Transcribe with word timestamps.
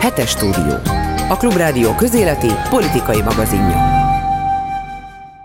Hetes 0.00 0.30
stúdió. 0.30 0.74
A 1.28 1.36
Klubrádió 1.36 1.94
közéleti 1.94 2.48
politikai 2.70 3.22
magazinja. 3.22 3.98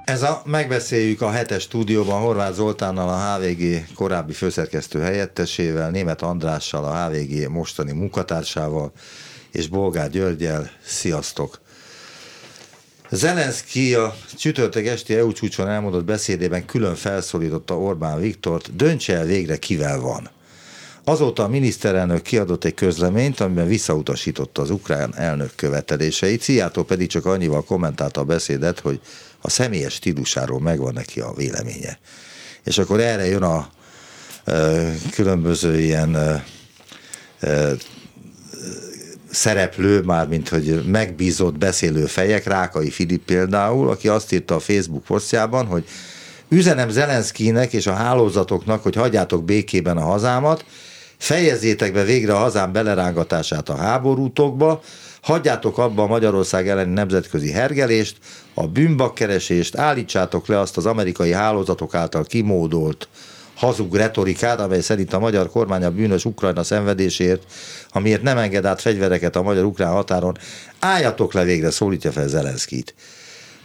Ez 0.05 0.21
a 0.21 0.41
megbeszéljük 0.45 1.21
a 1.21 1.31
hetes 1.31 1.63
stúdióban 1.63 2.21
Horváth 2.21 2.53
Zoltánnal, 2.53 3.09
a 3.09 3.35
HVG 3.35 3.93
korábbi 3.95 4.33
főszerkesztő 4.33 4.99
helyettesével, 4.99 5.89
Német 5.89 6.21
Andrással, 6.21 6.85
a 6.85 7.05
HVG 7.05 7.49
mostani 7.49 7.91
munkatársával, 7.91 8.91
és 9.51 9.67
Bolgár 9.67 10.09
Györgyel. 10.09 10.69
Sziasztok! 10.85 11.59
Zelenszky 13.09 13.93
a 13.93 14.15
csütörtök 14.37 14.85
esti 14.85 15.15
EU 15.15 15.31
csúcson 15.31 15.67
elmondott 15.67 16.05
beszédében 16.05 16.65
külön 16.65 16.95
felszólította 16.95 17.79
Orbán 17.79 18.19
Viktort, 18.19 18.75
döntse 18.75 19.15
el 19.15 19.25
végre 19.25 19.57
kivel 19.57 19.99
van. 19.99 20.29
Azóta 21.07 21.43
a 21.43 21.47
miniszterelnök 21.47 22.21
kiadott 22.21 22.63
egy 22.63 22.73
közleményt, 22.73 23.39
amiben 23.39 23.67
visszautasította 23.67 24.61
az 24.61 24.69
ukrán 24.69 25.15
elnök 25.15 25.51
követeléseit, 25.55 26.41
Szijjártó 26.41 26.83
pedig 26.83 27.07
csak 27.07 27.25
annyival 27.25 27.63
kommentálta 27.63 28.21
a 28.21 28.23
beszédet, 28.23 28.79
hogy 28.79 28.99
a 29.41 29.49
személyes 29.49 29.93
stílusáról 29.93 30.59
megvan 30.59 30.93
neki 30.93 31.19
a 31.19 31.33
véleménye. 31.33 31.99
És 32.63 32.77
akkor 32.77 32.99
erre 32.99 33.25
jön 33.25 33.43
a 33.43 33.69
ö, 34.43 34.89
különböző 35.11 35.79
ilyen 35.79 36.13
ö, 36.13 36.35
ö, 37.39 37.73
szereplő, 39.31 40.01
már 40.01 40.27
mint 40.27 40.49
hogy 40.49 40.85
megbízott 40.85 41.57
beszélő 41.57 42.05
fejek, 42.05 42.45
Rákai 42.45 42.89
Filip 42.89 43.25
például, 43.25 43.89
aki 43.89 44.07
azt 44.07 44.33
írta 44.33 44.55
a 44.55 44.59
Facebook 44.59 45.03
posztjában, 45.03 45.65
hogy 45.65 45.85
üzenem 46.49 46.89
Zelenszkinek 46.89 47.73
és 47.73 47.87
a 47.87 47.93
hálózatoknak, 47.93 48.83
hogy 48.83 48.95
hagyjátok 48.95 49.43
békében 49.43 49.97
a 49.97 50.05
hazámat, 50.05 50.65
fejezzétek 51.17 51.93
be 51.93 52.03
végre 52.03 52.33
a 52.33 52.37
hazám 52.37 52.71
belerángatását 52.71 53.69
a 53.69 53.75
háborútokba, 53.75 54.81
hagyjátok 55.21 55.77
abba 55.77 56.03
a 56.03 56.07
Magyarország 56.07 56.69
elleni 56.69 56.93
nemzetközi 56.93 57.51
hergelést, 57.51 58.17
a 58.53 58.67
bűnbakkeresést, 58.67 59.77
állítsátok 59.77 60.47
le 60.47 60.59
azt 60.59 60.77
az 60.77 60.85
amerikai 60.85 61.31
hálózatok 61.31 61.95
által 61.95 62.23
kimódolt 62.23 63.07
hazug 63.55 63.95
retorikát, 63.95 64.59
amely 64.59 64.81
szerint 64.81 65.13
a 65.13 65.19
magyar 65.19 65.49
kormány 65.49 65.83
a 65.83 65.91
bűnös 65.91 66.25
Ukrajna 66.25 66.63
szenvedésért, 66.63 67.43
amiért 67.89 68.21
nem 68.21 68.37
enged 68.37 68.65
át 68.65 68.81
fegyvereket 68.81 69.35
a 69.35 69.41
magyar-ukrán 69.41 69.91
határon, 69.91 70.37
álljatok 70.79 71.33
le 71.33 71.43
végre, 71.43 71.71
szólítja 71.71 72.11
fel 72.11 72.27
Zelenszkit. 72.27 72.95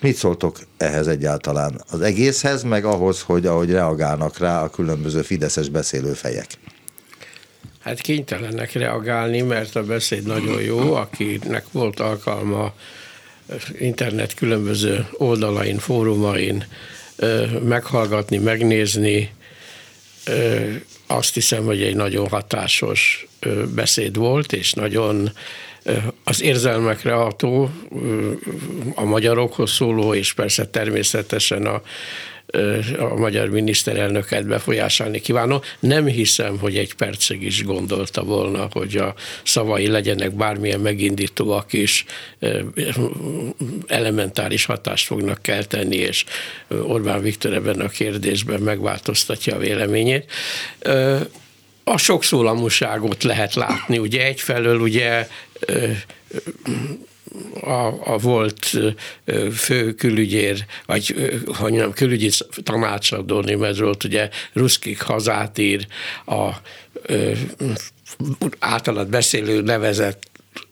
Mit 0.00 0.16
szóltok 0.16 0.58
ehhez 0.76 1.06
egyáltalán? 1.06 1.84
Az 1.90 2.00
egészhez, 2.00 2.62
meg 2.62 2.84
ahhoz, 2.84 3.20
hogy 3.20 3.46
ahogy 3.46 3.70
reagálnak 3.70 4.38
rá 4.38 4.62
a 4.62 4.70
különböző 4.70 5.22
fideszes 5.22 5.68
beszélőfejek? 5.68 6.46
Hát 7.82 8.00
kénytelenek 8.00 8.72
reagálni, 8.72 9.40
mert 9.40 9.76
a 9.76 9.82
beszéd 9.82 10.26
nagyon 10.26 10.62
jó, 10.62 10.94
akinek 10.94 11.64
volt 11.72 12.00
alkalma 12.00 12.74
internet 13.78 14.34
különböző 14.34 15.06
oldalain, 15.12 15.78
fórumain 15.78 16.64
meghallgatni, 17.62 18.38
megnézni, 18.38 19.30
azt 21.06 21.34
hiszem, 21.34 21.64
hogy 21.64 21.82
egy 21.82 21.94
nagyon 21.94 22.28
hatásos 22.28 23.26
beszéd 23.74 24.16
volt, 24.16 24.52
és 24.52 24.72
nagyon 24.72 25.30
az 26.24 26.42
érzelmekre 26.42 27.12
ható, 27.12 27.70
a 28.94 29.04
magyarokhoz 29.04 29.70
szóló, 29.70 30.14
és 30.14 30.32
persze 30.32 30.66
természetesen 30.66 31.66
a 31.66 31.82
a 32.98 33.14
magyar 33.16 33.48
miniszterelnöket 33.48 34.46
befolyásolni 34.46 35.20
kívánom. 35.20 35.60
Nem 35.78 36.06
hiszem, 36.06 36.58
hogy 36.58 36.76
egy 36.76 36.94
percig 36.94 37.42
is 37.42 37.64
gondolta 37.64 38.24
volna, 38.24 38.68
hogy 38.72 38.96
a 38.96 39.14
szavai 39.42 39.86
legyenek 39.86 40.34
bármilyen 40.34 40.80
megindítóak 40.80 41.72
is 41.72 42.04
elementáris 43.86 44.64
hatást 44.64 45.06
fognak 45.06 45.42
kelteni, 45.42 45.96
és 45.96 46.24
Orbán 46.68 47.22
Viktor 47.22 47.52
ebben 47.52 47.80
a 47.80 47.88
kérdésben 47.88 48.60
megváltoztatja 48.60 49.54
a 49.54 49.58
véleményét 49.58 50.30
a 51.84 51.98
sokszólamúságot 51.98 53.22
lehet 53.22 53.54
látni. 53.54 53.98
Ugye 53.98 54.24
egyfelől 54.24 54.80
ugye 54.80 55.28
a, 57.60 58.12
a 58.12 58.18
volt 58.18 58.76
fő 59.52 59.94
külügyér, 59.94 60.64
vagy 60.86 61.14
hogy 61.46 61.72
nem, 61.72 61.92
külügyi 61.92 62.30
tanácsadó 62.62 63.40
németről, 63.40 63.94
ugye 64.04 64.28
Ruszkik 64.52 65.00
hazát 65.00 65.58
ír, 65.58 65.86
a 66.26 66.48
általad 68.58 69.08
beszélő 69.08 69.60
nevezett 69.60 70.28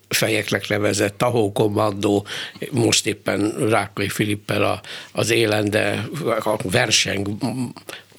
fejeknek 0.08 0.68
nevezett 0.68 1.18
Tahó 1.18 1.52
kommandó, 1.52 2.26
most 2.70 3.06
éppen 3.06 3.68
Rákai 3.68 4.08
Filippel 4.08 4.62
a, 4.62 4.80
az 5.12 5.30
élende 5.30 6.08
a 6.44 6.56
verseng 6.62 7.28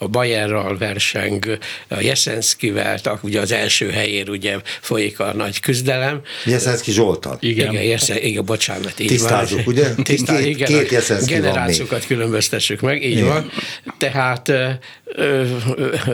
a 0.02 0.08
Bayerral 0.08 0.78
verseng, 0.78 1.58
a 1.88 2.00
Jeszenszkivel, 2.00 3.00
ugye 3.22 3.40
az 3.40 3.52
első 3.52 3.90
helyér 3.90 4.30
ugye 4.30 4.58
folyik 4.82 5.20
a 5.20 5.34
nagy 5.34 5.60
küzdelem. 5.60 6.22
Jeszenszki 6.46 6.92
Zsoltal. 6.92 7.38
Igen, 7.40 7.72
igen, 7.72 7.84
Jeszen, 7.84 8.18
igen 8.18 8.46
bocsánat. 8.46 9.00
Így 9.00 9.08
Tisztázzuk, 9.08 9.64
van. 9.64 9.74
ugye? 9.74 9.94
Tisztá, 10.04 10.38
két, 10.38 10.46
igen, 10.46 10.68
két 10.68 10.92
Jeszenszki 10.92 11.34
generációkat 11.34 12.06
különböztessük 12.06 12.82
meg, 12.82 13.04
így 13.04 13.12
igen. 13.12 13.28
van. 13.28 13.52
Tehát 13.98 14.52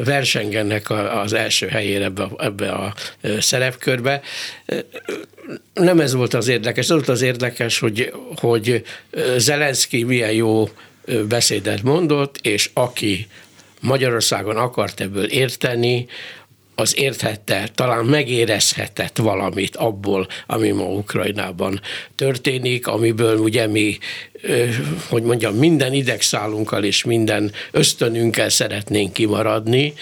versengenek 0.04 0.90
az 1.24 1.34
első 1.34 1.68
helyére 1.68 2.04
ebbe, 2.04 2.28
ebbe 2.38 2.72
a 2.72 2.94
szerepkörbe. 3.40 4.22
Nem 5.74 6.00
ez 6.00 6.14
volt 6.14 6.34
az 6.34 6.48
érdekes, 6.48 6.84
az 6.84 6.92
volt 6.92 7.10
az 7.10 7.22
érdekes, 7.22 7.80
hogy, 7.80 8.14
hogy 8.36 8.84
Zelenszky 9.38 10.04
milyen 10.04 10.32
jó 10.32 10.70
beszédet 11.28 11.84
mondott, 11.84 12.38
és 12.42 12.70
aki 12.74 13.28
Magyarországon 13.86 14.58
akart 14.58 15.00
ebből 15.00 15.26
érteni, 15.26 16.08
az 16.76 16.98
érthette, 16.98 17.70
talán 17.76 18.06
megérezhetett 18.06 19.18
valamit 19.18 19.76
abból, 19.76 20.28
ami 20.48 20.72
ma 20.72 20.84
Ukrajnában 20.84 21.82
történik, 22.16 22.88
amiből 22.88 23.38
ugye 23.38 23.68
mi, 23.68 23.98
hogy 25.08 25.24
mondjam, 25.24 25.56
minden 25.56 25.94
idegszálunkkal 25.94 26.84
és 26.84 27.04
minden 27.04 27.52
ösztönünkkel 27.72 28.50
szeretnénk 28.50 29.14
kimaradni, 29.14 29.94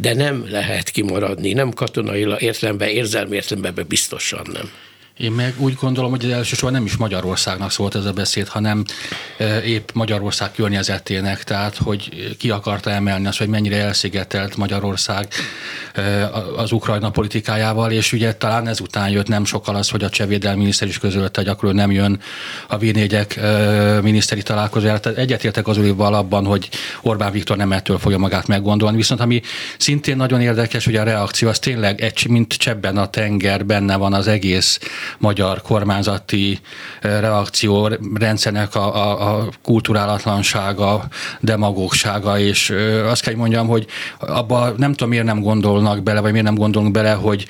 de 0.00 0.14
nem 0.14 0.46
lehet 0.50 0.90
kimaradni, 0.90 1.52
nem 1.52 1.70
katonai 1.70 2.26
értelemben, 2.38 2.88
érzelmi 2.88 3.34
értelemben 3.34 3.84
biztosan 3.88 4.46
nem. 4.52 4.70
Én 5.18 5.32
meg 5.32 5.54
úgy 5.58 5.74
gondolom, 5.80 6.10
hogy 6.10 6.30
elsősorban 6.30 6.72
nem 6.72 6.84
is 6.84 6.96
Magyarországnak 6.96 7.70
szólt 7.70 7.94
ez 7.94 8.04
a 8.04 8.12
beszéd, 8.12 8.48
hanem 8.48 8.84
épp 9.64 9.88
Magyarország 9.92 10.52
környezetének, 10.52 11.44
tehát 11.44 11.76
hogy 11.76 12.34
ki 12.38 12.50
akarta 12.50 12.90
emelni 12.90 13.26
azt, 13.26 13.38
hogy 13.38 13.48
mennyire 13.48 13.76
elszigetelt 13.76 14.56
Magyarország 14.56 15.28
az 16.56 16.72
Ukrajna 16.72 17.10
politikájával, 17.10 17.90
és 17.90 18.12
ugye 18.12 18.32
talán 18.32 18.68
ezután 18.68 19.10
jött 19.10 19.28
nem 19.28 19.44
sokkal 19.44 19.74
az, 19.74 19.88
hogy 19.90 20.04
a 20.04 20.08
csehvédelmi 20.08 20.58
miniszter 20.58 20.88
is 20.88 20.98
közölte, 20.98 21.40
hogy 21.40 21.50
akkor 21.50 21.74
nem 21.74 21.90
jön 21.90 22.20
a 22.68 22.78
v 22.78 22.84
miniszteri 24.02 24.42
találkozójára. 24.42 25.00
Tehát 25.00 25.18
egyetértek 25.18 25.66
az 25.66 25.76
Ulival 25.76 26.14
abban, 26.14 26.44
hogy 26.44 26.68
Orbán 27.02 27.32
Viktor 27.32 27.56
nem 27.56 27.72
ettől 27.72 27.98
fogja 27.98 28.18
magát 28.18 28.46
meggondolni. 28.46 28.96
Viszont 28.96 29.20
ami 29.20 29.40
szintén 29.78 30.16
nagyon 30.16 30.40
érdekes, 30.40 30.84
hogy 30.84 30.96
a 30.96 31.02
reakció 31.02 31.48
az 31.48 31.58
tényleg 31.58 32.00
egy, 32.00 32.26
mint 32.28 32.52
csebben 32.52 32.96
a 32.96 33.10
tenger, 33.10 33.66
benne 33.66 33.96
van 33.96 34.12
az 34.12 34.26
egész 34.26 34.78
magyar 35.18 35.62
kormányzati 35.62 36.60
reakció 37.00 37.90
rendszernek 38.14 38.74
a, 38.74 38.94
a, 38.94 39.36
a 39.36 39.48
kulturálatlansága, 39.62 41.04
demagógsága, 41.40 42.38
és 42.38 42.74
azt 43.06 43.22
kell 43.22 43.34
mondjam, 43.34 43.66
hogy 43.66 43.86
abba 44.18 44.72
nem 44.76 44.90
tudom, 44.90 45.08
miért 45.08 45.24
nem 45.24 45.40
gondolnak 45.40 46.02
bele, 46.02 46.20
vagy 46.20 46.30
miért 46.30 46.46
nem 46.46 46.54
gondolunk 46.54 46.92
bele, 46.92 47.12
hogy 47.12 47.46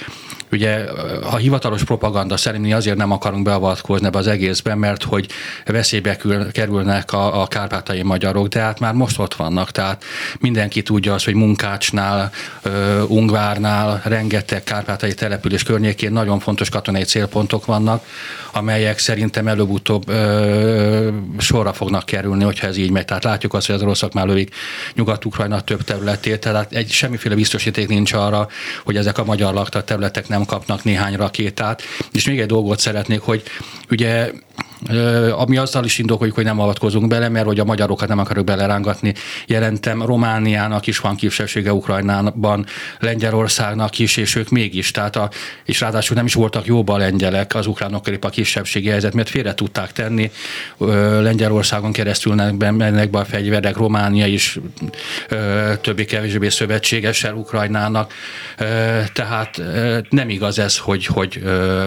Ugye 0.55 0.85
a 1.31 1.37
hivatalos 1.37 1.85
propaganda 1.85 2.37
szerint 2.37 2.65
mi 2.65 2.73
azért 2.73 2.97
nem 2.97 3.11
akarunk 3.11 3.45
beavatkozni 3.45 4.07
ebbe 4.07 4.19
az 4.19 4.27
egészben, 4.27 4.79
mert 4.79 5.03
hogy 5.03 5.27
veszélybe 5.65 6.17
kerülnek 6.53 7.13
a, 7.13 7.43
a 7.43 7.47
kárpátai 7.47 8.03
magyarok, 8.03 8.47
de 8.47 8.61
hát 8.61 8.81
már 8.81 8.93
most 8.95 9.19
ott 9.19 9.35
vannak, 9.35 9.71
tehát 9.71 10.05
mindenki 10.41 10.83
tudja 10.83 11.15
azt, 11.15 11.25
hogy 11.25 11.35
Munkácsnál, 11.35 12.31
Ungvárnál, 13.07 14.01
rengeteg 14.05 14.65
kárpátai 14.65 15.15
település 15.15 15.63
környékén 15.63 16.13
nagyon 16.13 16.39
fontos 16.39 16.69
katonai 16.69 17.03
célpontok 17.03 17.67
vannak, 17.67 18.05
amelyek 18.53 18.99
szerintem 18.99 19.49
előbb-utóbb 19.49 20.09
ö, 20.09 21.09
sorra 21.39 21.73
fognak 21.73 22.05
kerülni, 22.05 22.45
hogyha 22.45 22.67
ez 22.67 22.77
így 22.77 22.91
megy. 22.91 23.05
Tehát 23.05 23.25
látjuk 23.25 23.55
azt, 23.55 23.67
hogy 23.67 23.75
az 23.75 23.83
oroszok 23.83 24.13
már 24.13 24.27
lövik 24.27 24.55
Nyugat-Ukrajna 24.95 25.61
több 25.61 25.83
területét, 25.83 26.41
tehát 26.41 26.73
egy, 26.73 26.91
semmiféle 26.91 27.35
biztosíték 27.35 27.89
nincs 27.89 28.13
arra, 28.13 28.49
hogy 28.85 28.97
ezek 28.97 29.19
a 29.19 29.25
magyar 29.25 29.55
lakta 29.55 29.85
területek 29.85 30.29
nem 30.29 30.44
kapnak 30.45 30.85
néhány 30.85 31.17
rakétát. 31.17 31.83
És 32.13 32.27
még 32.27 32.41
egy 32.41 32.47
dolgot 32.47 32.79
szeretnék, 32.79 33.21
hogy 33.21 33.43
ugye 33.91 34.31
ami 35.37 35.57
azzal 35.57 35.85
is 35.85 35.99
indokoljuk, 35.99 36.37
hogy 36.37 36.45
nem 36.45 36.61
avatkozunk 36.61 37.09
bele, 37.09 37.29
mert 37.29 37.47
hogy 37.47 37.61
a 37.61 37.65
magyarokat 37.65 38.09
nem 38.09 38.19
akarok 38.19 38.45
belerángatni. 38.45 39.15
Jelentem, 39.47 40.03
Romániának 40.03 40.87
is 40.87 40.99
van 40.99 41.17
kisebbsége 41.17 41.73
Ukrajnában, 41.73 42.67
Lengyelországnak 42.99 43.99
is, 43.99 44.17
és 44.17 44.35
ők 44.35 44.49
mégis. 44.49 44.91
Tehát 44.91 45.17
a, 45.17 45.31
és 45.65 45.81
ráadásul 45.81 46.17
nem 46.17 46.27
is 46.27 46.35
voltak 46.35 46.67
jóba 46.67 46.95
a 46.95 46.97
lengyelek 46.97 47.55
az 47.55 47.67
ukránok 47.67 48.07
a 48.21 48.29
kisebbségi 48.29 48.89
helyzet, 48.89 49.15
mert 49.15 49.29
félre 49.29 49.55
tudták 49.55 49.93
tenni. 49.93 50.31
Lengyelországon 51.21 51.93
keresztül 51.93 52.35
mennek 52.35 53.11
be 53.11 53.19
a 53.19 53.25
fegyverek, 53.25 53.77
Románia 53.77 54.27
is 54.27 54.59
többé-kevésbé 55.81 56.49
szövetségessel 56.49 57.35
Ukrajnának. 57.35 58.13
Tehát 59.13 59.61
nem 60.11 60.29
igaz 60.29 60.59
ez, 60.59 60.79
hogy, 60.79 61.07
hogy 61.07 61.43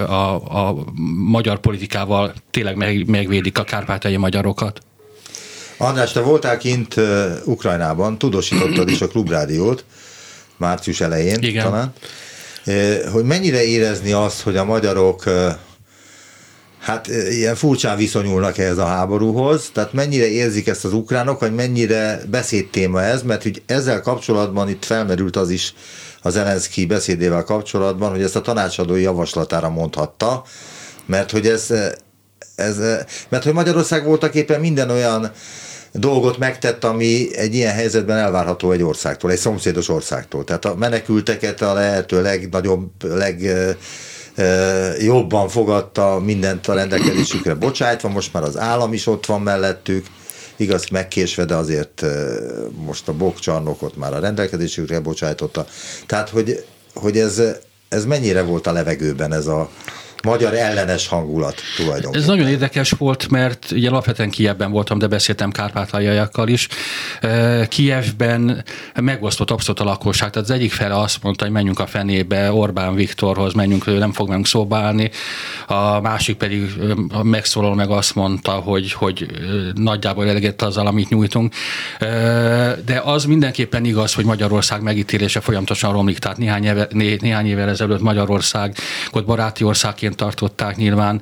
a, 0.08 0.36
a 0.68 0.76
magyar 1.18 1.60
politikával 1.88 2.34
tényleg 2.52 2.76
meg, 2.76 3.08
megvédik 3.08 3.58
a 3.58 3.64
kárpátai 3.64 4.18
magyarokat. 4.18 4.80
András, 5.78 6.12
te 6.12 6.20
voltál 6.20 6.58
kint 6.58 6.96
Ukrajnában, 7.46 8.18
tudósítottad 8.18 8.90
is 8.90 9.02
a 9.02 9.08
klubrádiót 9.08 9.86
március 10.58 11.02
elején 11.02 11.42
Igen. 11.42 11.64
talán, 11.64 11.94
hogy 13.12 13.24
mennyire 13.24 13.64
érezni 13.64 14.12
azt, 14.12 14.42
hogy 14.42 14.58
a 14.58 14.66
magyarok 14.66 15.24
hát 16.80 17.08
ilyen 17.30 17.56
furcsán 17.56 17.98
viszonyulnak 17.98 18.58
ehhez 18.58 18.78
a 18.78 18.86
háborúhoz, 18.86 19.70
tehát 19.74 19.94
mennyire 19.94 20.28
érzik 20.28 20.68
ezt 20.68 20.86
az 20.86 20.94
ukránok, 20.94 21.40
vagy 21.40 21.56
mennyire 21.56 22.22
beszédtéma 22.30 23.02
ez, 23.02 23.22
mert 23.22 23.44
hogy 23.44 23.62
ezzel 23.66 24.02
kapcsolatban 24.02 24.70
itt 24.70 24.86
felmerült 24.86 25.36
az 25.36 25.50
is 25.50 25.74
az 26.22 26.34
Zelenszky 26.34 26.86
beszédével 26.86 27.44
kapcsolatban, 27.44 28.10
hogy 28.12 28.22
ezt 28.22 28.36
a 28.36 28.42
tanácsadói 28.42 29.02
javaslatára 29.02 29.70
mondhatta, 29.70 30.44
mert 31.08 31.32
hogy 31.32 31.48
ez, 31.48 31.74
ez 32.56 32.78
mert 33.30 33.44
hogy 33.44 33.54
Magyarország 33.54 34.06
voltak 34.06 34.36
éppen 34.36 34.60
minden 34.60 34.90
olyan 34.90 35.32
dolgot 35.92 36.38
megtett, 36.38 36.84
ami 36.84 37.36
egy 37.36 37.56
ilyen 37.56 37.74
helyzetben 37.74 38.18
elvárható 38.18 38.72
egy 38.72 38.84
országtól, 38.84 39.32
egy 39.32 39.38
szomszédos 39.38 39.90
országtól. 39.90 40.44
Tehát 40.44 40.66
a 40.66 40.76
menekülteket 40.76 41.62
a 41.62 41.74
lehető 41.74 42.22
legnagyobb, 42.22 42.90
leg 43.04 43.52
jobban 45.00 45.50
fogadta 45.50 46.22
mindent 46.26 46.68
a 46.68 46.74
rendelkezésükre 46.74 47.54
bocsájtva, 47.54 48.10
most 48.10 48.34
már 48.34 48.44
az 48.44 48.58
állam 48.58 48.94
is 48.94 49.08
ott 49.08 49.26
van 49.26 49.42
mellettük, 49.42 50.06
igaz 50.56 50.88
megkésve, 50.90 51.46
de 51.46 51.56
azért 51.56 52.06
most 52.86 53.08
a 53.08 53.14
bokcsarnokot 53.14 53.96
már 53.96 54.14
a 54.14 54.20
rendelkezésükre 54.20 55.00
bocsájtotta. 55.00 55.66
Tehát, 56.06 56.30
hogy, 56.30 56.66
hogy 56.94 57.18
ez, 57.18 57.42
ez 57.90 58.06
mennyire 58.06 58.42
volt 58.42 58.68
a 58.68 58.72
levegőben 58.72 59.34
ez 59.34 59.48
a, 59.48 59.70
magyar 60.24 60.54
ellenes 60.54 61.08
hangulat 61.08 61.62
tulajdonképpen. 61.76 62.22
Ez 62.22 62.28
nagyon 62.28 62.48
érdekes 62.48 62.92
volt, 62.92 63.30
mert 63.30 63.72
ugye 63.72 63.90
alapvetően 63.90 64.30
Kievben 64.30 64.72
voltam, 64.72 65.00
de 65.00 65.08
beszéltem 65.08 65.52
kárpátaljaiakkal 65.52 66.48
is. 66.48 66.68
Kievben 67.68 68.64
megosztott 68.96 69.52
abszolút 69.52 69.80
a 69.80 69.84
lakosság. 69.84 70.30
Tehát 70.30 70.50
az 70.50 70.56
egyik 70.56 70.72
fele 70.72 71.00
azt 71.00 71.24
mondta, 71.24 71.44
hogy 71.44 71.54
menjünk 71.54 71.80
a 71.80 71.86
fenébe 71.86 72.52
Orbán 72.52 72.96
Viktorhoz, 72.96 73.54
menjünk, 73.54 73.88
ő 73.88 73.98
nem 73.98 74.12
fog 74.14 74.30
meg 74.30 74.46
szóba 74.46 74.78
állni. 74.78 75.12
A 75.68 76.02
másik 76.02 76.38
pedig 76.38 76.74
megszólal 77.24 77.76
meg 77.76 77.90
azt 77.90 78.16
mondta, 78.16 78.52
hogy, 78.52 78.92
hogy 78.92 79.26
nagyjából 79.76 80.30
elegett 80.30 80.62
azzal, 80.62 80.88
amit 80.88 81.10
nyújtunk. 81.10 81.54
De 82.86 83.02
az 83.04 83.26
mindenképpen 83.26 83.86
igaz, 83.86 84.14
hogy 84.14 84.26
Magyarország 84.26 84.82
megítélése 84.82 85.40
folyamatosan 85.40 85.92
romlik. 85.92 86.18
Tehát 86.18 86.38
néhány, 86.38 86.64
éve, 86.64 86.88
néhány 87.20 87.48
évvel 87.48 87.70
ezelőtt 87.70 88.02
Magyarországot 88.02 89.26
baráti 89.26 89.64
országként 89.64 90.07
célként 90.08 90.16
tartották 90.16 90.76
nyilván, 90.76 91.22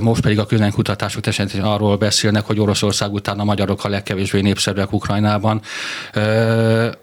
most 0.00 0.22
pedig 0.22 0.38
a 0.38 0.46
közönkutatások 0.46 1.26
esetén 1.26 1.62
arról 1.62 1.96
beszélnek, 1.96 2.44
hogy 2.44 2.60
Oroszország 2.60 3.12
után 3.12 3.38
a 3.38 3.44
magyarok 3.44 3.84
a 3.84 3.88
legkevésbé 3.88 4.40
népszerűek 4.40 4.92
Ukrajnában. 4.92 5.60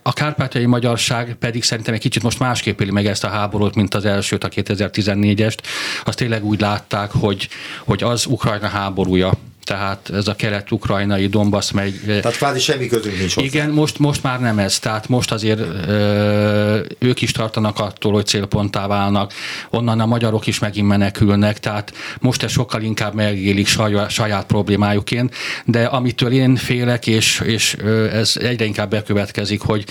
A 0.01 0.13
kárpátai 0.13 0.65
magyarság 0.65 1.35
pedig 1.39 1.63
szerintem 1.63 1.93
egy 1.93 1.99
kicsit 1.99 2.23
most 2.23 2.39
másképp 2.39 2.81
éli 2.81 2.91
meg 2.91 3.05
ezt 3.05 3.23
a 3.23 3.27
háborút, 3.27 3.75
mint 3.75 3.93
az 3.93 4.05
elsőt, 4.05 4.43
a 4.43 4.49
2014-est. 4.49 5.57
Azt 6.05 6.17
tényleg 6.17 6.45
úgy 6.45 6.61
látták, 6.61 7.11
hogy, 7.11 7.49
hogy 7.85 8.03
az 8.03 8.25
Ukrajna 8.25 8.67
háborúja, 8.67 9.31
tehát 9.63 10.09
ez 10.13 10.27
a 10.27 10.35
kelet-ukrajnai 10.35 11.27
Donbass 11.27 11.71
megy. 11.71 12.01
Tehát 12.05 12.37
kvázi 12.37 12.59
semmi 12.59 12.87
közünk 12.87 13.17
nincs 13.17 13.33
hozzá. 13.33 13.47
Igen, 13.47 13.69
most, 13.69 13.99
most 13.99 14.23
már 14.23 14.39
nem 14.39 14.59
ez. 14.59 14.79
Tehát 14.79 15.07
most 15.07 15.31
azért 15.31 15.59
ö, 15.87 16.79
ők 16.99 17.21
is 17.21 17.31
tartanak 17.31 17.79
attól, 17.79 18.13
hogy 18.13 18.25
célponttá 18.25 18.87
válnak. 18.87 19.33
Onnan 19.69 19.99
a 19.99 20.05
magyarok 20.05 20.47
is 20.47 20.59
megint 20.59 20.87
menekülnek, 20.87 21.59
tehát 21.59 21.93
most 22.19 22.43
ez 22.43 22.51
sokkal 22.51 22.81
inkább 22.81 23.13
megélik 23.13 23.67
saját, 23.67 24.09
saját 24.09 24.45
problémájuként, 24.45 25.35
de 25.65 25.85
amitől 25.85 26.31
én 26.31 26.55
félek, 26.55 27.07
és, 27.07 27.39
és 27.45 27.73
ez 28.11 28.33
egyre 28.41 28.65
inkább 28.65 28.89
bekövetkezik, 28.89 29.61
hogy 29.61 29.85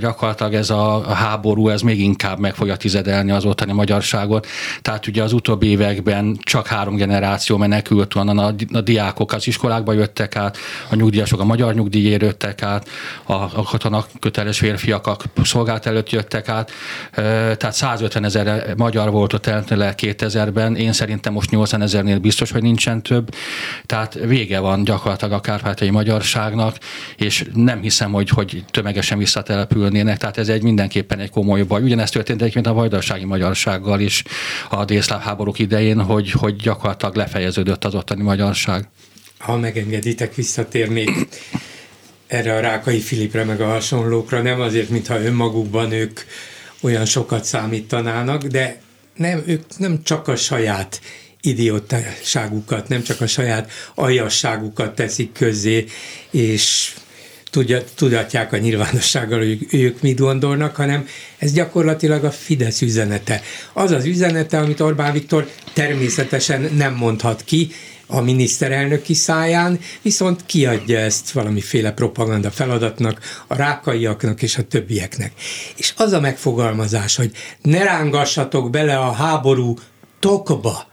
gyakorlatilag 0.00 0.54
ez 0.54 0.70
a 0.70 1.12
háború, 1.14 1.68
ez 1.68 1.80
még 1.80 2.00
inkább 2.00 2.38
meg 2.38 2.54
fogja 2.54 2.76
tizedelni 2.76 3.30
az 3.30 3.44
ottani 3.44 3.72
magyarságot. 3.72 4.46
Tehát 4.82 5.06
ugye 5.06 5.22
az 5.22 5.32
utóbbi 5.32 5.66
években 5.66 6.38
csak 6.42 6.66
három 6.66 6.96
generáció 6.96 7.56
menekült 7.56 8.14
onnan 8.14 8.38
a, 8.38 8.54
a 8.72 8.80
diák 8.80 9.09
diákok 9.10 9.32
az 9.32 9.46
iskolákba 9.46 9.92
jöttek 9.92 10.36
át, 10.36 10.56
a 10.88 10.94
nyugdíjasok 10.94 11.40
a 11.40 11.44
magyar 11.44 11.74
nyugdíjért 11.74 12.22
jöttek 12.22 12.62
át, 12.62 12.88
a, 13.24 13.32
a 13.32 13.62
katonak 13.62 14.08
köteles 14.20 14.58
férfiak 14.58 15.06
a 15.06 15.16
szolgált 15.44 15.86
előtt 15.86 16.10
jöttek 16.10 16.48
át, 16.48 16.70
tehát 17.14 17.72
150 17.72 18.24
ezer 18.24 18.74
magyar 18.76 19.10
volt 19.10 19.32
ott 19.32 19.46
le 19.68 19.94
2000-ben, 19.96 20.76
én 20.76 20.92
szerintem 20.92 21.32
most 21.32 21.50
80 21.50 21.82
ezernél 21.82 22.18
biztos, 22.18 22.50
hogy 22.50 22.62
nincsen 22.62 23.02
több, 23.02 23.34
tehát 23.86 24.14
vége 24.14 24.58
van 24.58 24.84
gyakorlatilag 24.84 25.32
a 25.32 25.40
kárpátai 25.40 25.90
magyarságnak, 25.90 26.76
és 27.16 27.44
nem 27.54 27.80
hiszem, 27.80 28.12
hogy, 28.12 28.28
hogy 28.28 28.64
tömegesen 28.70 29.18
visszatelepülnének, 29.18 30.18
tehát 30.18 30.38
ez 30.38 30.48
egy 30.48 30.62
mindenképpen 30.62 31.18
egy 31.18 31.30
komoly 31.30 31.62
baj. 31.62 31.82
Ugyanezt 31.82 32.12
történt 32.12 32.40
egyébként 32.40 32.66
a 32.66 32.72
vajdasági 32.72 33.24
magyarsággal 33.24 34.00
is 34.00 34.22
a 34.70 34.84
délszláv 34.84 35.20
háborúk 35.20 35.58
idején, 35.58 36.00
hogy, 36.00 36.30
hogy 36.30 36.56
gyakorlatilag 36.56 37.16
lefejeződött 37.16 37.84
az 37.84 37.94
ottani 37.94 38.22
magyarság 38.22 38.88
ha 39.40 39.56
megengeditek, 39.56 40.34
visszatérnék 40.34 41.10
erre 42.26 42.54
a 42.54 42.60
Rákai 42.60 43.00
Filipre, 43.00 43.44
meg 43.44 43.60
a 43.60 43.68
hasonlókra, 43.68 44.42
nem 44.42 44.60
azért, 44.60 44.88
mintha 44.88 45.20
önmagukban 45.20 45.92
ők 45.92 46.20
olyan 46.80 47.04
sokat 47.04 47.44
számítanának, 47.44 48.42
de 48.42 48.80
nem, 49.16 49.42
ők 49.46 49.78
nem 49.78 50.02
csak 50.02 50.28
a 50.28 50.36
saját 50.36 51.00
idiótaságukat, 51.40 52.88
nem 52.88 53.02
csak 53.02 53.20
a 53.20 53.26
saját 53.26 53.70
aljasságukat 53.94 54.94
teszik 54.94 55.32
közzé, 55.32 55.84
és 56.30 56.94
tudja, 57.50 57.84
tudatják 57.94 58.52
a 58.52 58.56
nyilvánossággal, 58.56 59.38
hogy 59.38 59.66
ők 59.70 60.02
mit 60.02 60.18
gondolnak, 60.18 60.76
hanem 60.76 61.06
ez 61.38 61.52
gyakorlatilag 61.52 62.24
a 62.24 62.30
Fidesz 62.30 62.80
üzenete. 62.80 63.40
Az 63.72 63.90
az 63.90 64.04
üzenete, 64.04 64.58
amit 64.58 64.80
Orbán 64.80 65.12
Viktor 65.12 65.50
természetesen 65.72 66.70
nem 66.76 66.94
mondhat 66.94 67.44
ki, 67.44 67.70
a 68.10 68.20
miniszterelnöki 68.20 69.14
száján, 69.14 69.80
viszont 70.02 70.46
kiadja 70.46 70.98
ezt 70.98 71.30
valamiféle 71.30 71.92
propaganda 71.92 72.50
feladatnak, 72.50 73.20
a 73.46 73.54
rákaiaknak 73.54 74.42
és 74.42 74.56
a 74.56 74.62
többieknek. 74.62 75.32
És 75.76 75.92
az 75.96 76.12
a 76.12 76.20
megfogalmazás, 76.20 77.16
hogy 77.16 77.30
ne 77.62 77.84
rángassatok 77.84 78.70
bele 78.70 78.98
a 78.98 79.12
háború 79.12 79.78
tokba, 80.18 80.89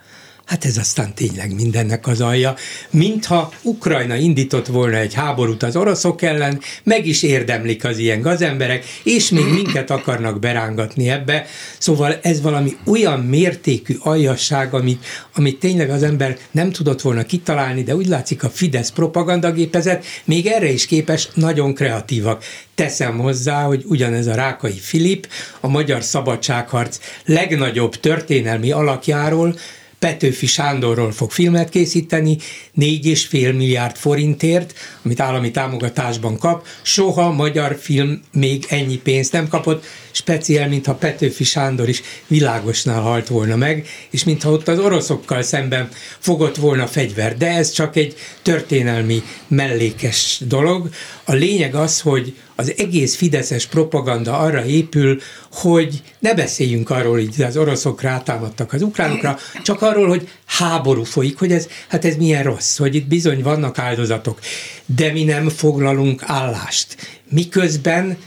Hát 0.48 0.66
ez 0.66 0.78
aztán 0.78 1.14
tényleg 1.14 1.56
mindennek 1.56 2.08
az 2.08 2.22
alja. 2.22 2.56
Mintha 2.90 3.52
Ukrajna 3.62 4.16
indított 4.16 4.68
volna 4.68 4.98
egy 4.98 5.14
háborút 5.14 5.64
az 5.64 5.76
oroszok 5.76 6.22
ellen, 6.22 6.60
meg 6.84 7.06
is 7.06 7.24
érdemlik 7.24 7.86
az 7.86 7.98
ilyen 7.98 8.22
gazemberek, 8.22 8.86
és 9.04 9.30
még 9.30 9.46
minket 9.46 9.90
akarnak 9.90 10.40
berángatni 10.40 11.10
ebbe. 11.10 11.46
Szóval 11.78 12.20
ez 12.22 12.42
valami 12.42 12.78
olyan 12.86 13.20
mértékű 13.20 13.96
aljasság, 14.00 14.74
amit, 14.74 15.06
amit 15.36 15.60
tényleg 15.60 15.90
az 15.90 16.04
ember 16.04 16.38
nem 16.52 16.72
tudott 16.72 17.02
volna 17.02 17.24
kitalálni, 17.24 17.84
de 17.84 17.96
úgy 17.96 18.08
látszik 18.08 18.44
a 18.44 18.50
Fidesz 18.50 18.92
propagandagépezet 18.92 20.06
még 20.26 20.46
erre 20.46 20.72
is 20.72 20.86
képes, 20.86 21.30
nagyon 21.34 21.74
kreatívak. 21.74 22.44
Teszem 22.76 23.18
hozzá, 23.18 23.64
hogy 23.64 23.84
ugyanez 23.86 24.28
a 24.28 24.36
Rákai 24.36 24.78
Filip, 24.80 25.28
a 25.60 25.68
magyar 25.68 26.04
szabadságharc 26.04 27.00
legnagyobb 27.26 27.96
történelmi 27.96 28.72
alakjáról 28.72 29.56
Petőfi 30.00 30.46
Sándorról 30.46 31.12
fog 31.12 31.32
filmet 31.32 31.70
készíteni, 31.70 32.38
négy 32.74 33.06
és 33.06 33.26
fél 33.26 33.54
milliárd 33.54 33.96
forintért, 33.96 34.74
amit 35.04 35.20
állami 35.20 35.52
támogatásban 35.52 36.38
kap. 36.38 36.66
Soha 36.82 37.32
magyar 37.32 37.78
film 37.82 38.22
még 38.32 38.66
ennyi 38.70 38.98
pénzt 38.98 39.32
nem 39.32 39.48
kapott, 39.48 39.86
speciál, 40.12 40.68
mintha 40.68 40.96
Petőfi 40.96 41.44
Sándor 41.44 41.90
is 41.90 42.02
világosnál 42.28 43.02
halt 43.02 43.28
volna 43.28 43.56
meg, 43.56 43.88
és 44.10 44.24
mintha 44.24 44.52
ott 44.52 44.68
az 44.68 44.80
oroszokkal 44.80 45.42
szemben 45.42 45.90
fogott 46.20 46.56
volna 46.56 46.88
fegyver. 46.88 47.38
De 47.38 47.48
ez 47.48 47.72
csak 47.72 47.96
egy 47.96 48.16
történelmi 48.42 49.24
mellékes 49.48 50.42
dolog. 50.48 50.90
A 51.24 51.34
lényeg 51.34 51.76
az, 51.76 52.02
hogy 52.02 52.36
az 52.60 52.74
egész 52.78 53.16
fideszes 53.16 53.66
propaganda 53.66 54.38
arra 54.38 54.66
épül, 54.66 55.20
hogy 55.52 56.02
ne 56.20 56.34
beszéljünk 56.34 56.90
arról, 56.90 57.14
hogy 57.14 57.42
az 57.44 57.58
oroszok 57.58 58.02
rátámadtak 58.02 58.74
az 58.74 58.82
ukránokra, 58.82 59.38
csak 59.64 59.82
arról, 59.82 60.08
hogy 60.08 60.30
háború 60.46 61.04
folyik, 61.04 61.40
hogy 61.40 61.52
ez, 61.52 61.68
hát 61.88 62.06
ez 62.06 62.16
milyen 62.16 62.44
rossz, 62.44 62.78
hogy 62.78 62.96
itt 62.96 63.08
bizony 63.08 63.42
vannak 63.42 63.80
áldozatok, 63.80 64.40
de 64.86 65.12
mi 65.12 65.24
nem 65.24 65.50
foglalunk 65.50 66.22
állást. 66.26 66.96
Miközben 67.30 68.18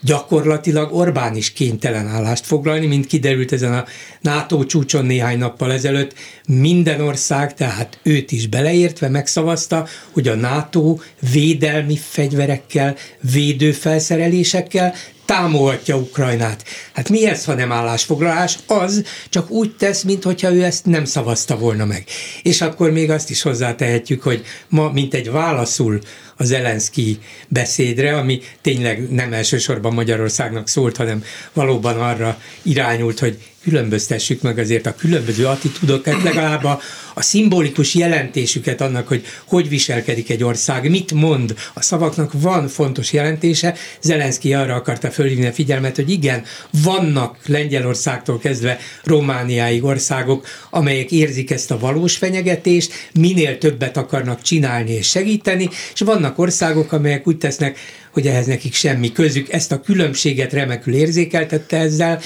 gyakorlatilag 0.00 0.94
Orbán 0.94 1.36
is 1.36 1.52
kénytelen 1.52 2.06
állást 2.06 2.46
foglalni, 2.46 2.86
mint 2.86 3.06
kiderült 3.06 3.52
ezen 3.52 3.72
a 3.72 3.84
NATO 4.20 4.64
csúcson 4.64 5.04
néhány 5.04 5.38
nappal 5.38 5.72
ezelőtt. 5.72 6.14
Minden 6.46 7.00
ország, 7.00 7.54
tehát 7.54 7.98
őt 8.02 8.32
is 8.32 8.46
beleértve 8.46 9.08
megszavazta, 9.08 9.86
hogy 10.10 10.28
a 10.28 10.34
NATO 10.34 10.98
védelmi 11.32 11.96
fegyverekkel, 11.96 12.96
védőfelszerelésekkel 13.32 14.94
támogatja 15.28 15.96
Ukrajnát. 15.96 16.64
Hát 16.92 17.08
mi 17.08 17.26
ez, 17.26 17.44
ha 17.44 17.54
nem 17.54 17.72
állásfoglalás? 17.72 18.58
Az 18.66 19.04
csak 19.28 19.50
úgy 19.50 19.76
tesz, 19.76 20.02
mintha 20.02 20.52
ő 20.52 20.64
ezt 20.64 20.84
nem 20.84 21.04
szavazta 21.04 21.58
volna 21.58 21.84
meg. 21.84 22.04
És 22.42 22.60
akkor 22.60 22.90
még 22.90 23.10
azt 23.10 23.30
is 23.30 23.42
hozzátehetjük, 23.42 24.22
hogy 24.22 24.42
ma, 24.68 24.90
mint 24.92 25.14
egy 25.14 25.30
válaszul 25.30 25.98
a 26.36 26.44
Zelenszky 26.44 27.18
beszédre, 27.48 28.16
ami 28.16 28.40
tényleg 28.60 29.10
nem 29.10 29.32
elsősorban 29.32 29.94
Magyarországnak 29.94 30.68
szólt, 30.68 30.96
hanem 30.96 31.24
valóban 31.52 32.00
arra 32.00 32.38
irányult, 32.62 33.18
hogy 33.18 33.38
különböztessük 33.62 34.42
meg 34.42 34.58
azért 34.58 34.86
a 34.86 34.94
különböző 34.94 35.46
attitúdokat, 35.46 36.22
legalább 36.22 36.64
a, 36.64 36.80
a 37.18 37.22
szimbolikus 37.22 37.94
jelentésüket 37.94 38.80
annak, 38.80 39.08
hogy 39.08 39.24
hogy 39.44 39.68
viselkedik 39.68 40.30
egy 40.30 40.44
ország, 40.44 40.90
mit 40.90 41.12
mond. 41.12 41.54
A 41.74 41.82
szavaknak 41.82 42.32
van 42.34 42.68
fontos 42.68 43.12
jelentése. 43.12 43.74
Zelenszky 44.00 44.54
arra 44.54 44.74
akarta 44.74 45.10
fölhívni 45.10 45.46
a 45.46 45.52
figyelmet, 45.52 45.96
hogy 45.96 46.10
igen, 46.10 46.44
vannak 46.82 47.36
Lengyelországtól 47.46 48.38
kezdve 48.38 48.78
Romániáig 49.04 49.84
országok, 49.84 50.46
amelyek 50.70 51.10
érzik 51.12 51.50
ezt 51.50 51.70
a 51.70 51.78
valós 51.78 52.16
fenyegetést, 52.16 52.92
minél 53.14 53.58
többet 53.58 53.96
akarnak 53.96 54.42
csinálni 54.42 54.90
és 54.90 55.08
segíteni, 55.08 55.68
és 55.94 56.00
vannak 56.00 56.38
országok, 56.38 56.92
amelyek 56.92 57.26
úgy 57.26 57.38
tesznek, 57.38 57.78
hogy 58.10 58.26
ehhez 58.26 58.46
nekik 58.46 58.74
semmi 58.74 59.12
közük. 59.12 59.52
Ezt 59.52 59.72
a 59.72 59.80
különbséget 59.80 60.52
remekül 60.52 60.94
érzékeltette 60.94 61.76
ezzel, 61.76 62.20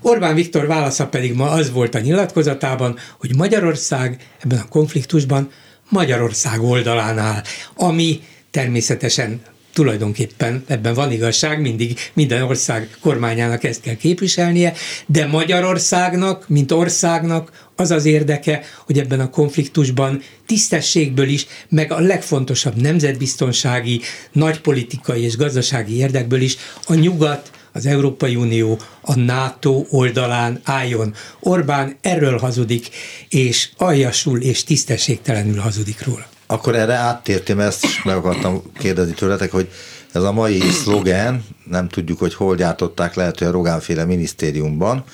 Orbán 0.00 0.34
Viktor 0.34 0.66
válasza 0.66 1.06
pedig 1.06 1.34
ma 1.34 1.50
az 1.50 1.72
volt 1.72 1.94
a 1.94 2.00
nyilatkozatában, 2.00 2.98
hogy 3.18 3.36
Magyarország 3.36 4.26
ebben 4.38 4.58
a 4.58 4.68
konfliktusban 4.68 5.50
Magyarország 5.88 6.62
oldalán 6.62 7.18
áll, 7.18 7.42
ami 7.74 8.20
természetesen 8.50 9.40
tulajdonképpen 9.76 10.64
ebben 10.66 10.94
van 10.94 11.12
igazság, 11.12 11.60
mindig 11.60 11.98
minden 12.12 12.42
ország 12.42 12.96
kormányának 13.00 13.64
ezt 13.64 13.80
kell 13.80 13.94
képviselnie, 13.94 14.72
de 15.06 15.26
Magyarországnak, 15.26 16.48
mint 16.48 16.72
országnak 16.72 17.68
az 17.76 17.90
az 17.90 18.04
érdeke, 18.04 18.62
hogy 18.86 18.98
ebben 18.98 19.20
a 19.20 19.30
konfliktusban 19.30 20.22
tisztességből 20.46 21.28
is, 21.28 21.46
meg 21.68 21.92
a 21.92 22.00
legfontosabb 22.00 22.80
nemzetbiztonsági, 22.80 24.00
nagypolitikai 24.32 25.22
és 25.22 25.36
gazdasági 25.36 25.96
érdekből 25.96 26.40
is 26.40 26.56
a 26.86 26.94
nyugat 26.94 27.50
az 27.76 27.86
Európai 27.86 28.36
Unió 28.36 28.78
a 29.00 29.14
NATO 29.14 29.84
oldalán 29.90 30.60
álljon. 30.64 31.14
Orbán 31.40 31.96
erről 32.00 32.38
hazudik, 32.38 32.88
és 33.28 33.70
aljasul 33.76 34.40
és 34.40 34.64
tisztességtelenül 34.64 35.58
hazudik 35.58 36.04
róla. 36.04 36.26
Akkor 36.46 36.74
erre 36.74 36.94
áttértem, 36.94 37.60
ezt 37.60 37.84
is 37.84 38.02
meg 38.02 38.16
akartam 38.16 38.62
kérdezni 38.78 39.14
tőletek, 39.14 39.50
hogy 39.50 39.68
ez 40.12 40.22
a 40.22 40.32
mai 40.32 40.60
szlogen, 40.60 41.44
nem 41.70 41.88
tudjuk, 41.88 42.18
hogy 42.18 42.34
hol 42.34 42.56
gyártották, 42.56 43.14
lehet, 43.14 43.38
hogy 43.38 43.48
a 43.48 43.50
Rogánféle 43.50 44.04
minisztériumban, 44.04 45.04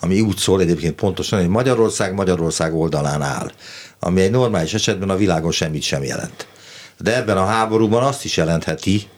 ami 0.00 0.20
úgy 0.20 0.36
szól 0.36 0.60
egyébként 0.60 0.94
pontosan, 0.94 1.38
hogy 1.38 1.48
Magyarország 1.48 2.14
Magyarország 2.14 2.74
oldalán 2.74 3.22
áll, 3.22 3.52
ami 3.98 4.20
egy 4.20 4.30
normális 4.30 4.74
esetben 4.74 5.10
a 5.10 5.16
világon 5.16 5.50
semmit 5.50 5.82
sem 5.82 6.02
jelent. 6.02 6.46
De 6.98 7.16
ebben 7.16 7.36
a 7.36 7.44
háborúban 7.44 8.02
azt 8.02 8.24
is 8.24 8.36
jelentheti, 8.36 9.08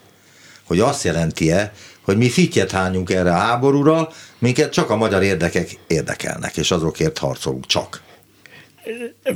hogy 0.71 0.81
azt 0.81 1.05
jelenti-e, 1.05 1.73
hogy 2.01 2.17
mi 2.17 2.29
fityet 2.29 2.71
hányunk 2.71 3.11
erre 3.11 3.31
a 3.31 3.39
háborúra, 3.39 4.09
minket 4.39 4.73
csak 4.73 4.91
a 4.91 4.97
magyar 4.97 5.23
érdekek 5.23 5.71
érdekelnek, 5.87 6.57
és 6.57 6.71
azokért 6.71 7.19
harcolunk 7.19 7.67
csak. 7.67 8.03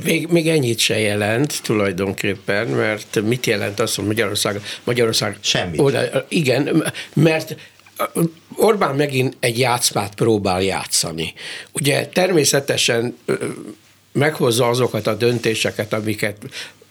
Még, 0.03 0.27
még 0.27 0.47
ennyit 0.47 0.79
se 0.79 0.99
jelent 0.99 1.61
tulajdonképpen, 1.63 2.67
mert 2.67 3.21
mit 3.21 3.45
jelent 3.45 3.79
az, 3.79 3.95
hogy 3.95 4.05
Magyarország, 4.05 4.61
Magyarország 4.83 5.37
Semmit. 5.41 5.79
Oda, 5.79 6.25
igen, 6.27 6.93
mert 7.13 7.55
Orbán 8.55 8.95
megint 8.95 9.37
egy 9.39 9.59
játszmát 9.59 10.15
próbál 10.15 10.61
játszani. 10.61 11.33
Ugye 11.71 12.05
természetesen 12.05 13.17
meghozza 14.11 14.67
azokat 14.67 15.07
a 15.07 15.15
döntéseket, 15.15 15.93
amiket 15.93 16.37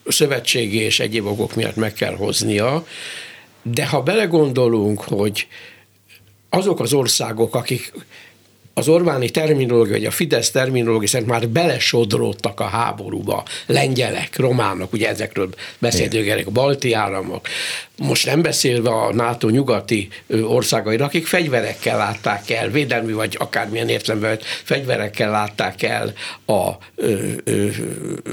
szövetségi 0.07 0.79
és 0.79 1.01
egyéb 1.01 1.27
okok 1.27 1.55
miatt 1.55 1.77
meg 1.77 1.93
kell 1.93 2.15
hoznia, 2.15 2.87
de 3.65 3.87
ha 3.87 4.03
belegondolunk, 4.03 5.03
hogy 5.03 5.47
azok 6.49 6.81
az 6.81 6.93
országok, 6.93 7.55
akik 7.55 7.93
az 8.75 8.89
Orbáni 8.89 9.31
terminológia, 9.31 9.93
vagy 9.93 10.05
a 10.05 10.11
Fidesz 10.11 10.51
terminológia 10.51 11.09
szerint 11.09 11.31
már 11.31 11.49
belesodródtak 11.49 12.61
a 12.61 12.65
háborúba. 12.65 13.45
Lengyelek, 13.67 14.37
románok, 14.37 14.93
ugye 14.93 15.09
ezekről 15.09 15.49
beszéltünk, 15.79 16.47
a 16.47 16.51
balti 16.51 16.93
államok. 16.93 17.49
Most 17.99 18.27
nem 18.27 18.43
beszélve 18.43 18.91
a 18.91 19.15
NATO 19.15 19.49
nyugati 19.49 20.09
országaira, 20.43 21.05
akik 21.05 21.27
fegyverekkel 21.27 21.97
látták 21.97 22.51
el, 22.51 22.69
védelmi 22.69 23.13
vagy 23.13 23.37
akármilyen 23.41 23.89
értelemben 23.89 24.39
fegyverekkel 24.41 25.31
látták 25.31 25.83
el 25.83 26.13
a, 26.47 26.71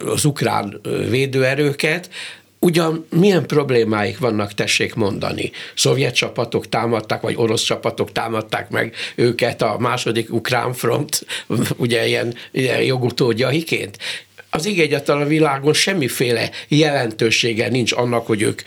az 0.05 0.25
ukrán 0.25 0.81
védőerőket, 1.09 2.09
Ugyan 2.63 3.05
milyen 3.09 3.47
problémáik 3.47 4.17
vannak, 4.17 4.53
tessék 4.53 4.95
mondani. 4.95 5.51
Szovjet 5.75 6.15
csapatok 6.15 6.69
támadták, 6.69 7.21
vagy 7.21 7.35
orosz 7.37 7.63
csapatok 7.63 8.11
támadták 8.11 8.69
meg 8.69 8.95
őket 9.15 9.61
a 9.61 9.75
második 9.79 10.33
ukrán 10.33 10.73
front, 10.73 11.25
ugye 11.77 12.07
ilyen, 12.07 12.35
ilyen 12.51 12.81
jogutódjaiként. 12.81 13.97
Az 14.49 14.65
igényetlen 14.65 15.21
a 15.21 15.25
világon 15.25 15.73
semmiféle 15.73 16.49
jelentősége 16.67 17.69
nincs 17.69 17.91
annak, 17.91 18.25
hogy 18.25 18.41
ők 18.41 18.61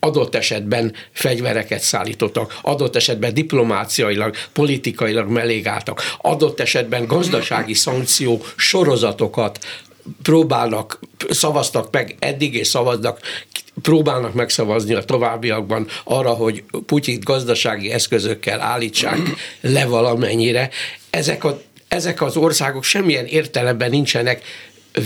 adott 0.00 0.34
esetben 0.34 0.94
fegyvereket 1.12 1.80
szállítottak, 1.80 2.58
adott 2.62 2.96
esetben 2.96 3.34
diplomáciailag, 3.34 4.34
politikailag 4.52 5.28
mellégáltak, 5.28 6.02
adott 6.18 6.60
esetben 6.60 7.06
gazdasági 7.06 7.74
szankció 7.74 8.44
sorozatokat 8.56 9.58
próbálnak, 10.22 10.98
szavaztak 11.30 11.88
meg 11.90 12.16
eddig, 12.18 12.54
és 12.54 12.66
szavaznak, 12.66 13.20
próbálnak 13.82 14.34
megszavazni 14.34 14.94
a 14.94 15.04
továbbiakban 15.04 15.86
arra, 16.04 16.30
hogy 16.30 16.64
Putyint 16.86 17.24
gazdasági 17.24 17.90
eszközökkel 17.90 18.60
állítsák 18.60 19.18
le 19.60 19.86
valamennyire. 19.86 20.70
Ezek, 21.10 21.44
a, 21.44 21.60
ezek 21.88 22.22
az 22.22 22.36
országok 22.36 22.84
semmilyen 22.84 23.26
értelemben 23.26 23.90
nincsenek 23.90 24.42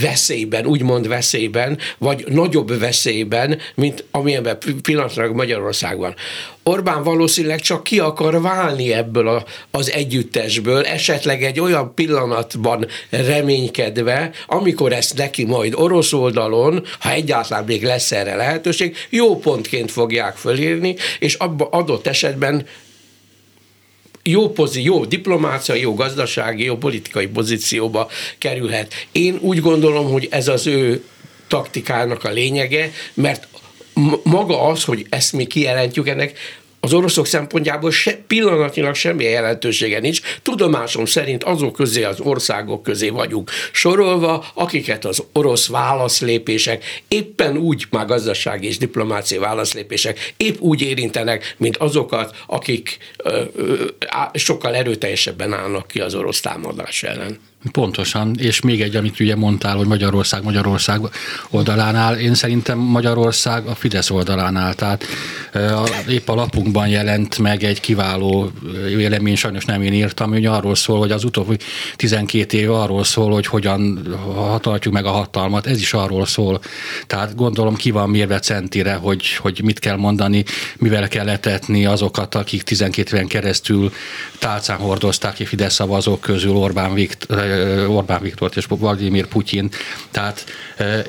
veszélyben, 0.01 0.67
úgymond 0.67 1.09
veszélyben, 1.09 1.79
vagy 1.99 2.25
nagyobb 2.29 2.79
veszélyben, 2.79 3.59
mint 3.75 4.05
amilyenben 4.11 4.59
pillanatnyilag 4.83 5.35
Magyarországban. 5.35 6.15
Orbán 6.63 7.03
valószínűleg 7.03 7.61
csak 7.61 7.85
ki 7.85 7.99
akar 7.99 8.41
válni 8.41 8.93
ebből 8.93 9.29
a, 9.29 9.45
az 9.71 9.91
együttesből, 9.91 10.85
esetleg 10.85 11.43
egy 11.43 11.61
olyan 11.61 11.95
pillanatban 11.95 12.87
reménykedve, 13.11 14.31
amikor 14.47 14.93
ezt 14.93 15.17
neki 15.17 15.45
majd 15.45 15.75
orosz 15.75 16.13
oldalon, 16.13 16.85
ha 16.99 17.11
egyáltalán 17.11 17.65
még 17.65 17.83
lesz 17.83 18.13
erre 18.13 18.35
lehetőség, 18.35 18.97
jó 19.11 19.39
pontként 19.39 19.91
fogják 19.91 20.37
fölírni, 20.37 20.97
és 21.19 21.35
abba 21.35 21.69
adott 21.71 22.07
esetben 22.07 22.67
jó 24.27 24.51
pozi, 24.51 24.83
jó 24.83 25.05
diplomácia, 25.05 25.75
jó 25.75 25.95
gazdasági, 25.95 26.65
jó 26.65 26.77
politikai 26.77 27.27
pozícióba 27.27 28.09
kerülhet. 28.39 28.95
Én 29.13 29.39
úgy 29.41 29.61
gondolom, 29.61 30.11
hogy 30.11 30.29
ez 30.31 30.49
az 30.49 30.67
ő 30.67 31.05
taktikának 31.49 32.25
a 32.25 32.31
lényege, 32.31 32.93
mert 33.15 33.49
maga 34.23 34.63
az, 34.63 34.85
hogy 34.85 35.07
ezt 35.09 35.33
mi 35.33 35.45
kijelentjük, 35.45 36.09
ennek 36.09 36.39
az 36.87 36.93
oroszok 36.93 37.27
szempontjából 37.27 37.91
se, 37.91 38.19
pillanatnyilag 38.27 38.95
semmilyen 38.95 39.33
jelentősége 39.33 40.01
nincs. 40.01 40.21
Tudomásom 40.43 41.05
szerint 41.05 41.45
azok 41.45 41.73
közé 41.73 42.03
az 42.03 42.21
országok 42.21 42.83
közé 42.83 43.09
vagyunk 43.09 43.51
sorolva, 43.73 44.47
akiket 44.55 45.05
az 45.05 45.23
orosz 45.33 45.67
válaszlépések 45.69 46.85
éppen 47.09 47.57
úgy, 47.57 47.87
már 47.91 48.07
gazdasági 48.07 48.67
és 48.67 48.79
diplomáciai 48.79 49.41
válaszlépések 49.41 50.33
épp 50.37 50.57
úgy 50.59 50.83
érintenek, 50.83 51.55
mint 51.59 51.77
azokat, 51.77 52.37
akik 52.47 52.99
ö, 53.17 53.43
ö, 53.57 53.85
sokkal 54.33 54.75
erőteljesebben 54.75 55.53
állnak 55.53 55.87
ki 55.87 56.01
az 56.01 56.15
orosz 56.15 56.41
támadás 56.41 57.03
ellen. 57.03 57.39
Pontosan, 57.73 58.35
és 58.39 58.61
még 58.61 58.81
egy, 58.81 58.97
amit 58.97 59.21
ugye 59.21 59.37
mondtál, 59.37 59.77
hogy 59.77 59.87
Magyarország 59.87 60.43
Magyarország 60.43 61.01
oldalánál, 61.51 62.19
én 62.19 62.35
szerintem 62.35 62.79
Magyarország 62.79 63.67
a 63.67 63.75
Fidesz 63.75 64.11
oldalánál, 64.11 64.75
tehát 64.75 65.05
épp 66.09 66.29
a 66.29 66.35
lapunkban 66.35 66.89
jelent 66.89 67.39
meg 67.39 67.63
egy 67.63 67.81
kiváló 67.81 68.51
vélemény, 68.95 69.37
sajnos 69.37 69.65
nem 69.65 69.83
én 69.83 69.93
írtam, 69.93 70.31
hogy 70.31 70.47
arról 70.47 70.75
szól, 70.75 70.99
hogy 70.99 71.11
az 71.11 71.25
utóbbi 71.25 71.57
12 71.97 72.57
év 72.59 72.71
arról 72.71 73.05
szól, 73.05 73.33
hogy 73.33 73.47
hogyan 73.47 74.07
hatalmatjuk 74.35 74.95
meg 74.95 75.05
a 75.05 75.11
hatalmat, 75.11 75.67
ez 75.67 75.81
is 75.81 75.93
arról 75.93 76.27
szól. 76.27 76.61
Tehát 77.07 77.35
gondolom 77.35 77.77
ki 77.77 77.91
van 77.91 78.11
mérve 78.11 78.39
centire, 78.39 78.95
hogy, 78.95 79.35
hogy 79.35 79.61
mit 79.65 79.79
kell 79.79 79.97
mondani, 79.97 80.45
mivel 80.79 81.09
kell 81.09 81.25
letetni 81.25 81.87
azokat, 81.87 82.35
akik 82.35 82.63
12 82.63 83.17
éven 83.17 83.27
keresztül 83.27 83.93
tálcán 84.39 84.79
hordozták 84.79 85.35
ki 85.35 85.45
Fidesz 85.45 85.75
szavazók 85.75 86.21
közül 86.21 86.57
Orbán, 86.57 86.95
Viktor, 86.95 87.39
Orbán 87.89 88.21
Viktort 88.23 88.57
és 88.57 88.67
Vladimir 88.69 89.27
Putyin. 89.27 89.69
Tehát 90.11 90.45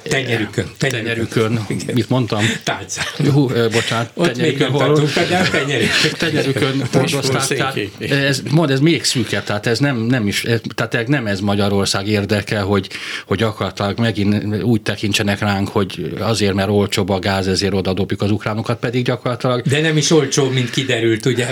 tenyerükön. 0.03 0.65
Tenyerükön. 0.77 1.65
tenyerükön. 1.67 1.95
Mit 1.95 2.09
mondtam? 2.09 2.43
Tálcán. 2.63 3.05
Hú, 3.33 3.47
bocsánat. 3.47 4.11
Ott 4.13 4.31
tenyerükön, 4.31 4.71
még 4.71 4.79
tartunk, 4.79 5.13
de 5.13 5.49
tenyerükön. 5.51 6.11
tenyerükön 6.17 6.83
hordozták. 6.91 7.47
Tehát 7.47 7.77
ez, 8.11 8.41
mond, 8.51 8.69
ez 8.69 8.79
még 8.79 9.03
szűkebb, 9.03 9.43
tehát 9.43 9.67
ez 9.67 9.79
nem, 9.79 9.97
nem 9.97 10.27
is, 10.27 10.45
tehát 10.75 11.07
nem 11.07 11.27
ez 11.27 11.39
Magyarország 11.39 12.07
érdeke, 12.07 12.59
hogy, 12.59 12.89
hogy 13.25 13.43
akartak 13.43 13.97
megint 13.97 14.63
úgy 14.63 14.81
tekintsenek 14.81 15.39
ránk, 15.39 15.67
hogy 15.67 16.15
azért, 16.19 16.53
mert 16.53 16.69
olcsóbb 16.69 17.09
a 17.09 17.19
gáz, 17.19 17.47
ezért 17.47 17.73
oda 17.73 17.93
dobjuk 17.93 18.21
az 18.21 18.31
ukránokat, 18.31 18.79
pedig 18.79 19.03
gyakorlatilag... 19.03 19.61
De 19.61 19.81
nem 19.81 19.97
is 19.97 20.11
olcsó, 20.11 20.49
mint 20.49 20.69
kiderült, 20.69 21.25
ugye. 21.25 21.47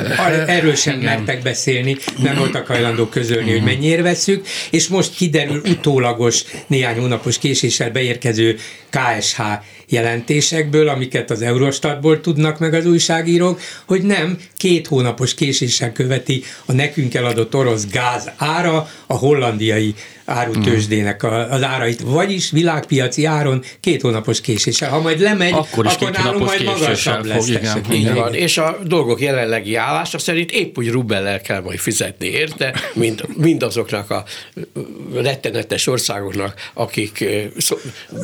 Erről 0.47 0.75
sem 0.75 0.99
mertek 0.99 1.41
beszélni, 1.41 1.97
nem 2.23 2.35
voltak 2.35 2.67
hajlandók 2.67 3.09
közölni, 3.09 3.51
hogy 3.51 3.63
mennyire 3.63 4.01
veszük, 4.01 4.47
és 4.69 4.84
most 4.87 5.15
kiderül 5.15 5.61
utólagos, 5.65 6.43
néhány 6.67 6.99
hónapos 6.99 7.37
késéssel 7.37 7.91
beérkező 7.91 8.57
KSH 8.89 9.41
jelentésekből, 9.87 10.87
amiket 10.87 11.31
az 11.31 11.41
Eurostatból 11.41 12.21
tudnak 12.21 12.59
meg 12.59 12.73
az 12.73 12.85
újságírók, 12.85 13.59
hogy 13.85 14.01
nem 14.01 14.37
két 14.57 14.87
hónapos 14.87 15.33
késéssel 15.33 15.91
követi 15.91 16.43
a 16.65 16.71
nekünk 16.71 17.13
eladott 17.13 17.55
orosz 17.55 17.87
gáz 17.87 18.31
ára 18.37 18.89
a 19.07 19.13
hollandiai 19.13 19.95
árutősdének 20.25 21.23
az 21.23 21.63
árait, 21.63 21.99
vagyis 21.99 22.51
világpiaci 22.51 23.25
áron 23.25 23.63
két 23.79 24.01
hónapos 24.01 24.41
késéssel. 24.41 24.89
Ha 24.89 25.01
majd 25.01 25.19
lemegy, 25.19 25.51
akkor, 25.51 25.85
is 25.85 25.93
akkor 25.93 26.11
nálunk 26.11 26.45
majd 26.45 26.63
magasabb 26.63 27.25
lesz. 27.25 27.45
Fog, 27.45 27.47
igen. 27.49 27.91
Így 27.91 28.13
van, 28.13 28.33
és 28.33 28.57
a 28.57 28.77
dolgok 28.83 29.21
jelenlegi 29.21 29.75
állása 29.75 30.19
szerint 30.19 30.51
épp 30.51 30.77
úgy 30.77 30.89
rubellel 30.89 31.41
kell 31.41 31.61
majd 31.61 31.79
fizetni 31.79 32.27
érte, 32.27 32.81
mint 32.93 33.37
mindazoknak 33.37 34.09
a 34.09 34.23
rettenetes 35.13 35.87
országoknak, 35.87 36.53
akik 36.73 37.25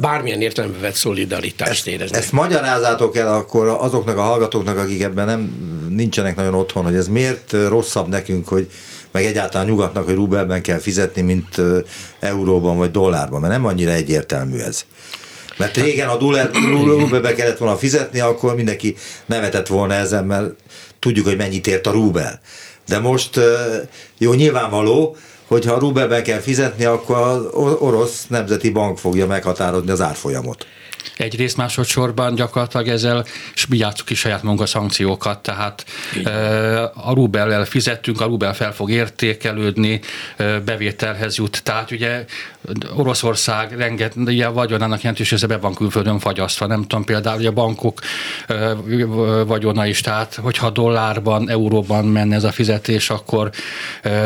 bármilyen 0.02 0.42
értelemben 0.42 0.82
vett 0.82 0.96
szolidaritást 0.96 1.51
éreznek. 1.86 2.20
Ezt 2.20 2.32
magyarázátok 2.32 3.16
el 3.16 3.34
akkor 3.34 3.68
azoknak 3.68 4.18
a 4.18 4.22
hallgatóknak, 4.22 4.78
akik 4.78 5.02
ebben 5.02 5.26
nem 5.26 5.70
nincsenek 5.90 6.36
nagyon 6.36 6.54
otthon, 6.54 6.84
hogy 6.84 6.96
ez 6.96 7.08
miért 7.08 7.52
rosszabb 7.52 8.08
nekünk, 8.08 8.48
hogy 8.48 8.72
meg 9.12 9.26
egyáltalán 9.26 9.68
nyugatnak, 9.68 10.06
hogy 10.06 10.16
rubelben 10.16 10.62
kell 10.62 10.78
fizetni, 10.78 11.22
mint 11.22 11.62
euróban 12.20 12.78
vagy 12.78 12.92
dollárban, 12.92 13.42
mert 13.42 13.54
nem 13.54 13.66
annyira 13.66 13.92
egyértelmű 13.92 14.58
ez. 14.58 14.86
Mert 15.58 15.78
régen 15.78 16.08
a 16.08 16.18
rubelbe 16.98 17.34
kellett 17.34 17.58
volna 17.58 17.78
fizetni, 17.78 18.20
akkor 18.20 18.56
mindenki 18.56 18.96
nevetett 19.26 19.68
volna 19.68 19.94
ezen, 19.94 20.26
mert 20.26 20.50
tudjuk, 21.00 21.26
hogy 21.26 21.38
mennyit 21.38 21.68
ért 21.68 21.88
a 21.88 21.92
rubel. 21.92 22.42
De 22.88 23.00
most 23.00 23.40
jó, 24.18 24.34
nyilvánvaló, 24.34 25.16
hogy 25.48 25.66
ha 25.66 25.80
rubelben 25.80 26.24
kell 26.24 26.40
fizetni, 26.40 26.86
akkor 26.86 27.18
az 27.18 27.46
orosz 27.80 28.26
nemzeti 28.28 28.70
bank 28.70 28.98
fogja 28.98 29.28
meghatározni 29.28 29.92
az 29.92 30.02
árfolyamot 30.02 30.66
egyrészt 31.18 31.58
másodszorban 31.58 32.36
gyakorlatilag 32.36 32.88
ezzel 32.88 33.26
játszuk 33.70 34.06
ki 34.06 34.16
saját 34.16 34.44
magunk 34.44 34.62
a 34.62 34.66
szankciókat, 34.66 35.40
tehát 35.40 35.86
Igen. 36.16 36.34
a 36.84 37.14
rubellel 37.14 37.66
fizettünk, 37.66 38.22
a 38.22 38.26
rubel 38.26 38.54
fel 38.54 38.74
fog 38.74 38.92
értékelődni, 38.92 40.00
bevételhez 40.66 41.38
jut. 41.38 41.64
Tehát 41.64 41.92
ugye 41.92 42.26
Oroszország 42.96 43.78
renget, 43.78 44.16
ugye 44.16 44.48
vagyonának 44.48 45.02
jelentős 45.02 45.32
része 45.32 45.48
be 45.48 45.58
van 45.58 45.74
külföldön 45.74 46.20
fagyasztva, 46.20 46.66
nem 46.66 46.82
tudom 46.82 47.04
például, 47.04 47.36
hogy 47.36 47.46
a 47.46 47.52
bankok 47.52 48.00
vagyona 49.46 49.86
is, 49.86 50.02
tehát 50.02 50.36
hogyha 50.36 50.70
dollárban, 50.70 51.50
euróban 51.50 52.06
menne 52.06 52.36
ez 52.36 52.44
a 52.44 52.52
fizetés, 52.52 53.10
akkor 53.10 53.50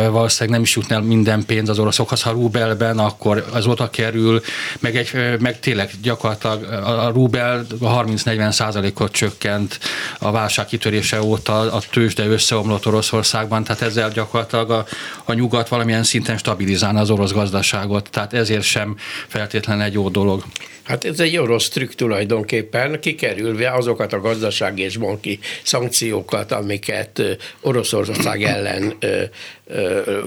valószínűleg 0.09 0.49
nem 0.49 0.61
is 0.61 0.75
jutna 0.75 0.99
minden 0.99 1.45
pénz 1.45 1.69
az 1.69 1.79
oroszokhoz, 1.79 2.21
ha 2.21 2.31
rubelben, 2.31 2.99
akkor 2.99 3.45
az 3.53 3.65
oda 3.65 3.89
kerül, 3.89 4.41
meg, 4.79 4.95
egy, 4.95 5.39
meg 5.39 5.59
tényleg 5.59 5.89
gyakorlatilag 6.01 6.64
a 6.85 7.09
rubel 7.09 7.65
30-40 7.81 8.51
százalékot 8.51 9.11
csökkent 9.11 9.79
a 10.19 10.31
válság 10.31 10.65
kitörése 10.65 11.21
óta, 11.21 11.59
a 11.73 11.79
tőzsde 11.91 12.25
összeomlott 12.25 12.87
Oroszországban, 12.87 13.63
tehát 13.63 13.81
ezzel 13.81 14.09
gyakorlatilag 14.09 14.71
a, 14.71 14.85
a 15.25 15.33
nyugat 15.33 15.67
valamilyen 15.67 16.03
szinten 16.03 16.37
stabilizálna 16.37 16.99
az 16.99 17.09
orosz 17.09 17.31
gazdaságot, 17.31 18.09
tehát 18.09 18.33
ezért 18.33 18.63
sem 18.63 18.95
feltétlenül 19.27 19.83
egy 19.83 19.93
jó 19.93 20.09
dolog. 20.09 20.43
Hát 20.85 21.05
ez 21.05 21.19
egy 21.19 21.37
orosz 21.37 21.69
trükk 21.69 21.91
tulajdonképpen, 21.91 22.99
kikerülve 22.99 23.71
azokat 23.71 24.13
a 24.13 24.21
gazdasági 24.21 24.81
és 24.81 24.97
banki 24.97 25.39
szankciókat, 25.63 26.51
amiket 26.51 27.21
Oroszország 27.61 28.43
ellen 28.43 28.93
ö, 28.99 29.21
ö, 29.67 30.19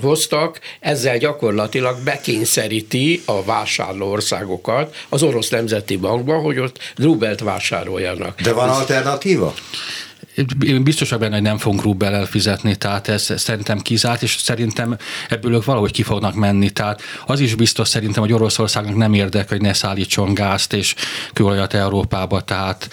hoztak, 0.00 0.60
ezzel 0.80 1.18
gyakorlatilag 1.18 1.96
bekényszeríti 2.04 3.22
a 3.24 3.44
vásárló 3.44 4.10
országokat 4.10 4.96
az 5.08 5.22
orosz 5.22 5.48
nemzeti 5.48 5.96
bankba, 5.96 6.38
hogy 6.38 6.58
ott 6.58 6.78
rubelt 6.96 7.40
vásároljanak. 7.40 8.40
De 8.40 8.52
van 8.52 8.68
alternatíva? 8.68 9.54
Én 10.64 10.84
biztos 10.84 11.10
benne, 11.10 11.34
hogy 11.34 11.42
nem 11.42 11.58
fogunk 11.58 11.82
rubel 11.82 12.14
elfizetni, 12.14 12.76
tehát 12.76 13.08
ez 13.08 13.32
szerintem 13.36 13.78
kizárt, 13.78 14.22
és 14.22 14.36
szerintem 14.38 14.96
ebből 15.28 15.54
ők 15.54 15.64
valahogy 15.64 15.90
ki 15.90 16.02
fognak 16.02 16.34
menni. 16.34 16.70
Tehát 16.70 17.00
az 17.26 17.40
is 17.40 17.54
biztos 17.54 17.88
szerintem, 17.88 18.22
hogy 18.22 18.32
Oroszországnak 18.32 18.96
nem 18.96 19.14
érdek, 19.14 19.48
hogy 19.48 19.60
ne 19.60 19.72
szállítson 19.72 20.34
gázt 20.34 20.72
és 20.72 20.94
kőolajat 21.32 21.74
Európába, 21.74 22.40
tehát 22.40 22.88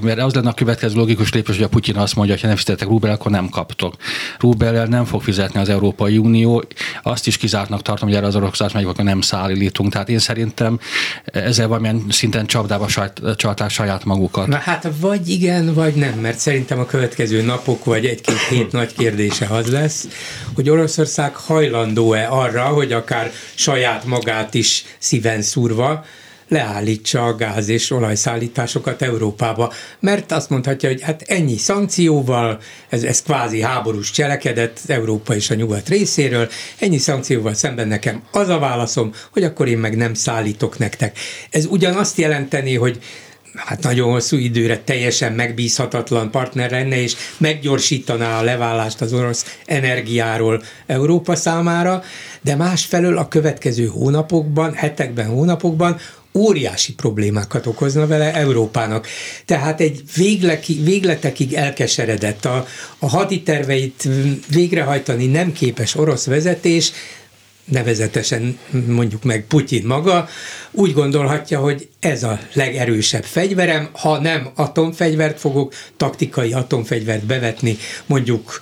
mert 0.00 0.18
az 0.20 0.34
lenne 0.34 0.48
a 0.48 0.54
következő 0.54 0.96
logikus 0.96 1.32
lépés, 1.32 1.56
hogy 1.56 1.64
a 1.64 1.68
Putyin 1.68 1.96
azt 1.96 2.14
mondja, 2.14 2.34
hogy 2.34 2.42
ha 2.42 2.48
nem 2.48 2.56
fizetek 2.56 2.88
rubel, 2.88 3.12
akkor 3.12 3.30
nem 3.30 3.48
kaptok. 3.48 3.94
Rubellel 4.38 4.86
nem 4.86 5.04
fog 5.04 5.22
fizetni 5.22 5.60
az 5.60 5.68
Európai 5.68 6.18
Unió, 6.18 6.64
azt 7.02 7.26
is 7.26 7.36
kizártnak 7.36 7.82
tartom, 7.82 8.08
hogy 8.08 8.16
erre 8.16 8.26
az 8.26 8.36
Oroszország 8.36 8.74
megy, 8.74 8.84
akkor 8.84 9.04
nem 9.04 9.20
szállítunk. 9.20 9.92
Tehát 9.92 10.08
én 10.08 10.18
szerintem 10.18 10.78
ezzel 11.24 11.68
valamilyen 11.68 12.04
szinten 12.08 12.46
csapdába 12.46 12.86
csalták 13.36 13.70
saját 13.70 14.04
magukat. 14.04 14.46
Na 14.46 14.56
hát 14.56 14.88
vagy 15.00 15.28
igen, 15.28 15.74
vagy 15.74 15.94
nem, 15.94 16.11
mert 16.20 16.38
szerintem 16.38 16.78
a 16.78 16.86
következő 16.86 17.42
napok 17.42 17.84
vagy 17.84 18.06
egy-két 18.06 18.40
hét 18.48 18.72
nagy 18.72 18.94
kérdése 18.94 19.46
az 19.46 19.66
lesz, 19.70 20.08
hogy 20.54 20.70
Oroszország 20.70 21.34
hajlandó-e 21.36 22.26
arra, 22.30 22.62
hogy 22.64 22.92
akár 22.92 23.32
saját 23.54 24.04
magát 24.04 24.54
is 24.54 24.84
szíven 24.98 25.42
szúrva 25.42 26.04
leállítsa 26.52 27.26
a 27.26 27.34
gáz 27.36 27.68
és 27.68 27.90
olajszállításokat 27.90 29.02
Európába, 29.02 29.72
mert 30.00 30.32
azt 30.32 30.50
mondhatja, 30.50 30.88
hogy 30.88 31.02
hát 31.02 31.22
ennyi 31.22 31.56
szankcióval, 31.56 32.60
ez, 32.88 33.02
ez 33.02 33.22
kvázi 33.22 33.60
háborús 33.60 34.10
cselekedet 34.10 34.80
Európa 34.86 35.34
és 35.34 35.50
a 35.50 35.54
nyugat 35.54 35.88
részéről, 35.88 36.48
ennyi 36.78 36.98
szankcióval 36.98 37.54
szemben 37.54 37.88
nekem 37.88 38.22
az 38.32 38.48
a 38.48 38.58
válaszom, 38.58 39.12
hogy 39.32 39.44
akkor 39.44 39.68
én 39.68 39.78
meg 39.78 39.96
nem 39.96 40.14
szállítok 40.14 40.78
nektek. 40.78 41.18
Ez 41.50 41.64
ugyanazt 41.66 42.18
jelenteni, 42.18 42.74
hogy 42.76 42.98
hát 43.54 43.82
nagyon 43.82 44.10
hosszú 44.10 44.36
időre 44.36 44.78
teljesen 44.78 45.32
megbízhatatlan 45.32 46.30
partner 46.30 46.70
lenne, 46.70 47.00
és 47.00 47.14
meggyorsítaná 47.38 48.38
a 48.38 48.42
leválást 48.42 49.00
az 49.00 49.12
orosz 49.12 49.58
energiáról 49.66 50.62
Európa 50.86 51.36
számára, 51.36 52.02
de 52.40 52.56
másfelől 52.56 53.18
a 53.18 53.28
következő 53.28 53.86
hónapokban, 53.86 54.72
hetekben, 54.74 55.26
hónapokban 55.26 55.96
óriási 56.34 56.94
problémákat 56.94 57.66
okozna 57.66 58.06
vele 58.06 58.34
Európának. 58.34 59.06
Tehát 59.44 59.80
egy 59.80 60.02
végleki, 60.16 60.80
végletekig 60.82 61.52
elkeseredett, 61.54 62.44
a, 62.44 62.66
a 62.98 63.08
haditerveit 63.08 64.08
végrehajtani 64.48 65.26
nem 65.26 65.52
képes 65.52 65.94
orosz 65.94 66.26
vezetés 66.26 66.92
nevezetesen 67.72 68.58
mondjuk 68.86 69.22
meg 69.22 69.44
Putyin 69.46 69.86
maga, 69.86 70.28
úgy 70.70 70.92
gondolhatja, 70.92 71.60
hogy 71.60 71.88
ez 72.00 72.22
a 72.22 72.38
legerősebb 72.52 73.24
fegyverem, 73.24 73.88
ha 73.92 74.18
nem 74.18 74.50
atomfegyvert 74.54 75.40
fogok, 75.40 75.74
taktikai 75.96 76.52
atomfegyvert 76.52 77.24
bevetni 77.24 77.76
mondjuk 78.06 78.60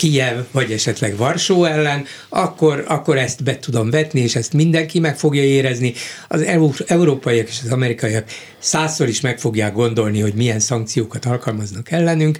Kijev, 0.00 0.38
vagy 0.50 0.72
esetleg 0.72 1.16
Varsó 1.16 1.64
ellen, 1.64 2.04
akkor, 2.28 2.84
akkor 2.88 3.18
ezt 3.18 3.42
be 3.42 3.58
tudom 3.58 3.90
vetni, 3.90 4.20
és 4.20 4.36
ezt 4.36 4.52
mindenki 4.52 4.98
meg 4.98 5.18
fogja 5.18 5.42
érezni. 5.42 5.92
Az 6.28 6.42
európaiak 6.86 7.48
és 7.48 7.60
az 7.64 7.72
amerikaiak 7.72 8.24
százszor 8.58 9.08
is 9.08 9.20
meg 9.20 9.38
fogják 9.38 9.72
gondolni, 9.72 10.20
hogy 10.20 10.34
milyen 10.34 10.60
szankciókat 10.60 11.24
alkalmaznak 11.24 11.90
ellenünk, 11.90 12.38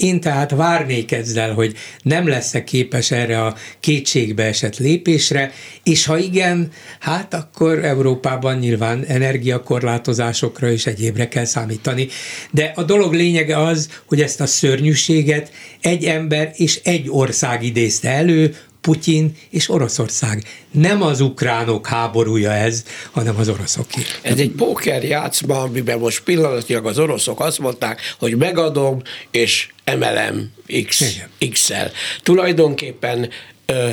Én 0.00 0.20
tehát 0.20 0.50
várnék 0.50 1.12
ezzel, 1.12 1.54
hogy 1.54 1.74
nem 2.02 2.28
lesz-e 2.28 2.64
képes 2.64 3.10
erre 3.10 3.44
a 3.44 3.56
kétségbe 3.80 4.44
esett 4.44 4.78
lépésre, 4.78 5.52
és 5.82 6.04
ha 6.04 6.18
igen, 6.18 6.70
hát 7.00 7.34
akkor 7.34 7.84
Európában 7.84 8.58
nyilván 8.58 9.04
energiakorlátozásokra 9.04 10.70
és 10.70 10.86
egyébre 10.86 11.28
kell 11.28 11.44
számítani. 11.44 12.08
De 12.50 12.72
a 12.74 12.82
dolog 12.82 13.12
lényege 13.12 13.58
az, 13.58 13.88
hogy 14.06 14.20
ezt 14.20 14.40
a 14.40 14.46
szörnyűséget 14.46 15.52
egy 15.80 16.04
ember 16.04 16.52
és 16.54 16.80
egy 16.84 17.06
ország 17.08 17.62
idézte 17.62 18.10
elő, 18.10 18.54
Putyin 18.80 19.36
és 19.50 19.68
Oroszország. 19.68 20.44
Nem 20.70 21.02
az 21.02 21.20
ukránok 21.20 21.86
háborúja 21.86 22.52
ez, 22.52 22.84
hanem 23.10 23.36
az 23.38 23.48
oroszoké. 23.48 24.00
Ez 24.22 24.38
egy 24.38 24.50
póker 24.50 25.04
játszma, 25.04 25.60
amiben 25.60 25.98
most 25.98 26.22
pillanatilag 26.22 26.86
az 26.86 26.98
oroszok 26.98 27.40
azt 27.40 27.58
mondták, 27.58 28.00
hogy 28.18 28.36
megadom, 28.36 29.02
és 29.30 29.68
emelem 29.84 30.52
X, 30.86 31.18
X-el. 31.50 31.90
Tulajdonképpen 32.22 33.30
ö, 33.66 33.90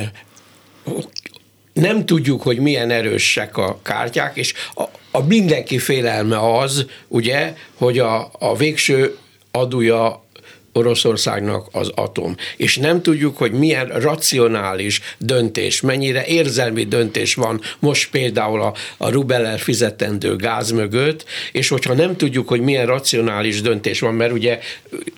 nem 1.72 2.06
tudjuk, 2.06 2.42
hogy 2.42 2.58
milyen 2.58 2.90
erősek 2.90 3.56
a 3.56 3.80
kártyák, 3.82 4.36
és 4.36 4.54
a, 4.74 4.82
a 5.10 5.22
mindenki 5.22 5.78
félelme 5.78 6.58
az, 6.58 6.86
ugye, 7.08 7.54
hogy 7.74 7.98
a, 7.98 8.30
a 8.38 8.56
végső 8.56 9.16
adója 9.50 10.26
Oroszországnak 10.72 11.66
az 11.72 11.90
atom. 11.94 12.36
És 12.56 12.76
nem 12.76 13.02
tudjuk, 13.02 13.36
hogy 13.36 13.52
milyen 13.52 13.86
racionális 13.86 15.00
döntés, 15.18 15.80
mennyire 15.80 16.24
érzelmi 16.26 16.84
döntés 16.84 17.34
van 17.34 17.60
most 17.78 18.10
például 18.10 18.62
a, 18.62 18.74
a 18.96 19.08
rubeller 19.10 19.58
fizetendő 19.58 20.36
gáz 20.36 20.70
mögött, 20.70 21.24
és 21.52 21.68
hogyha 21.68 21.94
nem 21.94 22.16
tudjuk, 22.16 22.48
hogy 22.48 22.60
milyen 22.60 22.86
racionális 22.86 23.60
döntés 23.60 24.00
van, 24.00 24.14
mert 24.14 24.32
ugye 24.32 24.58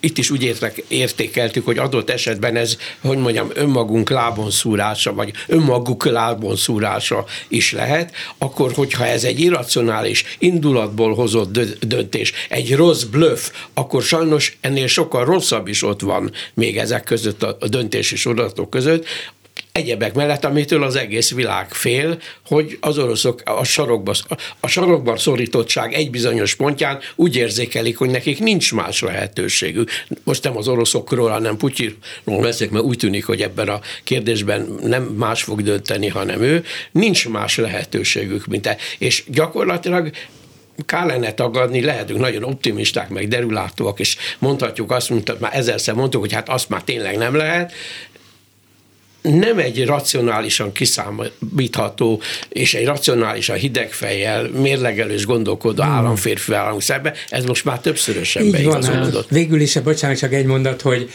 itt 0.00 0.18
is 0.18 0.30
úgy 0.30 0.42
értek, 0.42 0.82
értékeltük, 0.88 1.64
hogy 1.64 1.78
adott 1.78 2.10
esetben 2.10 2.56
ez, 2.56 2.76
hogy 3.00 3.18
mondjam, 3.18 3.50
önmagunk 3.54 4.10
lábon 4.10 4.50
szúrása, 4.50 5.14
vagy 5.14 5.32
önmaguk 5.46 6.04
lábon 6.04 6.56
szúrása 6.56 7.24
is 7.48 7.72
lehet, 7.72 8.14
akkor 8.38 8.72
hogyha 8.72 9.06
ez 9.06 9.24
egy 9.24 9.40
irracionális 9.40 10.24
indulatból 10.38 11.14
hozott 11.14 11.58
döntés, 11.80 12.32
egy 12.48 12.76
rossz 12.76 13.02
bluff, 13.02 13.50
akkor 13.74 14.02
sajnos 14.02 14.58
ennél 14.60 14.86
sokkal 14.86 15.24
rossz 15.24 15.39
rosszabb 15.40 15.68
is 15.68 15.82
ott 15.82 16.00
van 16.00 16.32
még 16.54 16.78
ezek 16.78 17.04
között, 17.04 17.42
a 17.42 17.68
döntési 17.68 18.16
sorozatok 18.16 18.70
között, 18.70 19.06
egyebek 19.72 20.14
mellett, 20.14 20.44
amitől 20.44 20.82
az 20.82 20.96
egész 20.96 21.34
világ 21.34 21.72
fél, 21.74 22.18
hogy 22.46 22.78
az 22.80 22.98
oroszok 22.98 23.42
a 23.44 23.64
sarokba, 23.64 24.14
a 24.60 24.66
sarokban 24.66 25.16
szorítottság 25.16 25.92
egy 25.92 26.10
bizonyos 26.10 26.54
pontján 26.54 26.98
úgy 27.16 27.36
érzékelik, 27.36 27.96
hogy 27.96 28.10
nekik 28.10 28.38
nincs 28.38 28.72
más 28.74 29.00
lehetőségük. 29.00 29.90
Most 30.24 30.44
nem 30.44 30.56
az 30.56 30.68
oroszokról, 30.68 31.30
hanem 31.30 31.56
Putyinról 31.56 32.40
beszélek, 32.40 32.72
mert 32.72 32.84
úgy 32.84 32.98
tűnik, 32.98 33.24
hogy 33.24 33.40
ebben 33.42 33.68
a 33.68 33.80
kérdésben 34.04 34.78
nem 34.82 35.02
más 35.02 35.42
fog 35.42 35.62
dönteni, 35.62 36.08
hanem 36.08 36.42
ő. 36.42 36.64
Nincs 36.92 37.28
más 37.28 37.56
lehetőségük, 37.56 38.46
mint 38.46 38.66
e. 38.66 38.76
És 38.98 39.24
gyakorlatilag 39.26 40.10
kellene 40.86 41.32
tagadni, 41.32 41.80
lehetünk 41.80 42.20
nagyon 42.20 42.44
optimisták, 42.44 43.08
meg 43.08 43.28
derülátóak, 43.28 44.00
és 44.00 44.16
mondhatjuk 44.38 44.90
azt, 44.90 45.10
mint 45.10 45.40
már 45.40 45.56
ezerszer 45.56 45.94
mondtuk, 45.94 46.20
hogy 46.20 46.32
hát 46.32 46.48
azt 46.48 46.68
már 46.68 46.82
tényleg 46.82 47.16
nem 47.16 47.34
lehet, 47.34 47.72
nem 49.22 49.58
egy 49.58 49.86
racionálisan 49.86 50.72
kiszámítható 50.72 52.20
és 52.48 52.74
egy 52.74 52.86
racionálisan 52.86 53.56
hidegfejjel, 53.56 54.48
mérlegelős 54.48 55.26
gondolkodó 55.26 55.82
hmm. 55.82 55.92
államférfi 55.92 56.52
állunk 56.52 56.82
szembe, 56.82 57.14
ez 57.28 57.44
most 57.44 57.64
már 57.64 57.80
többszörösen 57.80 58.50
beigazolódott. 58.50 59.28
Végül 59.28 59.60
is, 59.60 59.74
bocsánat, 59.74 60.18
csak 60.18 60.32
egy 60.32 60.44
mondat, 60.44 60.80
hogy 60.80 61.10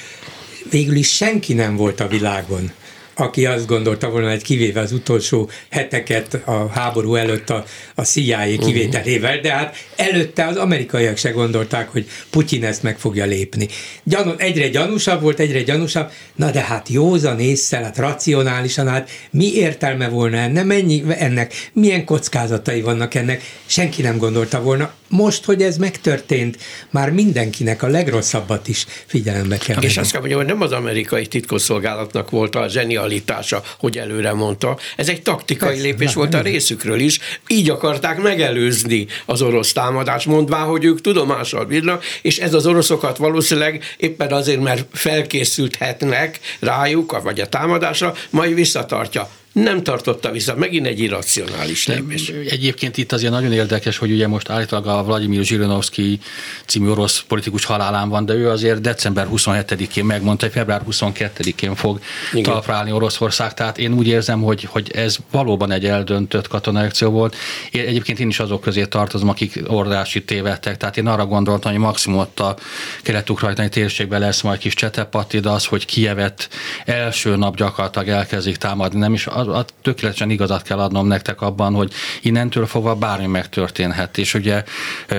végül 0.70 0.96
is 0.96 1.16
senki 1.16 1.54
nem 1.54 1.76
volt 1.76 2.00
a 2.00 2.08
világon, 2.08 2.72
aki 3.16 3.46
azt 3.46 3.68
gondolta 3.68 4.10
volna, 4.10 4.30
hogy 4.30 4.44
kivéve 4.44 4.80
az 4.80 4.92
utolsó 4.92 5.50
heteket 5.70 6.34
a 6.46 6.68
háború 6.68 7.16
előtt 7.16 7.50
a, 7.50 7.66
a 7.96 8.04
CIA 8.04 8.58
kivételével, 8.60 9.40
de 9.40 9.54
hát 9.54 9.76
előtte 9.96 10.46
az 10.46 10.56
amerikaiak 10.56 11.18
se 11.18 11.30
gondolták, 11.30 11.90
hogy 11.90 12.08
Putyin 12.30 12.66
ezt 12.66 12.84
meg 12.84 13.00
fogja 13.00 13.26
lépni. 13.26 13.68
Gyanú, 14.04 14.32
egyre 14.38 14.68
gyanúsabb 14.68 15.22
volt, 15.22 15.40
egyre 15.40 15.62
gyanúsabb, 15.62 16.12
na 16.36 16.52
de 16.52 16.62
hát 16.62 16.90
józan 16.90 17.40
észre, 17.40 17.78
hát 17.78 17.98
racionálisan, 17.98 18.88
hát 18.88 19.10
mi 19.32 19.54
értelme 19.54 20.10
volna 20.10 20.38
ennek, 20.38 20.66
mennyi, 20.66 21.04
ennek, 21.18 21.70
milyen 21.74 22.06
kockázatai 22.06 22.82
vannak 22.82 23.14
ennek, 23.14 23.42
senki 23.66 24.02
nem 24.02 24.18
gondolta 24.18 24.62
volna. 24.62 24.94
Most, 25.08 25.46
hogy 25.46 25.62
ez 25.62 25.78
megtörtént, 25.78 26.58
már 26.90 27.12
mindenkinek 27.12 27.84
a 27.84 27.88
legrosszabbat 27.88 28.68
is 28.68 28.86
figyelembe 29.06 29.58
kell 29.58 29.82
És 29.82 29.98
azt 29.98 30.12
kell 30.12 30.20
mondjam, 30.20 30.42
hogy 30.42 30.50
nem 30.50 30.62
az 30.62 30.72
amerikai 30.72 31.28
titkosszolgálatnak 31.28 32.30
volt 32.30 32.56
a 32.56 32.68
zsenial 32.68 33.06
realitása, 33.06 33.64
hogy 33.78 33.98
előre 33.98 34.34
mondta. 34.34 34.78
Ez 34.96 35.10
egy 35.10 35.22
taktikai 35.22 35.70
Persze, 35.70 35.84
lépés 35.84 36.14
volt 36.14 36.34
a 36.34 36.42
részükről 36.42 37.00
is. 37.00 37.20
Így 37.48 37.70
akarták 37.70 38.22
megelőzni 38.22 39.08
az 39.26 39.42
orosz 39.42 39.72
támadást, 39.72 40.26
mondvá, 40.26 40.58
hogy 40.58 40.84
ők 40.84 41.02
tudomással 41.02 41.66
bírnak, 41.66 42.04
és 42.22 42.38
ez 42.38 42.54
az 42.54 42.66
oroszokat 42.66 43.18
valószínűleg 43.18 43.84
éppen 43.98 44.32
azért, 44.32 44.62
mert 44.62 44.86
felkészülhetnek 44.92 46.40
rájuk, 46.60 47.22
vagy 47.22 47.40
a 47.40 47.50
támadásra, 47.50 48.14
majd 48.30 48.54
visszatartja 48.54 49.30
nem 49.64 49.84
tartotta 49.84 50.32
vissza, 50.32 50.56
megint 50.56 50.86
egy 50.86 51.00
irracionális 51.00 51.88
lépés. 51.88 52.30
Egyébként 52.30 52.98
itt 52.98 53.12
azért 53.12 53.32
nagyon 53.32 53.54
érdekes, 53.54 53.98
hogy 53.98 54.12
ugye 54.12 54.28
most 54.28 54.50
állítólag 54.50 54.88
a 54.88 55.04
Vladimir 55.04 55.44
Zsirinovszki 55.44 56.20
című 56.66 56.90
orosz 56.90 57.24
politikus 57.28 57.66
halálán 57.66 58.10
van, 58.10 58.26
de 58.26 58.34
ő 58.34 58.50
azért 58.50 58.82
december 58.82 59.28
27-én 59.32 60.06
megmondta, 60.06 60.46
hogy 60.46 60.54
február 60.54 60.82
22-én 60.92 61.76
fog 61.76 62.00
talpra 62.42 62.74
állni 62.74 62.92
Oroszország, 62.92 63.54
tehát 63.54 63.78
én 63.78 63.94
úgy 63.94 64.08
érzem, 64.08 64.42
hogy, 64.42 64.64
hogy 64.64 64.92
ez 64.96 65.18
valóban 65.32 65.72
egy 65.72 65.86
eldöntött 65.86 66.48
katonai 66.48 66.86
akció 66.86 67.10
volt. 67.10 67.36
Én, 67.72 67.86
egyébként 67.86 68.20
én 68.20 68.28
is 68.28 68.40
azok 68.40 68.62
közé 68.62 68.86
tartozom, 68.86 69.30
akik 69.30 69.60
ordási 69.68 70.24
tévedtek, 70.24 70.78
tehát 70.78 70.98
én 70.98 71.08
arra 71.08 71.26
gondoltam, 71.26 71.72
hogy 71.72 71.82
maximum 71.82 72.20
ott 72.20 72.40
a 72.40 72.56
kelet-ukrajnai 73.02 73.70
térségben 73.70 74.20
lesz 74.20 74.42
majd 74.42 74.60
kis 74.60 74.74
csetepatti, 74.74 75.40
de 75.40 75.50
az, 75.50 75.66
hogy 75.66 75.86
Kievet 75.86 76.50
első 76.86 77.36
nap 77.36 77.56
gyakorlatilag 77.56 78.08
elkezdik 78.08 78.56
támadni, 78.56 79.00
nem 79.00 79.14
is 79.14 79.28
az 79.28 79.45
a, 79.48 79.66
tökéletesen 79.82 80.30
igazat 80.30 80.62
kell 80.62 80.80
adnom 80.80 81.08
nektek 81.08 81.42
abban, 81.42 81.74
hogy 81.74 81.94
innentől 82.22 82.66
fogva 82.66 82.96
bármi 82.96 83.26
megtörténhet, 83.26 84.18
és 84.18 84.34
ugye 84.34 84.64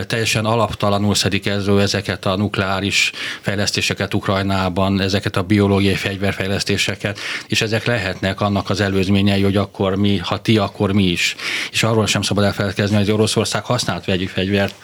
teljesen 0.07 0.45
alaptalanul 0.45 1.15
szedik 1.15 1.47
ezzel 1.47 1.81
ezeket 1.81 2.27
a 2.27 2.37
nukleáris 2.37 3.13
fejlesztéseket 3.41 4.15
Ukrajnában, 4.15 5.01
ezeket 5.01 5.37
a 5.37 5.43
biológiai 5.43 5.95
fegyverfejlesztéseket, 5.95 7.19
és 7.47 7.61
ezek 7.61 7.85
lehetnek 7.85 8.41
annak 8.41 8.71
az 8.71 8.81
előzményei, 8.81 9.43
hogy 9.43 9.57
akkor 9.57 9.95
mi, 9.97 10.17
ha 10.17 10.43
ti, 10.43 10.59
akkor 10.59 10.93
mi 10.93 11.05
is. 11.05 11.37
És 11.71 11.83
arról 11.83 12.07
sem 12.07 12.23
szabad 12.23 12.45
elfelelkezni, 12.45 12.97
hogy 12.97 13.11
Oroszország 13.11 13.65
használt 13.65 14.05
vegyi 14.05 14.27
fegyvert, 14.27 14.75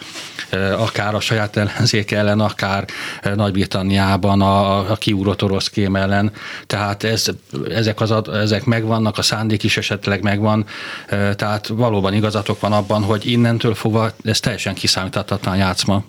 akár 0.77 1.15
a 1.15 1.19
saját 1.19 1.57
ellenzék 1.57 2.11
ellen, 2.11 2.39
akár 2.39 2.85
Nagy-Britanniában 3.35 4.41
a, 4.41 4.91
a 4.91 4.95
kiúrott 4.95 5.43
orosz 5.43 5.69
kém 5.69 5.95
ellen. 5.95 6.31
Tehát 6.67 7.03
ez, 7.03 7.25
ezek, 7.69 8.01
az, 8.01 8.13
ezek 8.29 8.65
megvannak, 8.65 9.17
a 9.17 9.21
szándék 9.33 9.63
is 9.63 9.77
esetleg 9.77 10.21
megvan, 10.21 10.65
tehát 11.09 11.67
valóban 11.67 12.13
igazatok 12.13 12.59
van 12.59 12.71
abban, 12.71 13.03
hogy 13.03 13.25
innentől 13.25 13.75
fogva 13.75 14.11
ez 14.23 14.39
teljesen 14.39 14.73
kiszámíthatatlan 14.73 15.57
játszma. 15.57 16.03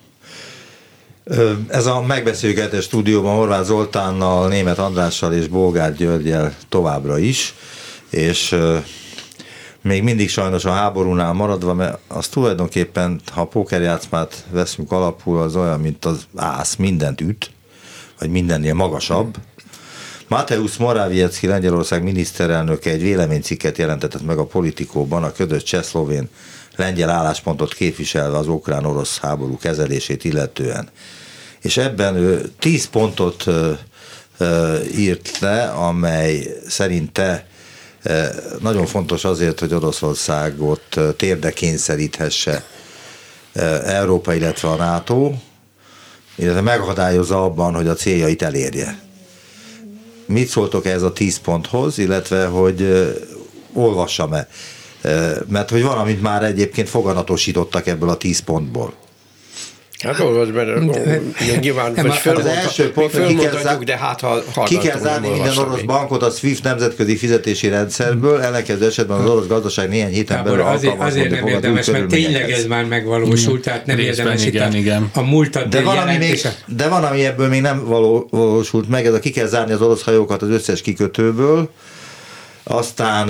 Ez 1.69 1.87
a 1.87 2.03
megbeszélgetés 2.03 2.85
stúdióban 2.85 3.37
Horváth 3.37 3.65
Zoltánnal, 3.65 4.49
Német 4.49 4.79
Andrással 4.79 5.33
és 5.33 5.47
Bolgár 5.47 5.95
Györgyel 5.95 6.55
továbbra 6.69 7.19
is, 7.19 7.55
és 8.11 8.57
még 9.81 10.03
mindig 10.03 10.29
sajnos 10.29 10.65
a 10.65 10.73
háborúnál 10.73 11.33
maradva, 11.33 11.75
mert 11.75 11.99
az 12.09 12.29
tulajdonképpen, 12.29 13.21
ha 13.33 13.45
pókerjátszmát 13.45 14.45
veszünk 14.51 14.93
alapul, 14.93 15.41
az 15.41 15.57
olyan, 15.57 15.81
mint 15.81 16.05
az 16.05 16.27
ász, 16.37 16.77
mindent 16.77 17.21
üt, 17.21 17.51
vagy 18.19 18.31
mindennél 18.31 18.75
magasabb, 18.75 19.37
Mateusz 20.29 20.77
Morawiecki 20.77 21.47
Lengyelország 21.47 22.03
miniszterelnöke 22.03 22.91
egy 22.91 23.03
véleménycikket 23.03 23.79
jelentetett 23.79 24.23
meg 24.23 24.39
a 24.39 24.45
politikóban 24.45 25.25
a 25.25 25.33
ködös 25.33 25.63
csehszlovén 25.63 26.29
lengyel 26.77 27.11
álláspontot 27.11 27.75
képviselve 27.75 28.37
az 28.37 28.49
ukrán-orosz 28.49 29.19
háború 29.19 29.59
kezelését 29.59 30.25
illetően. 30.25 30.89
És 31.61 31.77
ebben 31.77 32.17
ő 32.17 32.51
tíz 32.59 32.89
pontot 32.89 33.47
ö, 33.47 33.73
ö, 34.39 34.79
írt 34.97 35.39
le, 35.39 35.63
amely 35.65 36.61
szerinte 36.69 37.47
nagyon 38.61 38.87
fontos 38.87 39.25
azért, 39.25 39.61
hogy 39.61 39.75
Oroszországot 39.75 41.01
térde 41.17 41.51
kényszeríthesse 41.51 42.65
Európa, 43.85 44.35
illetve 44.35 44.69
a 44.69 44.77
NATO, 44.77 45.33
illetve 46.35 46.61
megakadályozza 46.61 47.45
abban, 47.45 47.75
hogy 47.75 47.89
a 47.89 47.95
céljait 47.95 48.43
elérje. 48.43 49.04
Mit 50.27 50.49
szóltok 50.49 50.87
ez 50.87 51.03
a 51.03 51.13
10 51.13 51.39
ponthoz, 51.39 51.99
illetve 51.99 52.47
hogy 52.47 52.89
olvassam-e? 53.73 54.49
Mert 55.49 55.71
hogy 55.71 55.83
valamit 55.83 56.23
már 56.23 56.45
egyébként 56.45 56.89
foganatosítottak 56.89 57.87
ebből 57.87 58.09
a 58.09 58.17
10 58.17 58.41
pontból. 58.41 58.95
Hát 60.05 60.21
olvasd, 60.21 60.53
mert 60.53 60.69
nyilván, 61.61 61.93
nem, 61.93 62.11
hogy 62.23 62.35
az 62.35 62.47
első 62.47 62.91
pont, 62.91 63.13
hogy 63.13 63.27
ki 63.27 63.35
kell, 63.35 63.79
de 63.85 63.97
hát 63.97 64.21
ha 64.21 64.43
Ki 64.65 64.79
kell 64.79 64.99
zárni 64.99 65.29
minden 65.29 65.57
orosz 65.57 65.77
még. 65.77 65.87
bankot 65.87 66.23
a 66.23 66.31
SWIFT 66.31 66.63
nemzetközi 66.63 67.17
fizetési 67.17 67.69
rendszerből, 67.69 68.41
ellenkező 68.41 68.87
esetben 68.87 69.21
az 69.21 69.31
orosz 69.31 69.47
gazdaság 69.47 69.89
néhány 69.89 70.13
héten 70.13 70.45
belül 70.45 70.61
azért, 70.61 71.01
azért 71.01 71.31
nem 71.31 71.47
érdemes, 71.47 71.91
mert 71.91 72.07
tényleg 72.07 72.51
ez 72.51 72.67
már 72.67 72.85
megvalósult, 72.85 73.63
tehát 73.63 73.87
nem 73.87 73.99
érdemes 73.99 74.47
igen, 74.47 74.73
itt 74.73 74.79
igen. 74.79 75.11
a 75.15 75.23
múltat 75.23 75.69
de 75.69 75.83
van, 75.83 75.99
ami 75.99 76.17
még, 76.17 76.41
de 76.67 76.89
van, 76.89 77.05
ami 77.05 77.25
ebből 77.25 77.49
még 77.49 77.61
nem 77.61 77.85
valósult 78.31 78.89
meg, 78.89 79.07
ez 79.07 79.15
a 79.15 79.19
ki 79.19 79.31
kell 79.31 79.47
zárni 79.47 79.73
az 79.73 79.81
orosz 79.81 80.03
hajókat 80.03 80.43
az 80.43 80.49
összes 80.49 80.81
kikötőből, 80.81 81.71
aztán 82.65 83.27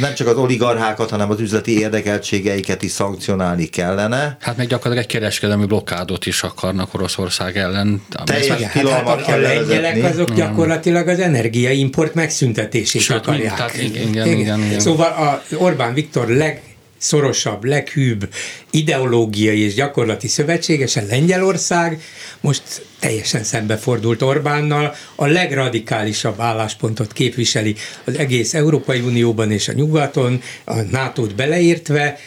nem 0.00 0.14
csak 0.14 0.26
az 0.26 0.36
oligarchákat, 0.36 1.10
hanem 1.10 1.30
az 1.30 1.40
üzleti 1.40 1.78
érdekeltségeiket 1.78 2.82
is 2.82 2.90
szankcionálni 2.90 3.66
kellene. 3.66 4.36
Hát 4.40 4.56
meg 4.56 4.66
gyakorlatilag 4.66 5.10
egy 5.10 5.18
kereskedelmi 5.18 5.66
blokkádot 5.66 6.26
is 6.26 6.42
akarnak 6.42 6.94
Oroszország 6.94 7.56
ellen. 7.56 8.02
Teljes 8.24 8.48
hát, 8.48 8.88
hát 8.88 9.28
a 9.28 9.36
lengyelek 9.36 10.04
azok 10.04 10.30
mm. 10.30 10.34
gyakorlatilag 10.34 11.08
az 11.08 11.18
energiaimport 11.18 12.14
megszüntetését 12.14 13.02
Sőt, 13.02 13.16
akarják. 13.16 13.54
Tehát 13.54 13.82
igen, 13.82 14.08
igen, 14.08 14.26
igen, 14.26 14.64
igen. 14.64 14.80
Szóval 14.80 15.08
a 15.08 15.42
Orbán 15.56 15.94
Viktor 15.94 16.28
leg 16.28 16.73
szorosabb, 17.04 17.64
leghűbb 17.64 18.28
ideológiai 18.70 19.60
és 19.60 19.74
gyakorlati 19.74 20.28
szövetségese 20.28 21.02
Lengyelország. 21.02 22.02
Most 22.40 22.62
teljesen 22.98 23.44
szembefordult 23.44 24.22
Orbánnal, 24.22 24.94
a 25.14 25.26
legradikálisabb 25.26 26.40
álláspontot 26.40 27.12
képviseli 27.12 27.74
az 28.04 28.18
egész 28.18 28.54
Európai 28.54 29.00
Unióban 29.00 29.50
és 29.50 29.68
a 29.68 29.72
nyugaton, 29.72 30.40
a 30.64 30.80
NATO-t 30.80 31.34
beleértve, 31.34 32.18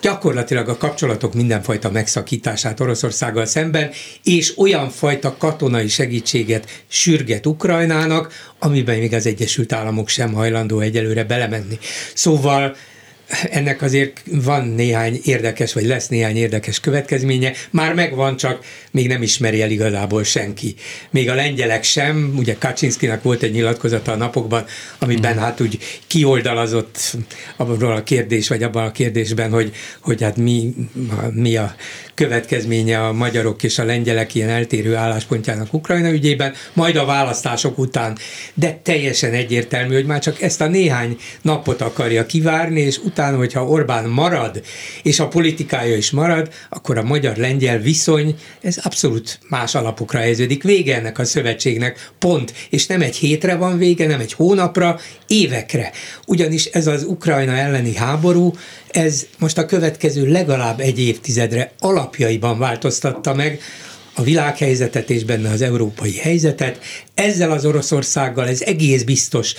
gyakorlatilag 0.00 0.68
a 0.68 0.76
kapcsolatok 0.76 1.34
mindenfajta 1.34 1.90
megszakítását 1.90 2.80
Oroszországgal 2.80 3.46
szemben, 3.46 3.90
és 4.24 4.58
olyan 4.58 4.90
fajta 4.90 5.36
katonai 5.38 5.88
segítséget 5.88 6.84
sürget 6.88 7.46
Ukrajnának, 7.46 8.52
amiben 8.58 8.98
még 8.98 9.14
az 9.14 9.26
Egyesült 9.26 9.72
Államok 9.72 10.08
sem 10.08 10.32
hajlandó 10.32 10.80
egyelőre 10.80 11.24
belemenni. 11.24 11.78
Szóval 12.14 12.76
ennek 13.50 13.82
azért 13.82 14.22
van 14.24 14.68
néhány 14.68 15.20
érdekes, 15.24 15.72
vagy 15.72 15.84
lesz 15.84 16.08
néhány 16.08 16.36
érdekes 16.36 16.80
következménye. 16.80 17.52
Már 17.70 17.94
megvan, 17.94 18.36
csak 18.36 18.64
még 18.90 19.08
nem 19.08 19.22
ismeri 19.22 19.62
el 19.62 19.70
igazából 19.70 20.24
senki. 20.24 20.74
Még 21.10 21.30
a 21.30 21.34
lengyelek 21.34 21.82
sem, 21.82 22.34
ugye 22.36 22.56
Kaczynszkinak 22.58 23.22
volt 23.22 23.42
egy 23.42 23.52
nyilatkozata 23.52 24.12
a 24.12 24.16
napokban, 24.16 24.64
amiben 24.98 25.38
hát 25.38 25.60
úgy 25.60 25.78
kioldalazott 26.06 27.16
abban 27.56 27.82
a 27.82 28.02
kérdés, 28.02 28.48
vagy 28.48 28.62
abban 28.62 28.84
a 28.84 28.92
kérdésben, 28.92 29.50
hogy, 29.50 29.72
hogy 30.00 30.22
hát 30.22 30.36
mi, 30.36 30.74
mi 31.32 31.56
a 31.56 31.74
következménye 32.14 33.06
a 33.06 33.12
magyarok 33.12 33.62
és 33.62 33.78
a 33.78 33.84
lengyelek 33.84 34.34
ilyen 34.34 34.48
eltérő 34.48 34.94
álláspontjának 34.94 35.74
Ukrajna 35.74 36.10
ügyében, 36.10 36.54
majd 36.72 36.96
a 36.96 37.04
választások 37.04 37.78
után. 37.78 38.18
De 38.54 38.80
teljesen 38.82 39.32
egyértelmű, 39.32 39.94
hogy 39.94 40.06
már 40.06 40.20
csak 40.20 40.42
ezt 40.42 40.60
a 40.60 40.66
néhány 40.66 41.16
napot 41.42 41.80
akarja 41.80 42.26
kivárni, 42.26 42.80
és 42.80 42.98
utána, 42.98 43.21
hogyha 43.30 43.66
Orbán 43.66 44.08
marad, 44.08 44.62
és 45.02 45.20
a 45.20 45.28
politikája 45.28 45.96
is 45.96 46.10
marad, 46.10 46.50
akkor 46.70 46.98
a 46.98 47.02
magyar-lengyel 47.02 47.78
viszony, 47.78 48.34
ez 48.60 48.76
abszolút 48.82 49.38
más 49.48 49.74
alapokra 49.74 50.18
helyeződik. 50.18 50.62
Vége 50.62 50.96
ennek 50.96 51.18
a 51.18 51.24
szövetségnek, 51.24 52.10
pont. 52.18 52.52
És 52.70 52.86
nem 52.86 53.00
egy 53.00 53.16
hétre 53.16 53.56
van 53.56 53.78
vége, 53.78 54.06
nem 54.06 54.20
egy 54.20 54.32
hónapra, 54.32 55.00
évekre. 55.26 55.90
Ugyanis 56.26 56.64
ez 56.64 56.86
az 56.86 57.04
Ukrajna 57.04 57.52
elleni 57.52 57.94
háború, 57.94 58.54
ez 58.90 59.26
most 59.38 59.58
a 59.58 59.66
következő 59.66 60.26
legalább 60.26 60.80
egy 60.80 61.00
évtizedre 61.00 61.72
alapjaiban 61.78 62.58
változtatta 62.58 63.34
meg 63.34 63.60
a 64.14 64.22
világhelyzetet 64.22 65.10
és 65.10 65.24
benne 65.24 65.50
az 65.50 65.62
európai 65.62 66.16
helyzetet. 66.16 66.78
Ezzel 67.14 67.50
az 67.50 67.64
Oroszországgal 67.64 68.48
ez 68.48 68.60
egész 68.60 69.02
biztos 69.02 69.54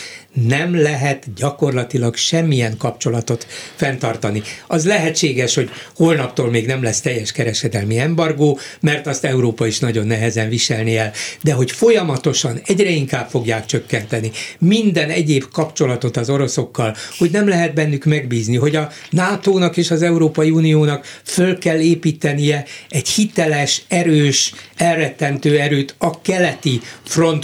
nem 0.48 0.82
lehet 0.82 1.34
gyakorlatilag 1.36 2.16
semmilyen 2.16 2.78
kapcsolatot 2.78 3.48
fenntartani. 3.76 4.42
Az 4.68 4.86
lehetséges, 4.86 5.56
hogy 5.56 5.70
holnaptól 5.96 6.50
még 6.50 6.66
nem 6.66 6.84
lesz 6.84 7.02
teljes 7.02 7.32
kereskedelmi 7.32 7.98
embargó, 7.98 8.60
mert 8.80 9.08
azt 9.08 9.26
Európa 9.26 9.68
is 9.68 9.80
nagyon 9.80 10.08
nehezen 10.08 10.50
viselni 10.50 10.98
el, 10.98 11.12
de 11.42 11.54
hogy 11.54 11.72
folyamatosan 11.72 12.62
egyre 12.66 12.90
inkább 12.90 13.30
fogják 13.30 13.66
csökkenteni 13.66 14.32
minden 14.60 15.10
egyéb 15.10 15.44
kapcsolatot 15.52 16.18
az 16.18 16.30
oroszokkal, 16.30 16.96
hogy 17.18 17.32
nem 17.32 17.48
lehet 17.48 17.74
bennük 17.74 18.04
megbízni, 18.06 18.56
hogy 18.56 18.76
a 18.76 18.90
NATO-nak 19.10 19.78
és 19.78 19.92
az 19.92 20.02
Európai 20.02 20.50
Uniónak 20.50 21.06
föl 21.24 21.58
kell 21.58 21.80
építenie 21.80 22.66
egy 22.90 23.08
hiteles, 23.08 23.82
erős, 23.88 24.54
elrettentő 24.76 25.60
erőt 25.60 25.96
a 25.98 26.22
keleti 26.22 26.82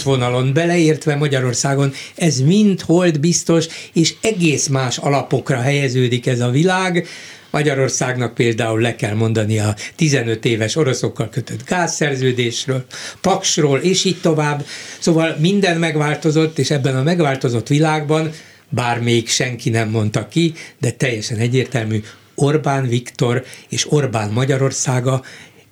frontvonalon, 0.00 0.52
beleértve 0.52 1.16
Magyarországon, 1.16 1.92
ez 2.14 2.40
mind 2.40 2.80
hold 2.80 3.20
biztos, 3.20 3.66
és 3.92 4.14
egész 4.20 4.66
más 4.66 4.98
alapokra 4.98 5.60
helyeződik 5.60 6.26
ez 6.26 6.40
a 6.40 6.50
világ, 6.50 7.06
Magyarországnak 7.50 8.34
például 8.34 8.80
le 8.80 8.96
kell 8.96 9.14
mondani 9.14 9.58
a 9.58 9.74
15 9.96 10.44
éves 10.44 10.76
oroszokkal 10.76 11.28
kötött 11.28 11.64
gázszerződésről, 11.64 12.84
paksról, 13.20 13.78
és 13.78 14.04
így 14.04 14.20
tovább. 14.20 14.64
Szóval 14.98 15.36
minden 15.38 15.78
megváltozott, 15.78 16.58
és 16.58 16.70
ebben 16.70 16.96
a 16.96 17.02
megváltozott 17.02 17.68
világban, 17.68 18.30
bár 18.68 19.00
még 19.00 19.28
senki 19.28 19.70
nem 19.70 19.88
mondta 19.88 20.28
ki, 20.28 20.54
de 20.78 20.90
teljesen 20.90 21.38
egyértelmű, 21.38 22.02
Orbán 22.34 22.88
Viktor 22.88 23.44
és 23.68 23.92
Orbán 23.92 24.30
Magyarországa 24.30 25.22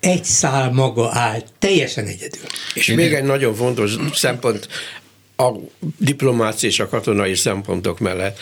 egy 0.00 0.24
szál 0.24 0.70
maga 0.70 1.11
áll, 1.12 1.42
teljesen 1.58 2.06
egyedül. 2.06 2.46
És 2.74 2.87
még 2.87 3.12
egy 3.12 3.24
nagyon 3.24 3.54
fontos 3.54 3.94
szempont, 4.12 4.68
a 5.37 5.52
diplomácia 5.98 6.68
és 6.68 6.80
a 6.80 6.88
katonai 6.88 7.34
szempontok 7.34 7.98
mellett. 7.98 8.38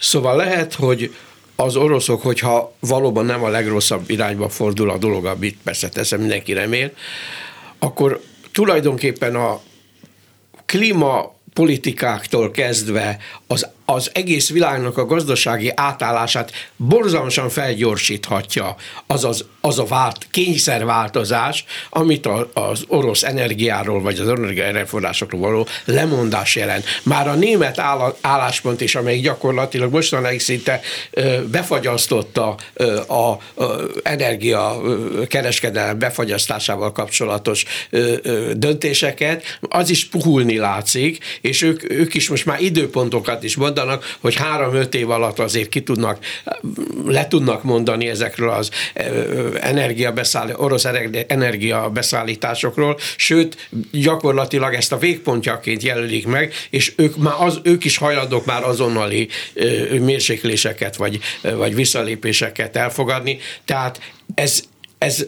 Szóval 0.00 0.36
lehet, 0.36 0.74
hogy 0.74 1.14
az 1.56 1.76
oroszok, 1.76 2.22
hogyha 2.22 2.74
valóban 2.80 3.24
nem 3.24 3.44
a 3.44 3.48
legrosszabb 3.48 4.10
irányba 4.10 4.48
fordul 4.48 4.90
a 4.90 4.98
dolog, 4.98 5.24
amit 5.24 5.58
persze 5.64 5.88
teszem, 5.88 6.20
mindenki 6.20 6.52
remél, 6.52 6.92
akkor 7.78 8.20
tulajdonképpen 8.52 9.34
a 9.34 9.60
klíma 10.66 11.34
politikáktól 11.52 12.50
kezdve 12.50 13.18
az 13.46 13.68
az 13.86 14.10
egész 14.12 14.50
világnak 14.50 14.98
a 14.98 15.06
gazdasági 15.06 15.72
átállását 15.74 16.52
borzalmasan 16.76 17.48
felgyorsíthatja 17.48 18.76
az, 19.06 19.24
az, 19.24 19.44
az 19.60 19.78
a 19.78 19.84
vált, 19.84 20.26
kényszerváltozás, 20.30 21.64
amit 21.90 22.26
a, 22.26 22.50
az 22.54 22.84
orosz 22.88 23.22
energiáról 23.22 24.00
vagy 24.00 24.18
az 24.18 24.28
energiaerőforrásokról 24.28 25.40
való 25.40 25.66
lemondás 25.84 26.56
jelent. 26.56 26.84
Már 27.02 27.28
a 27.28 27.34
német 27.34 27.78
álláspont 28.20 28.80
is, 28.80 28.94
amely 28.94 29.18
gyakorlatilag 29.18 29.92
mostanáig 29.92 30.40
szinte 30.40 30.80
befagyasztotta 31.50 32.56
a, 33.06 33.14
a, 33.14 33.38
energia 34.02 34.80
kereskedelem 35.28 35.98
befagyasztásával 35.98 36.92
kapcsolatos 36.92 37.64
döntéseket, 38.52 39.58
az 39.60 39.90
is 39.90 40.08
puhulni 40.08 40.56
látszik, 40.56 41.24
és 41.40 41.62
ők, 41.62 41.90
ők 41.90 42.14
is 42.14 42.28
most 42.28 42.46
már 42.46 42.60
időpontokat 42.60 43.42
is 43.42 43.56
mondanak, 43.56 43.74
mondanak, 43.76 44.16
hogy 44.20 44.34
három-öt 44.34 44.94
év 44.94 45.10
alatt 45.10 45.38
azért 45.38 45.68
ki 45.68 45.82
tudnak, 45.82 46.18
le 47.06 47.28
tudnak 47.28 47.62
mondani 47.62 48.08
ezekről 48.08 48.50
az 48.50 48.70
energiabeszáll, 49.60 50.50
orosz 50.54 50.84
energiabeszállításokról, 51.26 52.98
sőt, 53.16 53.68
gyakorlatilag 53.92 54.74
ezt 54.74 54.92
a 54.92 54.98
végpontjaként 54.98 55.82
jelölik 55.82 56.26
meg, 56.26 56.52
és 56.70 56.92
ők, 56.96 57.16
már 57.16 57.34
az, 57.38 57.60
ők 57.62 57.84
is 57.84 57.96
hajlandók 57.96 58.44
már 58.44 58.64
azonnali 58.64 59.28
mérsékléseket 60.00 60.96
vagy, 60.96 61.18
vagy 61.40 61.74
visszalépéseket 61.74 62.76
elfogadni. 62.76 63.38
Tehát 63.64 64.00
ez, 64.34 64.62
ez 64.98 65.26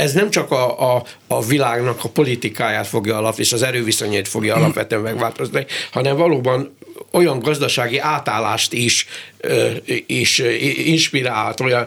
ez 0.00 0.12
nem 0.12 0.30
csak 0.30 0.50
a, 0.50 0.94
a, 0.94 1.02
a 1.26 1.44
világnak 1.44 2.04
a 2.04 2.08
politikáját 2.08 2.86
fogja 2.86 3.16
alap, 3.16 3.38
és 3.38 3.52
az 3.52 3.62
erőviszonyait 3.62 4.28
fogja 4.28 4.54
alapvetően 4.54 5.02
megváltozni, 5.02 5.66
hanem 5.90 6.16
valóban 6.16 6.76
olyan 7.10 7.38
gazdasági 7.38 7.98
átállást 7.98 8.72
is, 8.72 9.06
is 10.06 10.38
inspirált, 10.84 11.60
olyan 11.60 11.86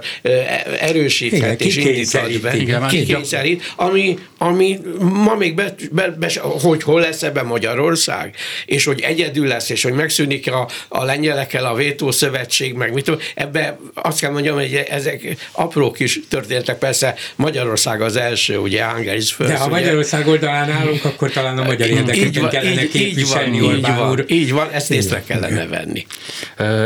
erősíthet 0.80 1.62
és 1.62 1.76
indított 1.76 2.41
be, 2.41 2.56
igen, 2.56 2.88
kikényszerít, 2.88 3.73
ami, 3.76 4.17
ami 4.38 4.80
ma 4.99 5.36
még 5.36 5.56
be, 5.56 5.76
be, 5.91 6.10
be, 6.19 6.32
hogy 6.41 6.84
hol 6.84 7.02
lesz 7.02 7.23
ebben 7.23 7.45
Magyarország, 7.45 8.36
és 8.65 8.86
hogy 8.86 8.99
egyedül 9.02 9.47
lesz, 9.47 9.69
és 9.69 9.84
hogy 9.84 9.93
megszűnik 9.93 10.52
a, 10.52 10.67
a 10.88 11.04
lengyelekkel 11.04 11.65
a 11.65 11.73
vétószövetség, 11.73 12.73
meg 12.73 12.93
mit 12.93 13.04
tudom, 13.04 13.19
ebbe 13.36 13.80
azt 13.93 14.19
kell 14.19 14.32
mondjam, 14.32 14.56
hogy 14.56 14.86
ezek 14.89 15.36
apró 15.52 15.91
kis 15.91 16.19
történetek, 16.30 16.78
persze 16.78 17.15
Magyarország 17.36 18.02
az 18.02 18.15
első, 18.15 18.58
ugye 18.58 18.84
Angelis 18.84 19.36
De 19.38 19.58
ha 19.58 19.67
Magyarország 19.67 20.28
oldalán 20.28 20.71
állunk, 20.71 21.06
akkor 21.06 21.32
talán 21.32 21.58
a 21.58 21.63
magyar 21.63 21.89
érdekeket 21.89 22.49
kellene 22.49 22.88
képviselni, 22.88 23.58
így 23.58 23.63
van, 23.63 23.76
így 23.76 23.95
van, 23.95 24.23
így 24.28 24.52
van, 24.52 24.69
ezt 24.71 24.89
észre 25.04 25.24
kellene 25.24 25.68
venni. 25.68 26.06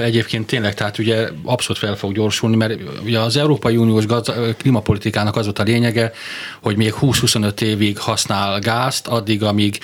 Egyébként 0.03 0.47
tényleg, 0.47 0.73
tehát 0.73 0.97
ugye 0.97 1.27
abszolút 1.43 1.81
fel 1.81 1.95
fog 1.95 2.13
gyorsulni, 2.13 2.55
mert 2.55 2.73
ugye 3.03 3.19
az 3.19 3.37
Európai 3.37 3.77
Uniós 3.77 4.05
gaz- 4.05 4.33
klímapolitikának 4.57 5.35
az 5.35 5.45
volt 5.45 5.59
a 5.59 5.63
lényege, 5.63 6.11
hogy 6.61 6.77
még 6.77 6.93
20-25 7.01 7.61
évig 7.61 7.97
használ 7.97 8.59
gázt, 8.59 9.07
addig, 9.07 9.43
amíg 9.43 9.79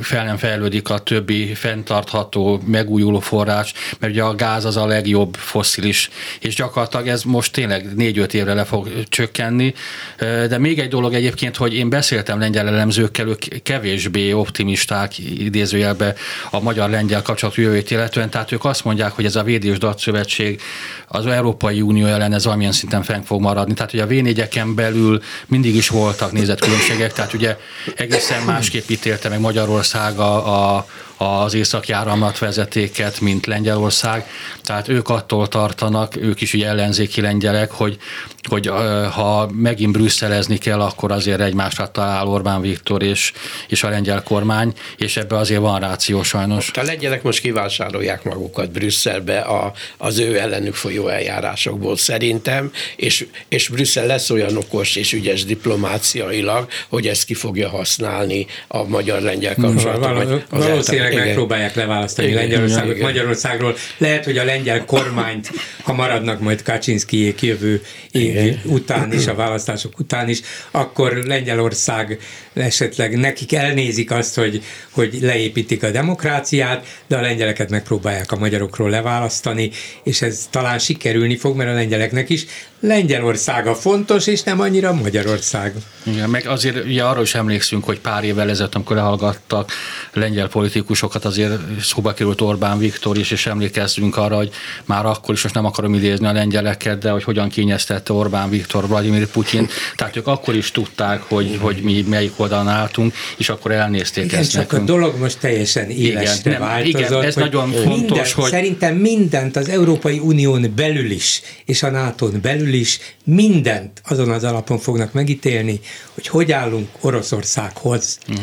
fel 0.00 0.24
nem 0.24 0.36
fejlődik 0.36 0.90
a 0.90 0.98
többi 0.98 1.54
fenntartható, 1.54 2.62
megújuló 2.66 3.18
forrás, 3.18 3.72
mert 3.98 4.12
ugye 4.12 4.22
a 4.22 4.34
gáz 4.34 4.64
az 4.64 4.76
a 4.76 4.86
legjobb 4.86 5.34
fosszilis, 5.34 6.10
és 6.40 6.54
gyakorlatilag 6.54 7.08
ez 7.08 7.22
most 7.22 7.52
tényleg 7.52 7.86
4-5 7.96 8.32
évre 8.32 8.54
le 8.54 8.64
fog 8.64 8.88
csökkenni. 9.08 9.74
De 10.18 10.58
még 10.58 10.78
egy 10.78 10.88
dolog 10.88 11.14
egyébként, 11.14 11.56
hogy 11.56 11.74
én 11.74 11.88
beszéltem 11.88 12.38
lengyel 12.38 12.68
elemzőkkel, 12.68 13.28
ők 13.28 13.62
kevésbé 13.62 14.32
optimisták 14.32 15.18
idézőjelbe 15.18 16.14
a 16.50 16.60
magyar-lengyel 16.68 17.22
kapcsolat 17.22 17.54
jövőjét 17.54 17.90
illetően, 17.90 18.30
tehát 18.30 18.52
ők 18.52 18.64
azt 18.64 18.84
mondják, 18.84 19.12
hogy 19.12 19.24
ez 19.24 19.36
a 19.36 19.42
védés 19.42 19.76
szövetség 19.96 20.60
az 21.06 21.26
Európai 21.26 21.80
Unió 21.80 22.06
ellen 22.06 22.32
ez 22.32 22.44
valamilyen 22.44 22.72
szinten 22.72 23.02
fenn 23.02 23.22
fog 23.22 23.40
maradni. 23.40 23.74
Tehát 23.74 23.92
ugye 23.92 24.02
a 24.02 24.06
v 24.06 24.74
belül 24.74 25.22
mindig 25.46 25.74
is 25.74 25.88
voltak 25.88 26.32
nézetkülönbségek, 26.32 27.12
tehát 27.12 27.32
ugye 27.32 27.56
egészen 27.96 28.42
másképp 28.42 28.88
ítélte 28.88 29.28
meg 29.28 29.40
Magyarország 29.40 30.18
a, 30.18 30.76
a 30.76 30.86
az 31.18 31.54
északi 31.54 31.94
vezetéket, 32.38 33.20
mint 33.20 33.46
Lengyelország. 33.46 34.26
Tehát 34.62 34.88
ők 34.88 35.08
attól 35.08 35.48
tartanak, 35.48 36.16
ők 36.16 36.40
is 36.40 36.54
ugye 36.54 36.66
ellenzéki 36.66 37.20
lengyelek, 37.20 37.70
hogy, 37.70 37.98
hogy 38.42 38.66
ha 39.12 39.50
megint 39.52 39.92
brüsszelezni 39.92 40.58
kell, 40.58 40.80
akkor 40.80 41.12
azért 41.12 41.40
egymásra 41.40 41.90
talál 41.90 42.26
Orbán 42.26 42.60
Viktor 42.60 43.02
és, 43.02 43.32
és 43.68 43.82
a 43.82 43.88
lengyel 43.88 44.22
kormány, 44.22 44.72
és 44.96 45.16
ebbe 45.16 45.36
azért 45.36 45.60
van 45.60 45.80
ráció 45.80 46.22
sajnos. 46.22 46.70
A 46.74 46.82
lengyelek 46.82 47.22
most 47.22 47.40
kivásárolják 47.40 48.24
magukat 48.24 48.70
Brüsszelbe 48.70 49.38
a, 49.38 49.72
az 49.96 50.18
ő 50.18 50.38
ellenük 50.38 50.74
folyó 50.74 51.08
eljárásokból 51.08 51.96
szerintem, 51.96 52.72
és, 52.96 53.26
és 53.48 53.68
Brüsszel 53.68 54.06
lesz 54.06 54.30
olyan 54.30 54.56
okos 54.56 54.96
és 54.96 55.12
ügyes 55.12 55.44
diplomáciailag, 55.44 56.68
hogy 56.88 57.06
ezt 57.06 57.24
ki 57.24 57.34
fogja 57.34 57.68
használni 57.68 58.46
a 58.68 58.84
magyar-lengyel 58.84 59.54
kapcsolatot. 59.54 60.46
Valószínűleg 60.50 61.07
tényleg 61.08 61.26
igen. 61.26 61.26
megpróbálják 61.26 61.74
leválasztani 61.74 62.28
igen, 62.28 62.40
Lengyelországot 62.40 62.94
igen. 62.94 63.06
Magyarországról. 63.06 63.76
Lehet, 63.98 64.24
hogy 64.24 64.38
a 64.38 64.44
lengyel 64.44 64.84
kormányt, 64.84 65.50
ha 65.82 65.92
maradnak 65.92 66.40
majd 66.40 66.62
Kaczynszkijék 66.62 67.42
jövő 67.42 67.82
év 68.10 68.56
után 68.64 69.12
is, 69.12 69.26
a 69.26 69.34
választások 69.34 69.98
után 69.98 70.28
is, 70.28 70.40
akkor 70.70 71.12
Lengyelország 71.12 72.18
esetleg 72.54 73.18
nekik 73.18 73.52
elnézik 73.52 74.10
azt, 74.10 74.34
hogy, 74.34 74.62
hogy 74.90 75.18
leépítik 75.20 75.82
a 75.82 75.90
demokráciát, 75.90 76.86
de 77.06 77.16
a 77.16 77.20
lengyeleket 77.20 77.70
megpróbálják 77.70 78.32
a 78.32 78.38
magyarokról 78.38 78.90
leválasztani, 78.90 79.70
és 80.02 80.22
ez 80.22 80.46
talán 80.50 80.78
sikerülni 80.78 81.36
fog, 81.36 81.56
mert 81.56 81.70
a 81.70 81.74
lengyeleknek 81.74 82.28
is 82.28 82.46
Lengyelországa 82.80 83.74
fontos, 83.74 84.26
és 84.26 84.42
nem 84.42 84.60
annyira 84.60 84.92
Magyarország. 84.92 85.74
Igen, 86.02 86.30
meg 86.30 86.46
azért 86.46 86.84
ugye 86.84 87.04
arra 87.04 87.20
is 87.20 87.34
emlékszünk, 87.34 87.84
hogy 87.84 88.00
pár 88.00 88.24
évvel 88.24 88.50
ezelőtt, 88.50 88.74
amikor 88.74 88.96
lehallgattak 88.96 89.72
lengyel 90.12 90.48
politikusokat, 90.48 91.24
azért 91.24 91.52
szóba 91.80 92.12
került 92.12 92.40
Orbán 92.40 92.78
Viktor 92.78 93.18
is, 93.18 93.30
és 93.30 93.46
emlékezzünk 93.46 94.16
arra, 94.16 94.36
hogy 94.36 94.50
már 94.84 95.06
akkor 95.06 95.34
is, 95.34 95.42
most 95.42 95.54
nem 95.54 95.64
akarom 95.64 95.94
idézni 95.94 96.26
a 96.26 96.32
lengyeleket, 96.32 96.98
de 96.98 97.10
hogy 97.10 97.22
hogyan 97.22 97.48
kényeztette 97.48 98.12
Orbán 98.12 98.50
Viktor 98.50 98.88
Vladimir 98.88 99.26
Putyin. 99.26 99.68
Tehát 99.96 100.16
ők 100.16 100.26
akkor 100.26 100.54
is 100.54 100.70
tudták, 100.70 101.22
hogy, 101.22 101.58
hogy 101.60 101.80
mi 101.82 102.04
melyik 102.08 102.32
oldalon 102.36 102.68
álltunk, 102.68 103.14
és 103.36 103.48
akkor 103.48 103.70
elnézték 103.70 104.24
igen, 104.24 104.38
ezt 104.38 104.50
csak 104.50 104.60
nekünk. 104.60 104.82
a 104.82 104.84
dolog 104.84 105.18
most 105.18 105.38
teljesen 105.38 105.90
élesre 105.90 106.50
igen, 106.50 106.60
nem, 106.60 106.68
változott. 106.68 107.00
Igen, 107.00 107.22
ez 107.22 107.34
nagyon 107.34 107.72
fontos, 107.72 107.96
minden, 107.96 108.26
hogy... 108.34 108.50
Szerintem 108.50 108.96
mindent 108.96 109.56
az 109.56 109.68
Európai 109.68 110.18
Unión 110.18 110.72
belül 110.76 111.10
is, 111.10 111.42
és 111.64 111.82
a 111.82 111.90
nato 111.90 112.28
belül 112.28 112.67
belül 112.68 112.80
is 112.80 112.98
mindent 113.24 114.02
azon 114.08 114.30
az 114.30 114.44
alapon 114.44 114.78
fognak 114.78 115.12
megítélni, 115.12 115.80
hogy 116.14 116.26
hogy 116.26 116.52
állunk 116.52 116.88
Oroszországhoz. 117.00 118.18
Mm. 118.32 118.34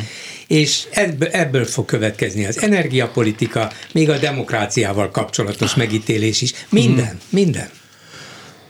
És 0.47 0.87
ebből, 0.91 1.27
ebből 1.27 1.65
fog 1.65 1.85
következni 1.85 2.45
az 2.45 2.61
energiapolitika, 2.61 3.71
még 3.93 4.09
a 4.09 4.17
demokráciával 4.17 5.11
kapcsolatos 5.11 5.75
megítélés 5.75 6.41
is. 6.41 6.53
Minden, 6.69 7.13
mm. 7.13 7.17
minden. 7.29 7.69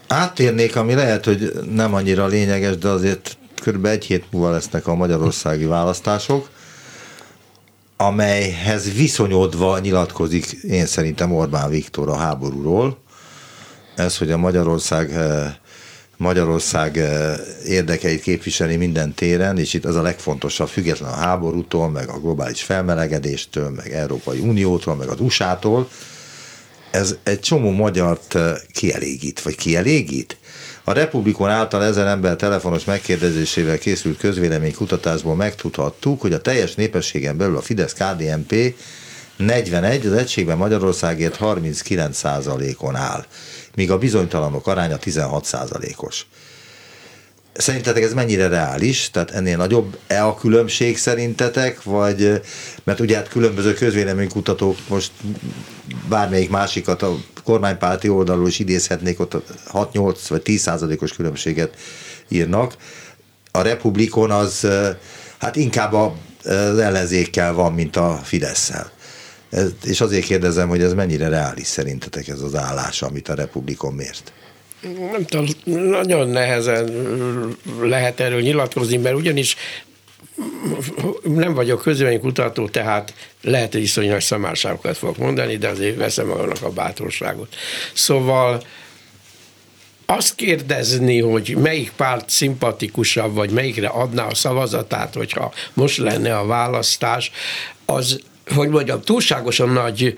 Áttérnék, 0.08 0.76
ami 0.76 0.94
lehet, 0.94 1.24
hogy 1.24 1.52
nem 1.70 1.94
annyira 1.94 2.26
lényeges, 2.26 2.76
de 2.76 2.88
azért 2.88 3.36
kb. 3.64 3.86
egy 3.86 4.04
hét 4.04 4.24
múlva 4.30 4.50
lesznek 4.50 4.86
a 4.86 4.94
magyarországi 4.94 5.64
választások, 5.64 6.48
amelyhez 7.96 8.92
viszonyodva 8.92 9.78
nyilatkozik 9.78 10.46
én 10.62 10.86
szerintem 10.86 11.32
Orbán 11.32 11.70
Viktor 11.70 12.08
a 12.08 12.16
háborúról. 12.16 12.98
Ez, 13.96 14.16
hogy 14.18 14.30
a 14.30 14.36
Magyarország 14.36 15.10
eh, 15.10 15.54
Magyarország 16.16 16.98
eh, 16.98 17.36
érdekeit 17.66 18.20
képviseli 18.20 18.76
minden 18.76 19.14
téren, 19.14 19.58
és 19.58 19.74
itt 19.74 19.84
az 19.84 19.96
a 19.96 20.02
legfontosabb, 20.02 20.68
független 20.68 21.10
a 21.10 21.16
háborútól, 21.16 21.90
meg 21.90 22.08
a 22.08 22.18
globális 22.18 22.62
felmelegedéstől, 22.62 23.70
meg 23.70 23.92
Európai 23.92 24.38
Uniótól, 24.38 24.94
meg 24.94 25.08
az 25.08 25.20
USA-tól, 25.20 25.88
ez 26.90 27.16
egy 27.22 27.40
csomó 27.40 27.70
magyart 27.70 28.34
eh, 28.34 28.54
kielégít, 28.72 29.42
vagy 29.42 29.54
kielégít? 29.54 30.36
A 30.84 30.92
Republikon 30.92 31.48
által 31.50 31.84
ezer 31.84 32.06
ember 32.06 32.36
telefonos 32.36 32.84
megkérdezésével 32.84 33.78
készült 33.78 34.18
közvéleménykutatásból 34.18 35.34
megtudhattuk, 35.34 36.20
hogy 36.20 36.32
a 36.32 36.40
teljes 36.40 36.74
népességen 36.74 37.36
belül 37.36 37.56
a 37.56 37.60
Fidesz-KDNP 37.60 38.74
41, 39.36 40.06
az 40.06 40.12
egységben 40.12 40.56
Magyarországért 40.56 41.36
39 41.36 42.24
on 42.78 42.96
áll 42.96 43.24
míg 43.76 43.90
a 43.90 43.98
bizonytalanok 43.98 44.66
aránya 44.66 44.98
16%-os. 45.04 46.26
Szerintetek 47.52 48.02
ez 48.02 48.12
mennyire 48.12 48.48
reális? 48.48 49.10
Tehát 49.10 49.30
ennél 49.30 49.56
nagyobb-e 49.56 50.26
a 50.26 50.34
különbség 50.34 50.98
szerintetek? 50.98 51.82
Vagy, 51.82 52.40
mert 52.84 53.00
ugye 53.00 53.16
hát 53.16 53.28
különböző 53.28 53.74
közvéleménykutatók 53.74 54.76
most 54.88 55.10
bármelyik 56.08 56.50
másikat 56.50 57.02
a 57.02 57.16
kormánypárti 57.44 58.08
oldalról 58.08 58.48
is 58.48 58.58
idézhetnék, 58.58 59.20
ott 59.20 59.36
6-8 59.72 60.18
vagy 60.28 60.42
10 60.42 60.60
százalékos 60.60 61.12
különbséget 61.12 61.76
írnak. 62.28 62.76
A 63.50 63.62
Republikon 63.62 64.30
az 64.30 64.66
hát 65.38 65.56
inkább 65.56 65.92
az 65.92 66.78
ellenzékkel 66.78 67.52
van, 67.52 67.72
mint 67.72 67.96
a 67.96 68.20
Fidesz-szel. 68.24 68.90
Ez, 69.50 69.70
és 69.84 70.00
azért 70.00 70.24
kérdezem, 70.24 70.68
hogy 70.68 70.82
ez 70.82 70.94
mennyire 70.94 71.28
reális 71.28 71.66
szerintetek 71.66 72.28
ez 72.28 72.40
az 72.40 72.54
állás, 72.54 73.02
amit 73.02 73.28
a 73.28 73.34
Republikon 73.34 73.94
mért? 73.94 74.32
Nem 75.12 75.24
tudom, 75.24 75.46
nagyon 75.90 76.28
nehezen 76.28 76.90
lehet 77.80 78.20
erről 78.20 78.40
nyilatkozni, 78.40 78.96
mert 78.96 79.16
ugyanis 79.16 79.56
nem 81.22 81.54
vagyok 81.54 81.82
kutató, 82.20 82.68
tehát 82.68 83.14
lehet, 83.42 83.72
hogy 83.72 83.82
iszonyú 83.82 84.10
nagy 84.10 84.20
szamárságokat 84.20 84.96
fogok 84.96 85.18
mondani, 85.18 85.56
de 85.56 85.68
azért 85.68 85.96
veszem 85.96 86.26
magamnak 86.26 86.62
a 86.62 86.70
bátorságot. 86.70 87.54
Szóval 87.94 88.62
azt 90.06 90.34
kérdezni, 90.34 91.20
hogy 91.20 91.56
melyik 91.62 91.92
párt 91.96 92.30
szimpatikusabb, 92.30 93.34
vagy 93.34 93.50
melyikre 93.50 93.88
adná 93.88 94.26
a 94.26 94.34
szavazatát, 94.34 95.14
hogyha 95.14 95.52
most 95.72 95.98
lenne 95.98 96.38
a 96.38 96.46
választás, 96.46 97.30
az 97.84 98.20
hogy 98.54 98.68
mondjam, 98.68 99.00
túlságosan 99.00 99.68
nagy, 99.68 100.14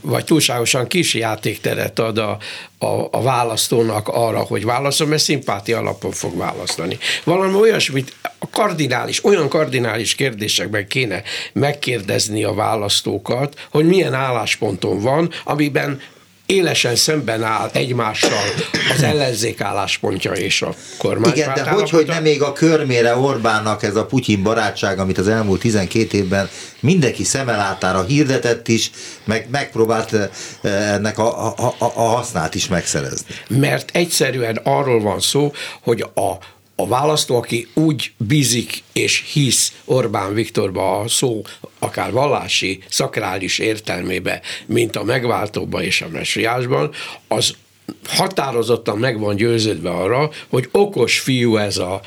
vagy 0.00 0.24
túlságosan 0.24 0.86
kis 0.86 1.14
játékteret 1.14 1.98
ad 1.98 2.18
a, 2.18 2.38
a, 2.78 3.08
a 3.10 3.22
választónak 3.22 4.08
arra, 4.08 4.38
hogy 4.38 4.64
válaszol, 4.64 5.06
mert 5.06 5.22
szimpátia 5.22 5.78
alapon 5.78 6.10
fog 6.10 6.36
választani. 6.36 6.98
Valami 7.24 7.54
olyasmit, 7.54 8.14
a 8.38 8.48
kardinális, 8.50 9.24
olyan 9.24 9.48
kardinális 9.48 10.14
kérdésekben 10.14 10.86
kéne 10.86 11.22
megkérdezni 11.52 12.44
a 12.44 12.54
választókat, 12.54 13.66
hogy 13.70 13.84
milyen 13.84 14.14
állásponton 14.14 15.00
van, 15.00 15.30
amiben 15.44 16.00
élesen 16.46 16.96
szemben 16.96 17.42
áll 17.42 17.70
egymással 17.72 18.42
az 18.94 19.02
ellenzék 19.02 19.60
álláspontja 19.60 20.32
és 20.32 20.62
a 20.62 20.74
kormány. 20.98 21.32
Igen, 21.32 21.54
de 21.54 21.70
hogy, 21.70 21.90
hogy 21.90 22.06
nem 22.06 22.22
még 22.22 22.42
a 22.42 22.52
körmére 22.52 23.16
Orbánnak 23.16 23.82
ez 23.82 23.96
a 23.96 24.06
Putyin 24.06 24.42
barátság, 24.42 24.98
amit 24.98 25.18
az 25.18 25.28
elmúlt 25.28 25.60
12 25.60 26.18
évben 26.18 26.48
mindenki 26.80 27.24
szemelátára 27.24 28.02
hirdetett 28.02 28.68
is, 28.68 28.90
meg 29.24 29.46
megpróbált 29.50 30.12
eh, 30.12 30.94
ennek 30.94 31.18
a, 31.18 31.46
a, 31.46 31.54
a, 31.78 31.84
a 31.94 32.02
hasznát 32.02 32.54
is 32.54 32.68
megszerezni. 32.68 33.34
Mert 33.48 33.90
egyszerűen 33.92 34.60
arról 34.62 35.00
van 35.00 35.20
szó, 35.20 35.52
hogy 35.82 36.00
a 36.14 36.38
a 36.82 36.86
választó, 36.86 37.36
aki 37.36 37.68
úgy 37.74 38.12
bízik 38.16 38.82
és 38.92 39.24
hisz 39.32 39.72
Orbán 39.84 40.34
Viktorba 40.34 40.98
a 40.98 41.08
szó 41.08 41.42
akár 41.78 42.12
vallási, 42.12 42.82
szakrális 42.88 43.58
értelmébe, 43.58 44.40
mint 44.66 44.96
a 44.96 45.04
megváltóba 45.04 45.82
és 45.82 46.00
a 46.00 46.08
messiásban, 46.08 46.90
az 47.28 47.54
határozottan 48.08 48.98
meg 48.98 49.18
van 49.18 49.36
győződve 49.36 49.90
arra, 49.90 50.30
hogy 50.48 50.68
okos 50.72 51.18
fiú 51.18 51.56
ez 51.56 51.78
a 51.78 52.00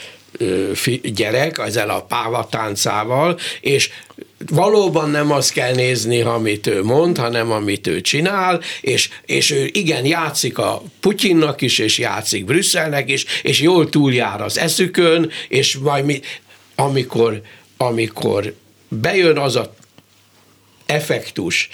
gyerek, 1.04 1.58
ezzel 1.58 1.90
a 1.90 2.02
pávatáncával, 2.02 3.38
és 3.62 3.90
valóban 4.38 5.10
nem 5.10 5.32
azt 5.32 5.52
kell 5.52 5.74
nézni, 5.74 6.22
amit 6.22 6.68
ő 6.68 6.84
mond, 6.84 7.18
hanem 7.18 7.52
amit 7.52 7.88
ő 7.88 8.02
csinál, 8.02 8.62
és, 8.82 9.10
és 9.26 9.52
ő 9.52 9.70
igen, 9.72 10.06
játszik 10.06 10.58
a 10.58 10.82
Putyinnak 11.00 11.62
is, 11.62 11.80
és 11.80 11.98
játszik 11.98 12.46
Brüsszelnek 12.46 13.10
is, 13.10 13.26
és 13.42 13.62
jól 13.62 13.90
túljár 13.90 14.42
az 14.42 14.58
eszükön, 14.58 15.32
és 15.48 15.78
majd 15.78 16.06
mi, 16.06 16.22
amikor, 16.76 17.42
amikor 17.78 18.54
bejön 18.88 19.38
az 19.38 19.56
a 19.56 19.74
effektus, 20.86 21.70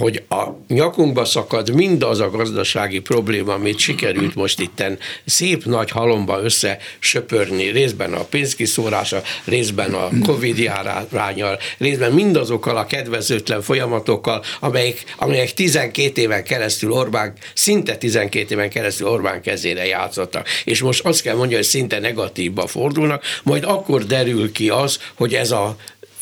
hogy 0.00 0.22
a 0.28 0.44
nyakunkba 0.68 1.24
szakad 1.24 1.74
mindaz 1.74 2.20
a 2.20 2.30
gazdasági 2.30 2.98
probléma, 2.98 3.52
amit 3.52 3.78
sikerült 3.78 4.34
most 4.34 4.60
itten 4.60 4.98
szép 5.24 5.64
nagy 5.64 5.90
halomba 5.90 6.42
összesöpörni, 6.42 7.64
részben 7.64 8.12
a 8.12 8.24
pénzkiszórása, 8.24 9.22
részben 9.44 9.94
a 9.94 10.08
Covid 10.26 10.58
járványal, 10.58 11.58
részben 11.78 12.12
mindazokkal 12.12 12.76
a 12.76 12.86
kedvezőtlen 12.86 13.62
folyamatokkal, 13.62 14.42
amelyek, 14.60 15.04
amelyek 15.16 15.54
12 15.54 16.20
éven 16.20 16.44
keresztül 16.44 16.92
Orbán, 16.92 17.32
szinte 17.54 17.96
12 17.96 18.54
éven 18.54 18.70
keresztül 18.70 19.08
Orbán 19.08 19.42
kezére 19.42 19.86
játszottak. 19.86 20.48
És 20.64 20.82
most 20.82 21.04
azt 21.04 21.22
kell 21.22 21.34
mondani, 21.34 21.54
hogy 21.54 21.64
szinte 21.64 21.98
negatívba 21.98 22.66
fordulnak, 22.66 23.24
majd 23.42 23.64
akkor 23.64 24.04
derül 24.04 24.52
ki 24.52 24.68
az, 24.68 24.98
hogy 25.14 25.34
ez 25.34 25.50
a 25.50 25.76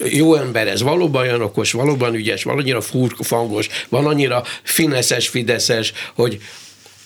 jó 0.04 0.34
ember, 0.34 0.68
ez 0.68 0.82
valóban 0.82 1.22
olyan 1.22 1.42
okos, 1.42 1.72
valóban 1.72 2.14
ügyes, 2.14 2.42
valamennyira 2.42 2.80
furfangos, 2.80 3.68
van 3.88 4.06
annyira 4.06 4.42
fineszes, 4.62 5.28
fideszes, 5.28 5.92
hogy, 6.14 6.38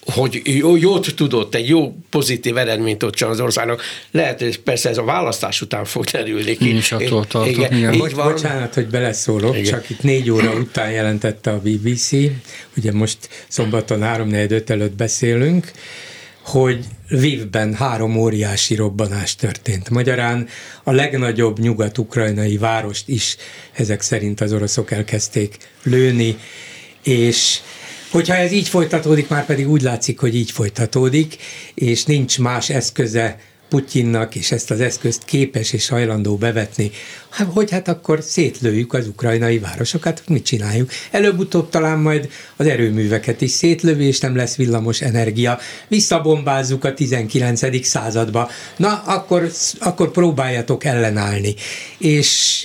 hogy 0.04 0.40
jó, 0.44 0.76
jót 0.76 1.14
tudott, 1.14 1.54
egy 1.54 1.68
jó 1.68 1.96
pozitív 2.10 2.56
eredményt 2.56 3.02
ott 3.02 3.20
az 3.20 3.40
országnak. 3.40 3.82
Lehet, 4.10 4.40
hogy 4.40 4.60
persze 4.60 4.88
ez 4.88 4.98
a 4.98 5.04
választás 5.04 5.60
után 5.60 5.84
fog 5.84 6.04
derülni 6.04 6.56
ki. 6.56 6.64
Nincs 6.64 6.92
attól 6.92 7.26
tartok, 7.26 7.56
igen, 7.56 7.76
igen. 7.76 7.98
Bocs, 7.98 8.12
van. 8.12 8.32
Bocsánat, 8.32 8.74
hogy 8.74 8.86
beleszólok, 8.86 9.56
igen. 9.56 9.72
csak 9.72 9.90
itt 9.90 10.02
négy 10.02 10.30
óra 10.30 10.52
után 10.52 10.90
jelentette 10.90 11.50
a 11.50 11.60
BBC, 11.60 12.10
ugye 12.76 12.92
most 12.92 13.18
szombaton 13.48 14.02
3 14.02 14.32
5 14.32 14.70
előtt 14.70 14.96
beszélünk, 14.96 15.72
hogy 16.44 16.84
Lvivben 17.08 17.74
három 17.74 18.16
óriási 18.16 18.74
robbanás 18.74 19.34
történt. 19.34 19.90
Magyarán 19.90 20.48
a 20.82 20.92
legnagyobb 20.92 21.58
nyugat-ukrajnai 21.58 22.56
várost 22.56 23.08
is 23.08 23.36
ezek 23.72 24.00
szerint 24.00 24.40
az 24.40 24.52
oroszok 24.52 24.90
elkezdték 24.90 25.56
lőni, 25.82 26.36
és 27.02 27.58
hogyha 28.10 28.34
ez 28.34 28.52
így 28.52 28.68
folytatódik, 28.68 29.28
már 29.28 29.46
pedig 29.46 29.70
úgy 29.70 29.82
látszik, 29.82 30.18
hogy 30.18 30.34
így 30.34 30.50
folytatódik, 30.50 31.36
és 31.74 32.04
nincs 32.04 32.38
más 32.38 32.70
eszköze 32.70 33.38
Putyinnak, 33.72 34.34
és 34.34 34.52
ezt 34.52 34.70
az 34.70 34.80
eszközt 34.80 35.24
képes 35.24 35.72
és 35.72 35.88
hajlandó 35.88 36.36
bevetni, 36.36 36.90
hát, 37.30 37.48
hogy 37.52 37.70
hát 37.70 37.88
akkor 37.88 38.22
szétlőjük 38.22 38.92
az 38.92 39.06
ukrajnai 39.06 39.58
városokat, 39.58 40.22
mit 40.26 40.44
csináljuk? 40.44 40.90
Előbb-utóbb 41.10 41.70
talán 41.70 41.98
majd 41.98 42.30
az 42.56 42.66
erőműveket 42.66 43.40
is 43.40 43.50
szétlövi, 43.50 44.04
és 44.04 44.20
nem 44.20 44.36
lesz 44.36 44.56
villamos 44.56 45.00
energia. 45.00 45.58
Visszabombázzuk 45.88 46.84
a 46.84 46.94
19. 46.94 47.86
századba. 47.86 48.50
Na, 48.76 49.02
akkor, 49.06 49.50
akkor 49.80 50.10
próbáljatok 50.10 50.84
ellenállni. 50.84 51.54
És 51.98 52.60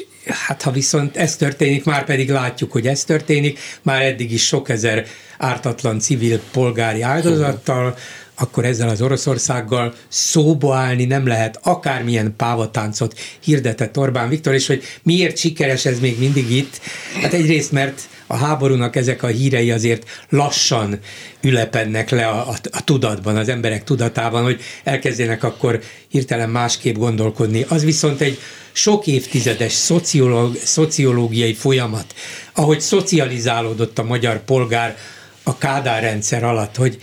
Hát 0.48 0.62
ha 0.62 0.72
viszont 0.72 1.18
ez 1.18 1.36
történik, 1.36 1.84
már 1.84 2.06
pedig 2.06 2.30
látjuk, 2.30 2.72
hogy 2.72 2.88
ez 2.88 3.04
történik, 3.04 3.60
már 3.82 4.02
eddig 4.02 4.32
is 4.32 4.46
sok 4.46 4.70
ezer 4.70 5.06
ártatlan 5.38 6.00
civil 6.00 6.42
polgári 6.52 7.02
áldozattal, 7.02 7.96
akkor 8.40 8.66
ezzel 8.66 8.90
az 8.90 9.02
Oroszországgal 9.02 9.94
szóba 10.08 10.76
állni 10.76 11.06
nem 11.06 11.28
lehet, 11.28 11.60
akármilyen 11.64 12.34
pávatáncot 12.38 13.20
hirdetett 13.40 13.98
Orbán 13.98 14.30
Viktor, 14.30 14.54
és 14.54 14.68
hogy 14.68 14.84
miért 15.04 15.38
sikeres 15.38 15.86
ez 15.86 16.00
még 16.00 16.20
mindig 16.20 16.52
itt? 16.52 16.80
Hát 17.22 17.34
egyrészt, 17.34 17.72
mert 17.72 18.02
a 18.28 18.36
háborúnak 18.36 18.96
ezek 18.96 19.24
a 19.24 19.28
hírei 19.28 19.72
azért 19.72 20.26
lassan 20.30 21.00
ülepennek 21.42 22.10
le 22.10 22.28
a, 22.28 22.50
a, 22.50 22.56
a 22.72 22.84
tudatban, 22.84 23.36
az 23.36 23.50
emberek 23.50 23.84
tudatában, 23.84 24.44
hogy 24.44 24.62
elkezdjenek 24.84 25.44
akkor 25.44 25.82
hirtelen 26.08 26.50
másképp 26.50 26.96
gondolkodni. 26.96 27.66
Az 27.68 27.84
viszont 27.84 28.22
egy 28.22 28.40
sok 28.72 29.08
évtizedes 29.08 29.72
szociológ, 29.72 30.56
szociológiai 30.56 31.54
folyamat, 31.54 32.14
ahogy 32.54 32.82
szocializálódott 32.82 34.00
a 34.00 34.04
magyar 34.04 34.44
polgár 34.44 34.98
a 35.44 35.58
Kádár 35.58 36.02
rendszer 36.02 36.44
alatt, 36.44 36.76
hogy 36.76 36.98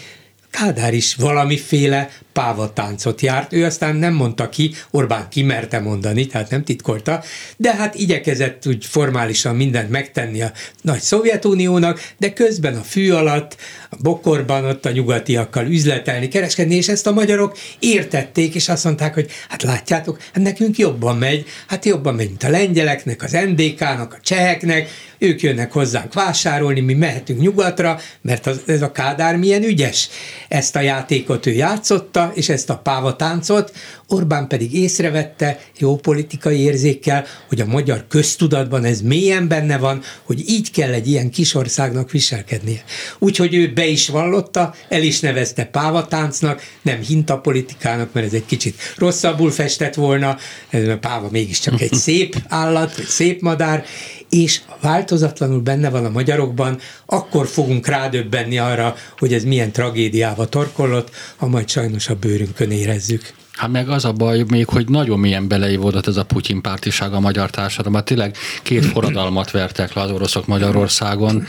Kádár 0.60 0.94
is 0.94 1.14
valamiféle 1.14 2.10
pávatáncot 2.32 3.20
járt. 3.20 3.52
Ő 3.52 3.64
aztán 3.64 3.96
nem 3.96 4.14
mondta 4.14 4.48
ki, 4.48 4.74
Orbán 4.90 5.28
kimerte 5.28 5.80
mondani, 5.80 6.26
tehát 6.26 6.50
nem 6.50 6.64
titkolta, 6.64 7.22
de 7.56 7.74
hát 7.74 7.94
igyekezett 7.94 8.66
úgy 8.66 8.84
formálisan 8.84 9.56
mindent 9.56 9.90
megtenni 9.90 10.42
a 10.42 10.52
nagy 10.82 11.00
Szovjetuniónak, 11.00 12.12
de 12.18 12.32
közben 12.32 12.74
a 12.74 12.82
fű 12.82 13.10
alatt, 13.10 13.56
a 13.90 13.96
bokorban 14.02 14.64
ott 14.64 14.86
a 14.86 14.90
nyugatiakkal 14.90 15.66
üzletelni, 15.66 16.28
kereskedni, 16.28 16.74
és 16.74 16.88
ezt 16.88 17.06
a 17.06 17.12
magyarok 17.12 17.58
értették, 17.78 18.54
és 18.54 18.68
azt 18.68 18.84
mondták, 18.84 19.14
hogy 19.14 19.30
hát 19.48 19.62
látjátok, 19.62 20.18
hát 20.32 20.42
nekünk 20.42 20.78
jobban 20.78 21.16
megy, 21.16 21.46
hát 21.66 21.84
jobban 21.84 22.14
megy, 22.14 22.28
mint 22.28 22.42
a 22.42 22.50
lengyeleknek, 22.50 23.22
az 23.22 23.32
NDK-nak, 23.32 24.12
a 24.12 24.18
cseheknek, 24.22 24.90
ők 25.24 25.42
jönnek 25.42 25.72
hozzánk 25.72 26.12
vásárolni, 26.14 26.80
mi 26.80 26.94
mehetünk 26.94 27.40
nyugatra, 27.40 28.00
mert 28.20 28.46
az, 28.46 28.60
ez 28.66 28.82
a 28.82 28.92
Kádár 28.92 29.36
milyen 29.36 29.62
ügyes. 29.62 30.08
Ezt 30.48 30.76
a 30.76 30.80
játékot 30.80 31.46
ő 31.46 31.52
játszotta, 31.52 32.32
és 32.34 32.48
ezt 32.48 32.70
a 32.70 32.76
pávatáncot, 32.78 33.72
Orbán 34.08 34.48
pedig 34.48 34.74
észrevette 34.74 35.60
jó 35.78 35.96
politikai 35.96 36.58
érzékkel, 36.58 37.24
hogy 37.48 37.60
a 37.60 37.66
magyar 37.66 38.04
köztudatban 38.08 38.84
ez 38.84 39.00
mélyen 39.00 39.48
benne 39.48 39.78
van, 39.78 40.02
hogy 40.22 40.48
így 40.48 40.70
kell 40.70 40.92
egy 40.92 41.08
ilyen 41.08 41.30
kisországnak 41.30 42.10
viselkednie. 42.10 42.84
Úgyhogy 43.18 43.54
ő 43.54 43.72
be 43.72 43.86
is 43.86 44.08
vallotta, 44.08 44.74
el 44.88 45.02
is 45.02 45.20
nevezte 45.20 45.64
pávatáncnak, 45.64 46.62
nem 46.82 47.00
hintapolitikának, 47.00 48.12
mert 48.12 48.26
ez 48.26 48.32
egy 48.32 48.46
kicsit 48.46 48.94
rosszabbul 48.96 49.50
festett 49.50 49.94
volna, 49.94 50.36
ez 50.70 50.88
a 50.88 50.98
páva 50.98 51.28
mégiscsak 51.30 51.80
egy 51.80 51.92
szép 52.06 52.36
állat, 52.48 52.98
egy 52.98 53.06
szép 53.06 53.40
madár, 53.40 53.84
és 54.28 54.60
változatlanul 54.80 55.60
benne 55.60 55.90
van 55.90 56.04
a 56.04 56.10
magyarokban, 56.10 56.78
akkor 57.06 57.46
fogunk 57.46 57.86
rádöbbenni 57.86 58.58
arra, 58.58 58.94
hogy 59.18 59.32
ez 59.32 59.44
milyen 59.44 59.72
tragédiába 59.72 60.48
torkollott, 60.48 61.10
ha 61.36 61.46
majd 61.46 61.68
sajnos 61.68 62.08
a 62.08 62.14
bőrünkön 62.14 62.70
érezzük. 62.70 63.34
Hát 63.56 63.70
meg 63.70 63.88
az 63.88 64.04
a 64.04 64.12
baj 64.12 64.44
még, 64.48 64.68
hogy 64.68 64.88
nagyon 64.88 65.18
milyen 65.18 65.48
beleívódott 65.48 66.06
ez 66.06 66.16
a 66.16 66.24
Putyin 66.24 66.60
pártiság 66.60 67.12
a 67.12 67.20
magyar 67.20 67.50
társadalomban. 67.50 68.04
Tényleg 68.04 68.36
két 68.62 68.84
forradalmat 68.84 69.50
vertek 69.50 69.92
le 69.92 70.02
az 70.02 70.10
oroszok 70.10 70.46
Magyarországon, 70.46 71.46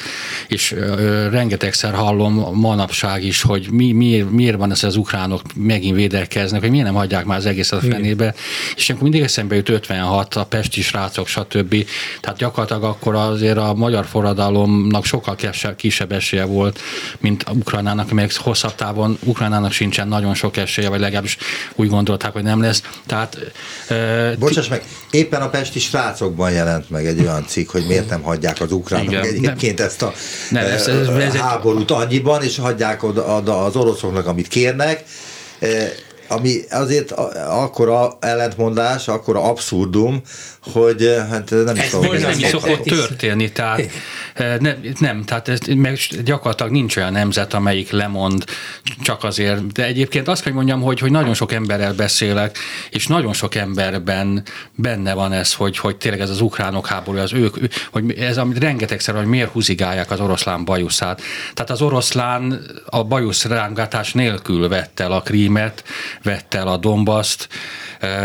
és 0.48 0.72
ö, 0.72 1.30
rengetegszer 1.30 1.94
hallom 1.94 2.50
manapság 2.54 3.24
is, 3.24 3.42
hogy 3.42 3.68
mi, 3.72 3.92
miért, 3.92 4.32
miért 4.32 4.58
van 4.58 4.72
ez, 4.72 4.80
hogy 4.80 4.90
az 4.90 4.96
ukránok 4.96 5.42
megint 5.56 5.96
védekeznek, 5.96 6.62
hogy 6.62 6.70
miért 6.70 6.86
nem 6.86 6.96
hagyják 6.96 7.26
már 7.26 7.38
az 7.38 7.46
egészet 7.46 7.84
a 7.84 7.88
fenébe. 7.88 8.34
És 8.76 8.90
akkor 8.90 9.02
mindig 9.02 9.22
eszembe 9.22 9.56
jut 9.56 9.70
56, 9.70 10.36
a 10.36 10.46
pesti 10.46 10.82
srácok, 10.82 11.28
stb. 11.28 11.86
Tehát 12.22 12.38
gyakorlatilag 12.38 12.84
akkor 12.84 13.16
azért 13.16 13.58
a 13.58 13.74
magyar 13.74 14.06
forradalomnak 14.06 15.06
sokkal 15.06 15.36
kisebb 15.76 16.12
esélye 16.12 16.46
volt, 16.46 16.80
mint 17.20 17.44
a 17.44 17.52
Ukrajnának, 17.52 18.12
amelyek 18.12 18.36
hosszabb 18.36 18.76
távon 18.76 19.18
Ukrajnának 19.24 19.72
sincsen 19.72 20.08
nagyon 20.08 20.34
sok 20.34 20.58
esélye, 20.58 20.90
vagy 20.90 21.00
legalábbis 21.00 21.38
úgy 21.76 21.94
gondolták, 21.96 22.32
hogy 22.32 22.44
nem 22.44 22.62
lesz. 22.62 22.82
Tehát, 23.06 23.38
uh, 23.90 24.38
Bocsáss 24.38 24.68
meg, 24.68 24.84
éppen 25.12 25.42
a 25.42 25.50
Pesti 25.50 25.80
srácokban 25.80 26.52
jelent 26.52 26.90
meg 26.90 27.06
egy 27.06 27.20
olyan 27.20 27.46
cikk, 27.48 27.72
hogy 27.72 27.86
miért 27.88 28.10
nem 28.10 28.22
hagyják 28.22 28.62
az 28.62 28.72
ukránok 28.72 29.08
Igen, 29.08 29.24
egyébként 29.24 29.78
nem, 29.78 29.88
ezt 29.88 30.02
a 30.02 30.14
nem, 30.50 30.66
ez, 30.66 30.88
ez, 30.88 31.08
ez 31.08 31.36
háborút 31.36 31.92
annyiban, 31.92 32.44
és 32.44 32.58
hagyják 32.58 33.04
oda, 33.04 33.36
oda 33.38 33.64
az 33.64 33.76
oroszoknak, 33.76 34.28
amit 34.28 34.48
kérnek 34.48 35.04
ami 36.28 36.60
azért 36.70 37.12
akkora 37.48 38.18
ellentmondás, 38.20 39.08
akkora 39.08 39.44
abszurdum, 39.44 40.22
hogy 40.74 41.16
hát 41.30 41.50
nem 41.50 41.76
is 41.76 41.90
tudom. 41.90 42.18
Nem 42.18 42.40
is 42.40 42.46
szokott 42.46 42.84
történni, 42.84 43.52
tehát 43.52 43.80
eh, 43.80 43.88
nem, 44.60 44.80
nem 45.00 45.24
tehát 45.24 45.48
ez, 45.48 45.60
meg 45.60 45.98
gyakorlatilag 46.24 46.72
nincs 46.72 46.98
olyan 46.98 47.12
nemzet, 47.12 47.54
amelyik 47.54 47.92
lemond 47.92 48.44
csak 49.02 49.24
azért, 49.24 49.72
de 49.72 49.86
egyébként 49.86 50.28
azt 50.28 50.44
kell 50.44 50.54
mondjam, 50.54 50.82
hogy, 50.82 51.00
hogy 51.00 51.12
nagyon 51.12 51.34
sok 51.34 51.52
emberrel 51.52 51.94
beszélek, 51.94 52.58
és 52.90 53.08
nagyon 53.08 53.34
sok 53.34 53.56
emberben 53.56 54.44
benne 54.76 55.14
van 55.14 55.32
ez, 55.32 55.54
hogy, 55.54 55.78
hogy 55.78 55.96
tényleg 55.96 56.20
ez 56.22 56.30
az 56.30 56.42
ukránok 56.42 56.88
háború, 56.88 57.18
az 57.18 57.34
ők, 57.34 57.56
hogy 57.92 58.12
ez 58.12 58.38
amit 58.38 58.60
rengetegszer, 58.60 59.16
hogy 59.16 59.26
miért 59.26 59.52
húzigálják 59.52 60.12
az 60.12 60.20
oroszlán 60.20 60.66
bajuszát. 60.66 61.22
Tehát 61.54 61.72
az 61.72 61.82
oroszlán 61.82 62.62
a 62.86 63.04
bajusz 63.04 63.46
rángatás 63.46 64.14
nélkül 64.14 64.68
vette 64.68 65.04
el 65.04 65.12
a 65.12 65.22
krímet, 65.22 65.84
vette 66.24 66.58
el 66.58 66.68
a 66.68 66.78
Dombaszt, 66.78 67.48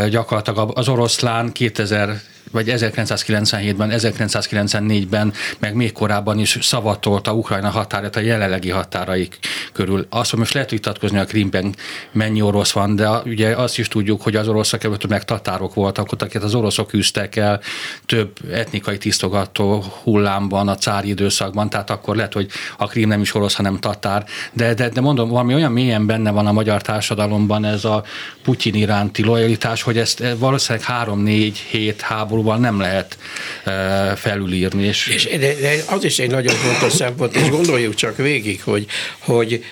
gyakorlatilag 0.09 0.71
az 0.75 0.89
oroszlán 0.89 1.53
2000 1.53 2.21
vagy 2.51 2.73
1997-ben, 2.77 3.91
1994-ben, 3.93 5.33
meg 5.59 5.75
még 5.75 5.93
korábban 5.93 6.39
is 6.39 6.59
szavatolta 6.61 7.33
Ukrajna 7.33 7.69
határát 7.69 8.17
a 8.17 8.21
jelenlegi 8.21 8.71
határaik 8.71 9.39
körül. 9.73 10.07
Azt, 10.09 10.31
hogy 10.31 10.39
most 10.39 10.55
lehet 10.55 10.71
vitatkozni 10.71 11.19
a 11.19 11.25
Krimben 11.25 11.75
mennyi 12.13 12.43
orosz 12.43 12.73
van, 12.73 12.97
de 12.97 13.09
ugye 13.09 13.57
azt 13.57 13.79
is 13.79 13.89
tudjuk, 13.89 14.23
hogy 14.23 14.37
az 14.37 14.49
oroszok 14.49 14.85
előtt 14.85 15.09
meg 15.09 15.25
tatárok 15.25 15.75
voltak, 15.75 16.13
ott, 16.13 16.23
akiket 16.23 16.43
az 16.43 16.55
oroszok 16.55 16.93
üztek 16.93 17.37
el 17.37 17.61
több 18.07 18.37
etnikai 18.53 18.99
tisztogató 18.99 19.85
hullámban 20.03 20.69
a 20.69 20.75
cári 20.75 21.09
időszakban, 21.09 21.71
tehát 21.71 21.91
akkor 21.91 22.17
lehet, 22.17 22.33
hogy 22.33 22.49
a 22.79 22.87
Krím 22.87 23.09
nem 23.09 23.21
is 23.21 23.35
orosz, 23.35 23.55
hanem 23.55 23.79
tatár. 23.79 24.25
De, 24.53 24.75
de, 24.75 24.89
de 24.89 25.01
mondom, 25.01 25.29
valami 25.29 25.55
olyan 25.55 25.73
mélyen 25.73 26.07
benne 26.07 26.31
van 26.31 26.47
a 26.47 26.53
magyar 26.53 26.83
társadalomban 26.83 27.65
ez 27.65 27.85
a 27.85 28.05
Putyin 28.43 28.75
iránti 28.75 29.25
lojalitás, 29.25 29.83
hogy 29.83 29.99
ezt 29.99 30.25
valószínűleg 30.39 30.87
három-négy 30.87 31.59
hét 31.59 32.01
háborúban 32.41 32.61
nem 32.61 32.81
lehet 32.81 33.19
e, 33.65 34.17
felülírni. 34.17 34.85
És, 34.85 35.07
és 35.07 35.39
de, 35.39 35.55
az 35.87 36.05
is 36.05 36.19
egy 36.19 36.31
nagyon 36.31 36.55
fontos 36.55 36.93
szempont, 36.93 37.37
és 37.37 37.49
gondoljuk 37.51 37.95
csak 37.95 38.17
végig, 38.17 38.63
hogy, 38.63 38.87
hogy 39.19 39.65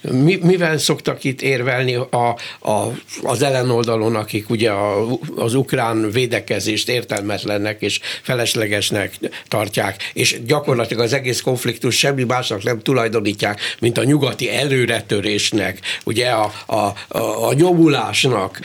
mi, 0.00 0.38
mivel 0.42 0.78
szoktak 0.78 1.24
itt 1.24 1.42
érvelni 1.42 1.94
a, 1.94 2.36
a, 2.60 2.92
az 3.22 3.42
ellenoldalon, 3.42 4.16
akik 4.16 4.50
ugye 4.50 4.70
a, 4.70 5.06
az 5.36 5.54
ukrán 5.54 6.10
védekezést 6.10 6.88
értelmetlennek 6.88 7.80
és 7.80 8.00
feleslegesnek 8.22 9.14
tartják, 9.48 10.10
és 10.12 10.38
gyakorlatilag 10.46 11.02
az 11.02 11.12
egész 11.12 11.40
konfliktus 11.40 11.98
semmi 11.98 12.24
másnak 12.24 12.62
nem 12.62 12.80
tulajdonítják, 12.80 13.60
mint 13.78 13.98
a 13.98 14.04
nyugati 14.04 14.50
előretörésnek, 14.50 15.78
ugye 16.04 16.28
a, 16.28 16.52
a, 16.66 16.74
a, 16.74 17.48
a 17.48 17.52
nyomulásnak. 17.52 18.60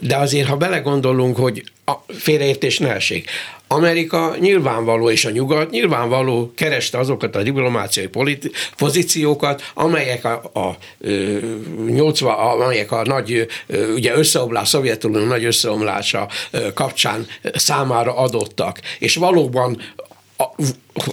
De 0.00 0.16
azért, 0.16 0.48
ha 0.48 0.56
belegondolunk, 0.56 1.36
hogy 1.36 1.62
a 1.84 1.92
félreértés 2.08 2.78
ne 2.78 2.94
esik. 2.94 3.30
Amerika 3.68 4.36
nyilvánvaló, 4.40 5.10
és 5.10 5.24
a 5.24 5.30
nyugat 5.30 5.70
nyilvánvaló 5.70 6.52
kereste 6.54 6.98
azokat 6.98 7.36
a 7.36 7.42
diplomáciai 7.42 8.06
politi- 8.06 8.50
pozíciókat, 8.76 9.70
amelyek 9.74 10.24
a, 10.24 10.50
a, 10.54 10.76
80, 11.86 12.34
amelyek 12.34 12.92
a 12.92 13.02
nagy 13.04 13.46
ugye 13.94 14.16
összeomlás, 14.16 14.68
Szovjetunió 14.68 15.24
nagy 15.24 15.44
összeomlása 15.44 16.28
kapcsán 16.74 17.26
számára 17.54 18.16
adottak. 18.16 18.80
És 18.98 19.16
valóban 19.16 19.80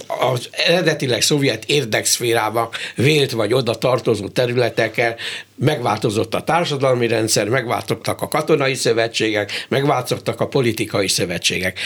az 0.06 0.48
eredetileg 0.50 1.22
szovjet 1.22 1.64
érdekszférában 1.64 2.68
vélt 2.94 3.30
vagy 3.30 3.52
oda 3.52 3.74
tartozó 3.74 4.28
területekkel 4.28 5.16
megváltozott 5.54 6.34
a 6.34 6.44
társadalmi 6.44 7.06
rendszer, 7.06 7.48
megváltoztak 7.48 8.20
a 8.20 8.28
katonai 8.28 8.74
szövetségek, 8.74 9.66
megváltoztak 9.68 10.40
a 10.40 10.46
politikai 10.46 11.08
szövetségek. 11.08 11.78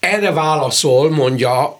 Erre 0.00 0.30
válaszol, 0.30 1.10
mondja 1.10 1.76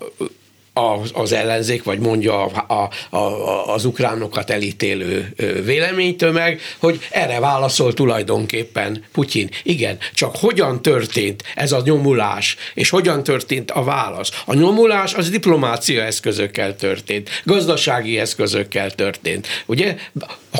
az, 0.76 1.10
az 1.12 1.32
ellenzék, 1.32 1.82
vagy 1.82 1.98
mondja 1.98 2.44
a, 2.44 2.74
a, 2.74 3.16
a, 3.16 3.74
az 3.74 3.84
ukránokat 3.84 4.50
elítélő 4.50 5.34
véleménytömeg, 5.64 6.60
hogy 6.78 6.98
erre 7.10 7.40
válaszol 7.40 7.94
tulajdonképpen 7.94 9.04
Putyin. 9.12 9.48
Igen, 9.62 9.98
csak 10.14 10.36
hogyan 10.36 10.82
történt 10.82 11.42
ez 11.54 11.72
a 11.72 11.80
nyomulás, 11.84 12.56
és 12.74 12.90
hogyan 12.90 13.22
történt 13.22 13.70
a 13.70 13.84
válasz? 13.84 14.30
A 14.44 14.54
nyomulás 14.54 15.14
az 15.14 15.30
diplomácia 15.30 16.02
eszközökkel 16.02 16.76
történt, 16.76 17.30
gazdasági 17.44 18.18
eszközökkel 18.18 18.90
történt, 18.90 19.46
ugye, 19.66 19.96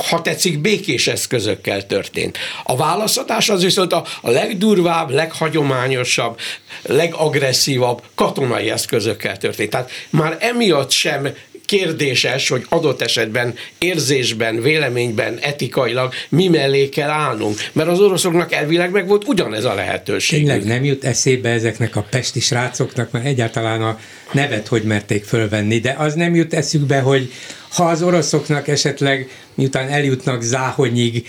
ha 0.08 0.22
tetszik, 0.22 0.58
békés 0.58 1.06
eszközökkel 1.06 1.86
történt. 1.86 2.38
A 2.64 2.76
válaszadás 2.76 3.48
az 3.48 3.62
viszont 3.62 3.92
a, 3.92 4.04
a 4.20 4.30
legdurvább, 4.30 5.10
leghagyományosabb, 5.10 6.38
legagresszívabb 6.82 8.02
katonai 8.14 8.70
eszközökkel 8.70 9.36
történt. 9.36 9.70
Tehát 9.70 9.90
már 10.10 10.36
emiatt 10.40 10.90
sem 10.90 11.28
kérdéses, 11.66 12.48
hogy 12.48 12.66
adott 12.68 13.02
esetben 13.02 13.54
érzésben, 13.78 14.62
véleményben, 14.62 15.38
etikailag 15.40 16.12
mi 16.28 16.48
mellé 16.48 16.88
kell 16.88 17.08
állnunk. 17.08 17.58
Mert 17.72 17.88
az 17.88 18.00
oroszoknak 18.00 18.52
elvileg 18.52 18.90
meg 18.90 19.06
volt 19.06 19.28
ugyanez 19.28 19.64
a 19.64 19.74
lehetőség. 19.74 20.38
Tényleg 20.38 20.64
nem 20.64 20.84
jut 20.84 21.04
eszébe 21.04 21.48
ezeknek 21.48 21.96
a 21.96 22.06
pesti 22.10 22.40
srácoknak, 22.40 23.10
mert 23.10 23.24
egyáltalán 23.24 23.82
a 23.82 23.98
nevet 24.32 24.66
hogy 24.66 24.82
merték 24.82 25.24
fölvenni, 25.24 25.78
de 25.78 25.94
az 25.98 26.14
nem 26.14 26.34
jut 26.34 26.54
eszükbe, 26.54 27.00
hogy 27.00 27.32
ha 27.68 27.84
az 27.84 28.02
oroszoknak 28.02 28.68
esetleg 28.68 29.28
miután 29.56 29.88
eljutnak 29.88 30.42
Záhonyig, 30.42 31.26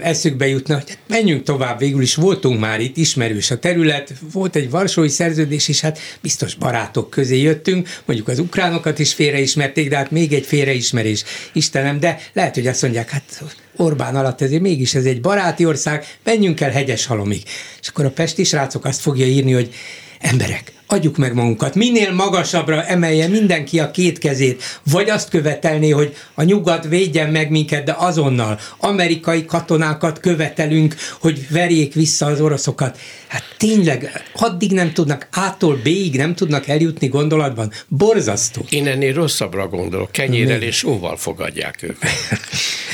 eszükbe 0.00 0.48
jutna, 0.48 0.74
hogy 0.74 0.88
hát 0.88 0.98
menjünk 1.06 1.42
tovább, 1.42 1.78
végül 1.78 2.02
is 2.02 2.14
voltunk 2.14 2.60
már 2.60 2.80
itt, 2.80 2.96
ismerős 2.96 3.50
a 3.50 3.58
terület, 3.58 4.12
volt 4.32 4.56
egy 4.56 4.70
varsói 4.70 5.08
szerződés, 5.08 5.68
és 5.68 5.80
hát 5.80 5.98
biztos 6.20 6.54
barátok 6.54 7.10
közé 7.10 7.40
jöttünk, 7.40 7.88
mondjuk 8.04 8.28
az 8.28 8.38
ukránokat 8.38 8.98
is 8.98 9.14
félreismerték, 9.14 9.88
de 9.88 9.96
hát 9.96 10.10
még 10.10 10.32
egy 10.32 10.46
félreismerés, 10.46 11.24
Istenem, 11.52 12.00
de 12.00 12.18
lehet, 12.32 12.54
hogy 12.54 12.66
azt 12.66 12.82
mondják, 12.82 13.10
hát 13.10 13.42
Orbán 13.76 14.16
alatt 14.16 14.40
ezért 14.40 14.62
mégis 14.62 14.94
ez 14.94 15.04
egy 15.04 15.20
baráti 15.20 15.66
ország, 15.66 16.06
menjünk 16.24 16.60
el 16.60 16.70
hegyes 16.70 17.06
halomig. 17.06 17.42
És 17.80 17.88
akkor 17.88 18.04
a 18.04 18.10
pesti 18.10 18.44
srácok 18.44 18.84
azt 18.84 19.00
fogja 19.00 19.26
írni, 19.26 19.52
hogy 19.52 19.74
emberek, 20.20 20.72
adjuk 20.90 21.16
meg 21.16 21.34
magunkat, 21.34 21.74
minél 21.74 22.12
magasabbra 22.12 22.84
emelje 22.84 23.28
mindenki 23.28 23.78
a 23.78 23.90
két 23.90 24.18
kezét, 24.18 24.62
vagy 24.90 25.10
azt 25.10 25.28
követelné, 25.28 25.90
hogy 25.90 26.16
a 26.34 26.42
nyugat 26.42 26.86
védjen 26.88 27.30
meg 27.30 27.50
minket, 27.50 27.84
de 27.84 27.94
azonnal 27.98 28.58
amerikai 28.78 29.44
katonákat 29.44 30.20
követelünk, 30.20 30.94
hogy 31.20 31.46
verjék 31.50 31.94
vissza 31.94 32.26
az 32.26 32.40
oroszokat. 32.40 32.98
Hát 33.26 33.42
tényleg, 33.56 34.22
addig 34.34 34.72
nem 34.72 34.92
tudnak, 34.92 35.28
ától 35.30 35.80
B-ig 35.82 36.16
nem 36.16 36.34
tudnak 36.34 36.68
eljutni 36.68 37.08
gondolatban. 37.08 37.72
Borzasztó. 37.88 38.64
Én 38.68 38.86
ennél 38.86 39.14
rosszabbra 39.14 39.68
gondolok. 39.68 40.12
Kenyérrel 40.12 40.62
és 40.62 40.84
óval 40.84 41.16
fogadják 41.16 41.82
őket. 41.82 42.10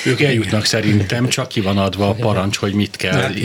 ők 0.04 0.20
eljutnak 0.20 0.64
szerintem, 0.64 1.28
csak 1.28 1.48
ki 1.48 1.60
van 1.60 1.78
adva 1.78 2.08
a 2.08 2.12
parancs, 2.12 2.56
hogy 2.56 2.72
mit 2.72 2.96
kell 2.96 3.20
hát, 3.20 3.38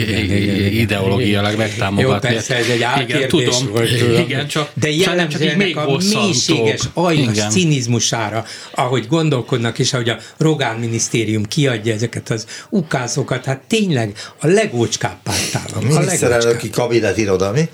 ideológiailag 0.70 1.56
megtámogatni. 1.56 2.28
Jó, 2.28 2.34
persze, 2.34 2.56
ez 2.56 2.68
egy 2.68 2.84
igen, 3.08 3.28
tudom, 3.28 3.66
volt, 3.70 3.90
igen, 4.18 4.39
csak, 4.46 4.70
de 4.74 4.90
jellemzően 4.90 5.60
a 5.60 5.96
mélységes, 5.96 6.80
aljas 6.94 7.32
igen. 7.32 7.50
cinizmusára, 7.50 8.44
ahogy 8.74 9.06
gondolkodnak, 9.06 9.78
és 9.78 9.92
ahogy 9.92 10.08
a 10.08 10.16
Rogán 10.36 10.76
minisztérium 10.76 11.44
kiadja 11.44 11.94
ezeket 11.94 12.30
az 12.30 12.46
ukázokat, 12.70 13.44
hát 13.44 13.60
tényleg 13.68 14.16
a 14.40 14.46
legócskább 14.46 15.16
pártállam. 15.22 15.90
A 15.90 16.00
miniszterelnöki 16.00 16.70
kabinet 16.70 17.16
iroda, 17.16 17.52
mi? 17.52 17.68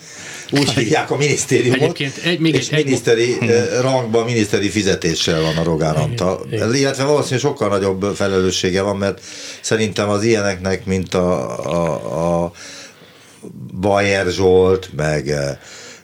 Úgy 0.50 0.70
hívják 0.70 1.10
a 1.10 1.16
minisztériumot, 1.16 1.80
Egyébként 1.80 2.16
egy, 2.16 2.38
még 2.38 2.54
és 2.54 2.68
egy, 2.68 2.84
miniszteri 2.84 3.36
egy, 3.40 3.48
hm. 3.48 3.80
rangban, 3.80 4.24
miniszteri 4.24 4.68
fizetéssel 4.68 5.40
van 5.40 5.56
a 5.56 5.62
Rogán 5.62 5.94
Antal. 5.94 6.46
Illetve 6.50 7.04
valószínűleg 7.04 7.40
sokkal 7.40 7.68
nagyobb 7.68 8.14
felelőssége 8.14 8.82
van, 8.82 8.96
mert 8.96 9.20
szerintem 9.60 10.08
az 10.08 10.22
ilyeneknek, 10.22 10.84
mint 10.84 11.14
a, 11.14 11.58
a, 11.66 12.44
a 12.44 12.52
Bayer 13.80 14.26
Zsolt, 14.26 14.90
meg 14.96 15.34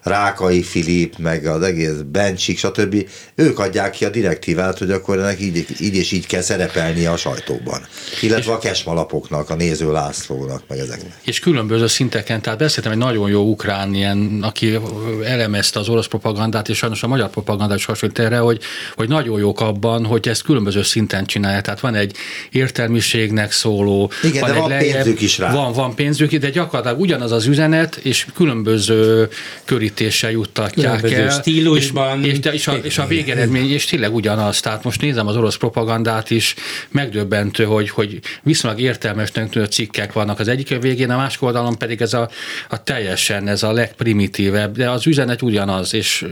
Rákai 0.03 0.63
Filip, 0.63 1.19
meg 1.19 1.47
az 1.47 1.63
egész 1.63 1.97
Bencsik, 2.07 2.59
stb. 2.59 3.09
Ők 3.35 3.59
adják 3.59 3.91
ki 3.91 4.05
a 4.05 4.11
direktívát, 4.11 4.79
hogy 4.79 4.91
akkor 4.91 5.19
ennek 5.19 5.41
így, 5.41 5.67
így 5.81 5.97
és 5.97 6.13
így 6.13 6.27
kell 6.27 6.41
szerepelnie 6.41 7.11
a 7.11 7.17
sajtóban. 7.17 7.81
Illetve 8.21 8.53
a 8.53 8.59
kesmalapoknak, 8.59 9.51
a 9.51 9.55
néző 9.55 9.93
Lászlónak, 9.93 10.63
meg 10.69 10.79
ezeknek. 10.79 11.13
És 11.25 11.39
különböző 11.39 11.87
szinteken, 11.87 12.43
tehát 12.43 12.59
beszéltem 12.59 12.93
egy 12.93 12.99
nagyon 12.99 13.31
jó 13.31 13.43
ukrán 13.43 13.95
ilyen, 13.95 14.39
aki 14.43 14.79
elemezte 15.25 15.79
az 15.79 15.89
orosz 15.89 16.07
propagandát, 16.07 16.69
és 16.69 16.77
sajnos 16.77 17.03
a 17.03 17.07
magyar 17.07 17.31
propagandát 17.31 17.79
is 17.79 17.85
hasonlít 17.85 18.19
erre, 18.19 18.39
hogy, 18.39 18.61
hogy 18.95 19.09
nagyon 19.09 19.39
jók 19.39 19.61
abban, 19.61 20.05
hogy 20.05 20.29
ezt 20.29 20.43
különböző 20.43 20.83
szinten 20.83 21.27
csinálja. 21.27 21.61
Tehát 21.61 21.81
van 21.81 21.95
egy 21.95 22.17
értelmiségnek 22.51 23.53
szóló, 23.53 24.11
Igen, 24.23 24.41
van 24.41 24.51
de 24.51 24.55
egy 24.55 24.61
van 24.61 24.69
lejjebb, 24.69 24.95
pénzük 24.95 25.21
is 25.21 25.39
rá. 25.39 25.53
Van, 25.53 25.73
van 25.73 25.95
pénzük, 25.95 26.35
de 26.35 26.51
gyakorlatilag 26.51 27.01
ugyanaz 27.01 27.33
az 27.33 27.47
üzenet, 27.47 27.97
és 27.97 28.27
különböző 28.35 29.29
köri 29.65 29.93
megközelítéssel 29.93 30.31
juttatják 30.31 31.13
el. 31.13 31.31
stílusban. 31.31 32.25
És, 32.25 32.39
és, 32.39 32.53
és, 32.53 32.67
a, 32.67 32.73
és 32.73 32.99
a 32.99 33.07
végeredmény, 33.35 33.71
és 33.71 33.85
tényleg 33.85 34.15
ugyanaz. 34.15 34.61
Tehát 34.61 34.85
most 34.85 35.01
nézem 35.01 35.27
az 35.27 35.37
orosz 35.37 35.57
propagandát 35.57 36.31
is, 36.31 36.55
megdöbbentő, 36.91 37.65
hogy, 37.65 37.91
hogy 37.91 38.21
viszonylag 38.43 38.81
értelmesnek 38.81 39.51
tűnő 39.51 39.67
cikkek 39.67 40.13
vannak 40.13 40.39
az 40.39 40.49
egyik 40.49 40.81
végén, 40.81 41.11
a 41.11 41.17
másik 41.17 41.43
oldalon 41.43 41.79
pedig 41.79 42.01
ez 42.01 42.13
a, 42.15 42.31
a 42.69 42.83
teljesen, 42.83 43.49
ez 43.49 43.63
a 43.63 43.73
legprimitívebb, 43.73 44.77
de 44.77 44.91
az 44.91 45.07
üzenet 45.07 45.43
ugyanaz, 45.43 45.95
és 45.95 46.27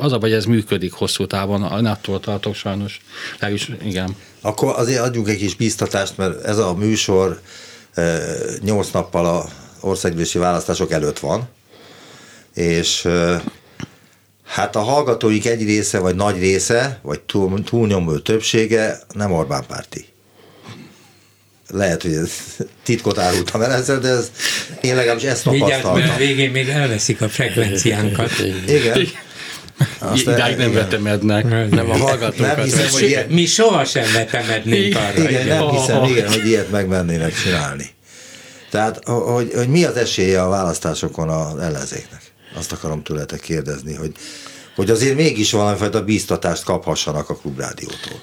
az 0.00 0.12
a, 0.12 0.16
hogy 0.20 0.32
ez 0.32 0.44
működik 0.44 0.92
hosszú 0.92 1.26
távon, 1.26 1.62
attól 1.62 2.20
tartok 2.20 2.54
sajnos. 2.54 3.00
Legalábbis, 3.32 3.70
igen. 3.84 4.16
Akkor 4.40 4.74
azért 4.76 5.00
adjunk 5.00 5.28
egy 5.28 5.36
kis 5.36 5.54
biztatást, 5.54 6.16
mert 6.16 6.44
ez 6.44 6.58
a 6.58 6.74
műsor 6.74 7.40
nyolc 8.60 8.90
nappal 8.90 9.26
a 9.26 9.48
országgyűlési 9.80 10.38
választások 10.38 10.90
előtt 10.90 11.18
van, 11.18 11.48
és 12.54 13.08
hát 14.46 14.76
a 14.76 14.80
hallgatóik 14.80 15.46
egy 15.46 15.64
része, 15.64 15.98
vagy 15.98 16.14
nagy 16.14 16.38
része, 16.38 16.98
vagy 17.02 17.20
túl, 17.20 17.62
túlnyomó 17.64 18.18
többsége 18.18 18.98
nem 19.12 19.32
Orbán 19.32 19.64
párti. 19.68 20.04
lehet, 21.70 22.02
hogy 22.02 22.12
ez 22.12 22.30
titkot 22.82 23.18
árultam 23.18 23.62
el 23.62 23.72
ezzel, 23.72 23.98
de 23.98 24.08
ez, 24.08 24.30
én 24.80 24.94
legalábbis 24.94 25.24
ezt 25.24 25.42
tapasztaltam. 25.44 25.94
Vigyázz, 25.94 26.08
mert 26.08 26.18
végén 26.20 26.50
még 26.50 26.68
elveszik 26.68 27.20
a 27.20 27.28
frekvenciánkat. 27.28 28.30
Igen. 28.66 29.08
Azt 29.98 30.20
Idáig 30.20 30.56
nem 30.56 30.72
vetemednek. 30.72 31.70
Nem 31.70 31.90
a 31.90 31.96
hallgatókat. 31.96 32.56
Nem 32.56 32.64
hiszem, 32.64 32.88
hogy 32.90 33.02
ilyet, 33.02 33.28
Mi 33.28 33.46
sohasem 33.46 34.12
vetemednénk 34.12 34.96
arra. 34.96 35.28
igen, 35.28 35.46
nem 35.46 35.68
hiszem, 35.68 36.04
igen, 36.04 36.28
hogy 36.28 36.46
ilyet 36.46 36.70
megmennének 36.70 37.34
csinálni. 37.42 37.90
Tehát, 38.70 39.04
hogy, 39.04 39.52
hogy 39.54 39.68
mi 39.68 39.84
az 39.84 39.96
esélye 39.96 40.42
a 40.42 40.48
választásokon 40.48 41.28
az 41.28 41.58
ellenzéknek? 41.58 42.22
Azt 42.56 42.72
akarom 42.72 43.02
tőletek 43.02 43.40
kérdezni, 43.40 43.94
hogy, 43.94 44.12
hogy 44.74 44.90
azért 44.90 45.16
mégis 45.16 45.52
valamifajta 45.52 46.04
bíztatást 46.04 46.64
kaphassanak 46.64 47.30
a 47.30 47.36
klubrádiótól. 47.36 48.20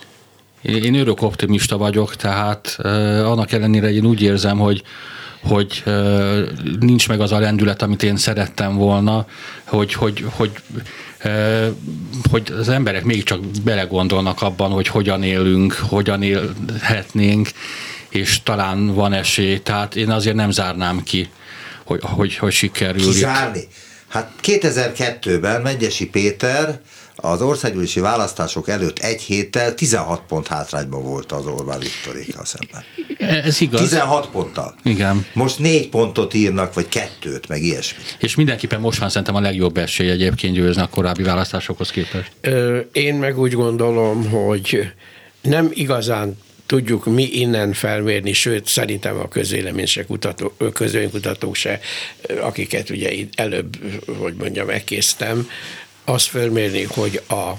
Én 0.61 0.95
örök 0.95 1.21
optimista 1.21 1.77
vagyok, 1.77 2.15
tehát 2.15 2.75
uh, 2.79 2.85
annak 3.31 3.51
ellenére 3.51 3.91
én 3.91 4.05
úgy 4.05 4.21
érzem, 4.21 4.57
hogy 4.57 4.83
hogy 5.43 5.83
uh, 5.85 6.39
nincs 6.79 7.07
meg 7.07 7.21
az 7.21 7.31
a 7.31 7.39
lendület, 7.39 7.81
amit 7.81 8.03
én 8.03 8.17
szerettem 8.17 8.75
volna, 8.75 9.25
hogy, 9.63 9.93
hogy, 9.93 10.25
hogy 10.29 10.51
hogy 12.31 12.53
az 12.57 12.69
emberek 12.69 13.03
mégiscsak 13.03 13.39
belegondolnak 13.63 14.41
abban, 14.41 14.71
hogy 14.71 14.87
hogyan 14.87 15.23
élünk, 15.23 15.73
hogyan 15.73 16.21
élhetnénk, 16.21 17.49
és 18.09 18.43
talán 18.43 18.93
van 18.93 19.13
esély. 19.13 19.59
Tehát 19.59 19.95
én 19.95 20.09
azért 20.09 20.35
nem 20.35 20.51
zárnám 20.51 21.03
ki, 21.03 21.29
hogy, 21.83 21.99
hogy, 22.03 22.35
hogy 22.35 22.51
sikerül. 22.51 23.01
Kizárni? 23.01 23.67
Hát 24.13 24.31
2002-ben 24.43 25.61
Megyesi 25.61 26.09
Péter 26.09 26.79
az 27.15 27.41
országgyűlési 27.41 27.99
választások 27.99 28.69
előtt 28.69 28.99
egy 28.99 29.21
héttel 29.21 29.73
16 29.73 30.21
pont 30.27 30.47
hátrányban 30.47 31.03
volt 31.03 31.31
az 31.31 31.45
Orbán 31.45 31.79
Viktorékkal 31.79 32.45
szemben. 32.45 32.83
Ez 33.43 33.61
igaz. 33.61 33.81
16 33.81 34.29
ponttal. 34.29 34.75
Igen. 34.83 35.25
Most 35.33 35.59
négy 35.59 35.89
pontot 35.89 36.33
írnak, 36.33 36.73
vagy 36.73 36.87
kettőt, 36.87 37.47
meg 37.47 37.63
ilyesmi. 37.63 38.03
És 38.19 38.35
mindenképpen 38.35 38.79
most 38.79 38.99
van 38.99 39.09
szerintem 39.09 39.35
a 39.35 39.39
legjobb 39.39 39.77
esély 39.77 40.09
egyébként 40.09 40.53
győzni 40.53 40.81
a 40.81 40.87
korábbi 40.87 41.23
választásokhoz 41.23 41.89
képest. 41.89 42.31
Én 42.91 43.15
meg 43.15 43.39
úgy 43.39 43.53
gondolom, 43.53 44.29
hogy 44.29 44.91
nem 45.41 45.69
igazán 45.73 46.37
tudjuk 46.73 47.05
mi 47.05 47.23
innen 47.23 47.73
felmérni, 47.73 48.33
sőt, 48.33 48.67
szerintem 48.67 49.19
a 49.19 49.27
közvélemény 49.27 49.85
se 49.85 50.05
kutató, 50.05 50.53
közvénykutatók 50.73 51.55
se, 51.55 51.79
akiket 52.41 52.89
ugye 52.89 53.11
előbb, 53.35 53.77
hogy 54.17 54.33
mondjam, 54.33 54.65
megkésztem, 54.65 55.49
azt 56.05 56.27
felmérni, 56.27 56.83
hogy 56.83 57.21
a, 57.27 57.51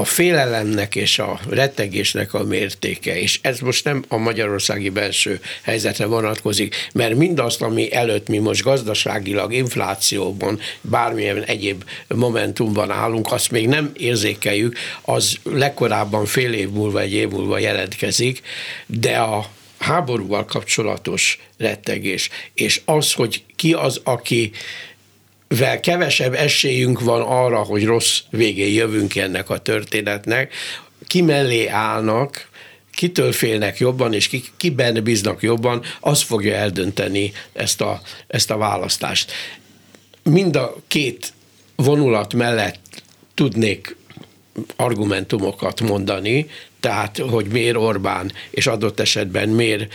a 0.00 0.04
félelemnek 0.04 0.94
és 0.94 1.18
a 1.18 1.40
rettegésnek 1.48 2.34
a 2.34 2.44
mértéke, 2.44 3.20
és 3.20 3.38
ez 3.42 3.58
most 3.58 3.84
nem 3.84 4.04
a 4.08 4.16
magyarországi 4.16 4.88
belső 4.88 5.40
helyzetre 5.62 6.06
vonatkozik, 6.06 6.74
mert 6.92 7.14
mindazt, 7.14 7.62
ami 7.62 7.94
előtt 7.94 8.28
mi 8.28 8.38
most 8.38 8.62
gazdaságilag, 8.62 9.52
inflációban, 9.52 10.60
bármilyen 10.80 11.42
egyéb 11.42 11.84
momentumban 12.08 12.90
állunk, 12.90 13.32
azt 13.32 13.50
még 13.50 13.68
nem 13.68 13.90
érzékeljük, 13.96 14.76
az 15.02 15.36
legkorábban 15.42 16.24
fél 16.24 16.52
év 16.52 16.70
múlva, 16.70 17.00
egy 17.00 17.12
év 17.12 17.28
múlva 17.28 17.58
jelentkezik, 17.58 18.40
de 18.86 19.16
a 19.16 19.46
háborúval 19.78 20.44
kapcsolatos 20.44 21.38
rettegés, 21.58 22.28
és 22.54 22.80
az, 22.84 23.12
hogy 23.12 23.42
ki 23.56 23.72
az, 23.72 24.00
aki 24.04 24.50
vel 25.56 25.80
kevesebb 25.80 26.34
esélyünk 26.34 27.00
van 27.00 27.20
arra, 27.20 27.58
hogy 27.58 27.84
rossz 27.84 28.18
végén 28.30 28.72
jövünk 28.74 29.16
ennek 29.16 29.50
a 29.50 29.58
történetnek, 29.58 30.54
ki 31.06 31.20
mellé 31.20 31.66
állnak, 31.66 32.48
kitől 32.94 33.32
félnek 33.32 33.78
jobban, 33.78 34.14
és 34.14 34.28
ki, 34.28 34.42
kiben 34.56 35.02
bíznak 35.02 35.42
jobban, 35.42 35.82
az 36.00 36.22
fogja 36.22 36.54
eldönteni 36.54 37.32
ezt 37.52 37.80
a, 37.80 38.00
ezt 38.26 38.50
a 38.50 38.56
választást. 38.56 39.32
Mind 40.22 40.56
a 40.56 40.76
két 40.88 41.32
vonulat 41.76 42.34
mellett 42.34 43.02
tudnék 43.34 43.96
argumentumokat 44.76 45.80
mondani, 45.80 46.46
tehát, 46.80 47.18
hogy 47.18 47.46
miért 47.46 47.76
Orbán, 47.76 48.32
és 48.50 48.66
adott 48.66 49.00
esetben 49.00 49.48
miért 49.48 49.92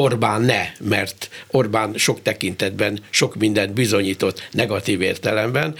Orbán 0.00 0.42
ne, 0.42 0.62
mert 0.80 1.28
Orbán 1.50 1.92
sok 1.96 2.22
tekintetben 2.22 3.00
sok 3.10 3.34
mindent 3.34 3.72
bizonyított 3.72 4.48
negatív 4.50 5.00
értelemben, 5.00 5.74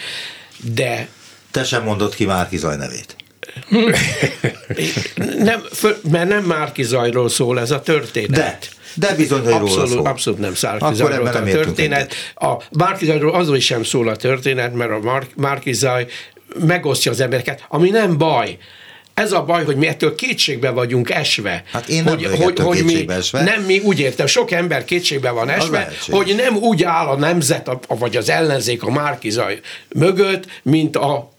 de... 0.74 1.08
Te 1.50 1.64
sem 1.64 1.82
mondod 1.82 2.14
ki 2.14 2.24
Márki 2.24 2.56
Zaj 2.56 2.76
nevét. 2.76 3.16
nem, 5.38 5.62
mert 6.10 6.28
nem 6.28 6.44
Márki 6.44 6.82
Zajról 6.82 7.28
szól 7.28 7.60
ez 7.60 7.70
a 7.70 7.80
történet. 7.80 8.30
De. 8.30 8.58
De 8.94 9.14
bizony, 9.14 9.42
hogy 9.42 9.52
abszolút, 9.52 9.88
szól. 9.88 10.06
abszolút 10.06 10.38
nem 10.38 10.54
Zajról 10.94 11.26
a 11.26 11.42
történet. 11.42 12.14
A 12.34 12.62
Zajról 13.00 13.34
azon 13.34 13.56
is 13.56 13.64
sem 13.64 13.82
szól 13.82 14.08
a 14.08 14.16
történet, 14.16 14.74
mert 14.74 14.90
a 14.90 15.00
Zaj 15.72 16.06
megosztja 16.66 17.10
az 17.10 17.20
embereket, 17.20 17.64
ami 17.68 17.90
nem 17.90 18.18
baj. 18.18 18.58
Ez 19.16 19.32
a 19.32 19.44
baj, 19.44 19.64
hogy 19.64 19.76
mi 19.76 19.86
ettől 19.86 20.14
kétségbe 20.14 20.70
vagyunk 20.70 21.10
esve. 21.10 21.62
Hát 21.72 21.88
én 21.88 22.02
nem 22.02 22.14
hogy, 22.14 22.24
hogy, 22.24 22.58
hogy 22.58 22.84
mi, 22.84 23.04
esve. 23.08 23.42
Nem, 23.42 23.62
mi 23.62 23.78
úgy 23.78 24.00
értem, 24.00 24.26
sok 24.26 24.50
ember 24.50 24.84
kétségbe 24.84 25.30
van 25.30 25.48
esve, 25.48 25.92
hogy 26.08 26.34
nem 26.36 26.56
úgy 26.56 26.82
áll 26.82 27.06
a 27.06 27.16
nemzet, 27.16 27.68
a, 27.68 27.80
vagy 27.88 28.16
az 28.16 28.28
ellenzék 28.28 28.82
a 28.82 28.90
Márkizaj 28.90 29.60
mögött, 29.88 30.46
mint 30.62 30.96
a 30.96 31.34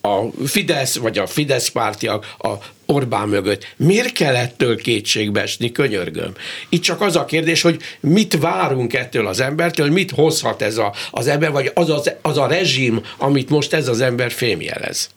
a 0.00 0.46
Fidesz, 0.46 0.96
vagy 0.96 1.18
a 1.18 1.26
Fidesz 1.26 1.68
pártiak 1.68 2.34
a 2.38 2.48
Orbán 2.86 3.28
mögött. 3.28 3.74
Miért 3.76 4.12
kell 4.12 4.36
ettől 4.36 4.76
kétségbe 4.76 5.40
esni, 5.40 5.72
könyörgöm? 5.72 6.32
Itt 6.68 6.82
csak 6.82 7.00
az 7.00 7.16
a 7.16 7.24
kérdés, 7.24 7.62
hogy 7.62 7.80
mit 8.00 8.38
várunk 8.40 8.94
ettől 8.94 9.26
az 9.26 9.40
embertől, 9.40 9.90
mit 9.90 10.10
hozhat 10.10 10.62
ez 10.62 10.76
a, 10.76 10.94
az 11.10 11.26
ember, 11.26 11.50
vagy 11.50 11.70
az, 11.74 11.90
az, 11.90 12.12
az 12.22 12.38
a 12.38 12.46
rezsim, 12.46 13.02
amit 13.16 13.48
most 13.50 13.72
ez 13.72 13.88
az 13.88 14.00
ember 14.00 14.30
fémjelez 14.30 15.10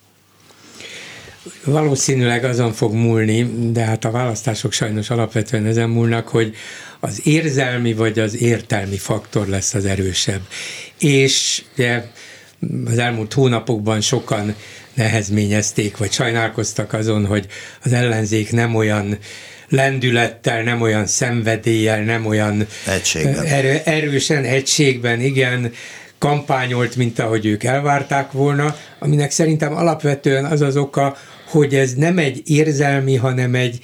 valószínűleg 1.65 2.43
azon 2.43 2.73
fog 2.73 2.93
múlni, 2.93 3.71
de 3.71 3.83
hát 3.83 4.05
a 4.05 4.11
választások 4.11 4.71
sajnos 4.71 5.09
alapvetően 5.09 5.65
ezen 5.65 5.89
múlnak, 5.89 6.27
hogy 6.27 6.55
az 6.99 7.21
érzelmi 7.23 7.93
vagy 7.93 8.19
az 8.19 8.41
értelmi 8.41 8.97
faktor 8.97 9.47
lesz 9.47 9.73
az 9.73 9.85
erősebb. 9.85 10.41
És 10.99 11.63
ugye, 11.73 12.03
az 12.85 12.97
elmúlt 12.97 13.33
hónapokban 13.33 14.01
sokan 14.01 14.55
nehezményezték, 14.93 15.97
vagy 15.97 16.11
sajnálkoztak 16.11 16.93
azon, 16.93 17.25
hogy 17.25 17.47
az 17.83 17.93
ellenzék 17.93 18.51
nem 18.51 18.75
olyan 18.75 19.17
lendülettel, 19.69 20.63
nem 20.63 20.81
olyan 20.81 21.05
szenvedéllyel, 21.05 22.03
nem 22.03 22.25
olyan 22.25 22.67
egységben. 22.87 23.45
Erő, 23.45 23.81
erősen, 23.85 24.43
egységben, 24.43 25.21
igen, 25.21 25.71
kampányolt, 26.17 26.95
mint 26.95 27.19
ahogy 27.19 27.45
ők 27.45 27.63
elvárták 27.63 28.31
volna, 28.31 28.75
aminek 28.99 29.31
szerintem 29.31 29.75
alapvetően 29.75 30.45
az 30.45 30.61
az 30.61 30.77
oka, 30.77 31.17
hogy 31.51 31.75
ez 31.75 31.93
nem 31.93 32.17
egy 32.17 32.41
érzelmi, 32.45 33.15
hanem 33.15 33.55
egy 33.55 33.79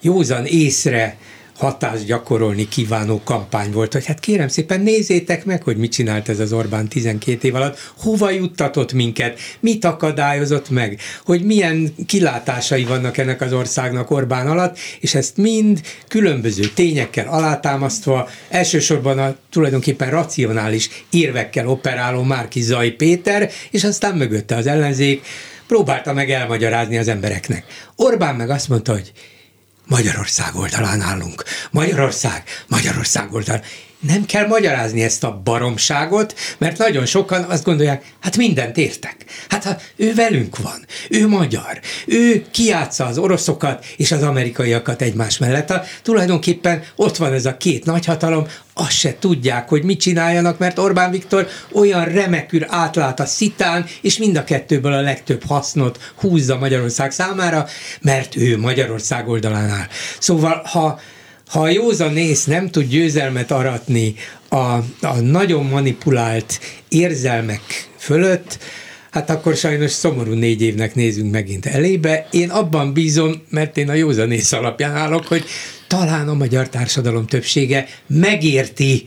józan 0.00 0.46
észre 0.46 1.16
hatást 1.60 2.04
gyakorolni 2.04 2.68
kívánó 2.68 3.20
kampány 3.24 3.72
volt, 3.72 3.92
hogy 3.92 4.06
hát 4.06 4.20
kérem 4.20 4.48
szépen 4.48 4.80
nézzétek 4.80 5.44
meg, 5.44 5.62
hogy 5.62 5.76
mit 5.76 5.92
csinált 5.92 6.28
ez 6.28 6.38
az 6.38 6.52
Orbán 6.52 6.88
12 6.88 7.48
év 7.48 7.54
alatt, 7.54 7.78
hova 7.98 8.30
juttatott 8.30 8.92
minket, 8.92 9.38
mit 9.60 9.84
akadályozott 9.84 10.70
meg, 10.70 11.00
hogy 11.24 11.44
milyen 11.44 11.94
kilátásai 12.06 12.84
vannak 12.84 13.16
ennek 13.16 13.40
az 13.40 13.52
országnak 13.52 14.10
Orbán 14.10 14.46
alatt, 14.46 14.78
és 15.00 15.14
ezt 15.14 15.36
mind 15.36 15.80
különböző 16.08 16.62
tényekkel 16.74 17.28
alátámasztva, 17.28 18.28
elsősorban 18.48 19.18
a 19.18 19.36
tulajdonképpen 19.50 20.10
racionális 20.10 21.04
érvekkel 21.10 21.68
operáló 21.68 22.22
Márki 22.22 22.60
Zaj 22.60 22.90
Péter, 22.90 23.50
és 23.70 23.84
aztán 23.84 24.16
mögötte 24.16 24.56
az 24.56 24.66
ellenzék, 24.66 25.22
próbálta 25.70 26.12
meg 26.12 26.30
elmagyarázni 26.30 26.98
az 26.98 27.08
embereknek. 27.08 27.64
Orbán 27.96 28.34
meg 28.34 28.50
azt 28.50 28.68
mondta, 28.68 28.92
hogy 28.92 29.12
Magyarország 29.86 30.54
oldalán 30.54 31.00
állunk. 31.00 31.44
Magyarország, 31.70 32.42
Magyarország 32.68 33.32
oldalán 33.32 33.62
nem 34.00 34.24
kell 34.24 34.46
magyarázni 34.46 35.02
ezt 35.02 35.24
a 35.24 35.40
baromságot, 35.44 36.34
mert 36.58 36.78
nagyon 36.78 37.06
sokan 37.06 37.42
azt 37.42 37.64
gondolják, 37.64 38.04
hát 38.20 38.36
mindent 38.36 38.76
értek. 38.76 39.16
Hát 39.48 39.64
ha 39.64 39.76
ő 39.96 40.14
velünk 40.14 40.58
van, 40.58 40.86
ő 41.08 41.28
magyar, 41.28 41.80
ő 42.06 42.44
kiátsza 42.50 43.06
az 43.06 43.18
oroszokat 43.18 43.84
és 43.96 44.12
az 44.12 44.22
amerikaiakat 44.22 45.02
egymás 45.02 45.38
mellett. 45.38 45.70
Ha 45.70 45.82
tulajdonképpen 46.02 46.82
ott 46.96 47.16
van 47.16 47.32
ez 47.32 47.46
a 47.46 47.56
két 47.56 47.84
nagyhatalom, 47.84 48.46
azt 48.74 48.90
se 48.90 49.16
tudják, 49.18 49.68
hogy 49.68 49.82
mit 49.82 50.00
csináljanak, 50.00 50.58
mert 50.58 50.78
Orbán 50.78 51.10
Viktor 51.10 51.48
olyan 51.72 52.04
remekül 52.04 52.64
átlát 52.68 53.20
a 53.20 53.26
szitán, 53.26 53.86
és 54.00 54.18
mind 54.18 54.36
a 54.36 54.44
kettőből 54.44 54.92
a 54.92 55.00
legtöbb 55.00 55.44
hasznot 55.46 56.12
húzza 56.14 56.58
Magyarország 56.58 57.10
számára, 57.10 57.66
mert 58.00 58.36
ő 58.36 58.58
Magyarország 58.58 59.28
oldalán 59.28 59.70
áll. 59.70 59.86
Szóval, 60.18 60.62
ha 60.64 61.00
ha 61.50 61.60
a 61.60 61.68
józanész 61.68 62.44
nem 62.44 62.70
tud 62.70 62.88
győzelmet 62.88 63.50
aratni 63.50 64.14
a, 64.48 64.56
a 65.00 65.20
nagyon 65.22 65.64
manipulált 65.64 66.60
érzelmek 66.88 67.88
fölött, 67.96 68.58
hát 69.10 69.30
akkor 69.30 69.56
sajnos 69.56 69.90
szomorú 69.90 70.32
négy 70.32 70.62
évnek 70.62 70.94
nézünk 70.94 71.32
megint 71.32 71.66
elébe. 71.66 72.26
Én 72.30 72.50
abban 72.50 72.92
bízom, 72.92 73.42
mert 73.48 73.76
én 73.76 73.88
a 73.88 73.94
józanész 73.94 74.52
alapján 74.52 74.96
állok, 74.96 75.26
hogy 75.26 75.44
talán 75.86 76.28
a 76.28 76.34
magyar 76.34 76.68
társadalom 76.68 77.26
többsége 77.26 77.86
megérti, 78.06 79.04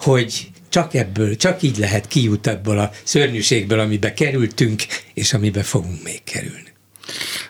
hogy 0.00 0.48
csak 0.68 0.94
ebből, 0.94 1.36
csak 1.36 1.62
így 1.62 1.78
lehet 1.78 2.08
kijut 2.08 2.46
ebből 2.46 2.78
a 2.78 2.90
szörnyűségből, 3.04 3.80
amibe 3.80 4.14
kerültünk, 4.14 4.82
és 5.14 5.32
amibe 5.32 5.62
fogunk 5.62 6.02
még 6.02 6.20
kerülni. 6.24 6.65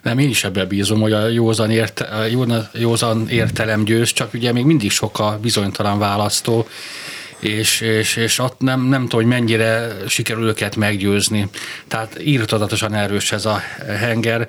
Nem, 0.03 0.19
én 0.19 0.29
is 0.29 0.45
ebben 0.45 0.69
bízom, 0.69 1.01
hogy 1.01 1.13
a 1.13 1.29
józan, 1.29 1.71
érte, 1.71 2.05
a 2.05 2.25
józan 2.73 3.29
értelem 3.29 3.85
győz, 3.85 4.13
csak 4.13 4.35
ugye 4.35 4.53
még 4.53 4.65
mindig 4.65 4.91
sok 4.91 5.19
a 5.19 5.39
bizonytalan 5.43 5.99
választó, 5.99 6.69
és, 7.39 7.81
és, 7.81 8.17
és 8.17 8.39
ott 8.39 8.61
nem, 8.61 8.81
nem 8.81 9.03
tudom, 9.03 9.21
hogy 9.21 9.39
mennyire 9.39 9.97
sikerül 10.09 10.47
őket 10.47 10.77
meggyőzni. 10.77 11.49
Tehát 11.89 12.19
írtadatosan 12.21 12.95
erős 12.95 13.33
ez 13.33 13.45
a 13.45 13.63
henger. 14.01 14.47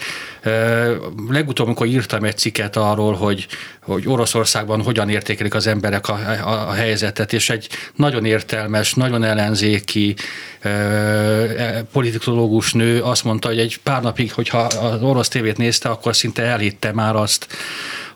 Legutóbb, 1.30 1.66
amikor 1.66 1.88
írtam 1.88 2.24
egy 2.24 2.38
cikket 2.38 2.76
arról, 2.76 3.14
hogy, 3.14 3.48
hogy 3.82 4.08
Oroszországban 4.08 4.82
hogyan 4.82 5.10
értékelik 5.10 5.54
az 5.54 5.68
emberek 5.68 6.08
a, 6.08 6.20
a, 6.44 6.70
a 6.70 6.72
helyzetet, 6.72 7.34
és 7.34 7.50
egy 7.50 7.68
nagyon 7.96 8.26
értelmes, 8.26 8.94
nagyon 8.94 9.24
ellenzéki 9.24 10.16
e, 10.60 11.84
politikológus 11.92 12.74
nő 12.74 13.02
azt 13.02 13.24
mondta, 13.24 13.48
hogy 13.48 13.60
egy 13.60 13.80
pár 13.84 14.02
napig, 14.02 14.34
hogyha 14.34 14.58
az 14.60 15.02
orosz 15.02 15.28
tévét 15.28 15.58
nézte, 15.58 15.90
akkor 15.90 16.16
szinte 16.16 16.44
elhitte 16.44 16.92
már 16.92 17.16
azt, 17.16 17.48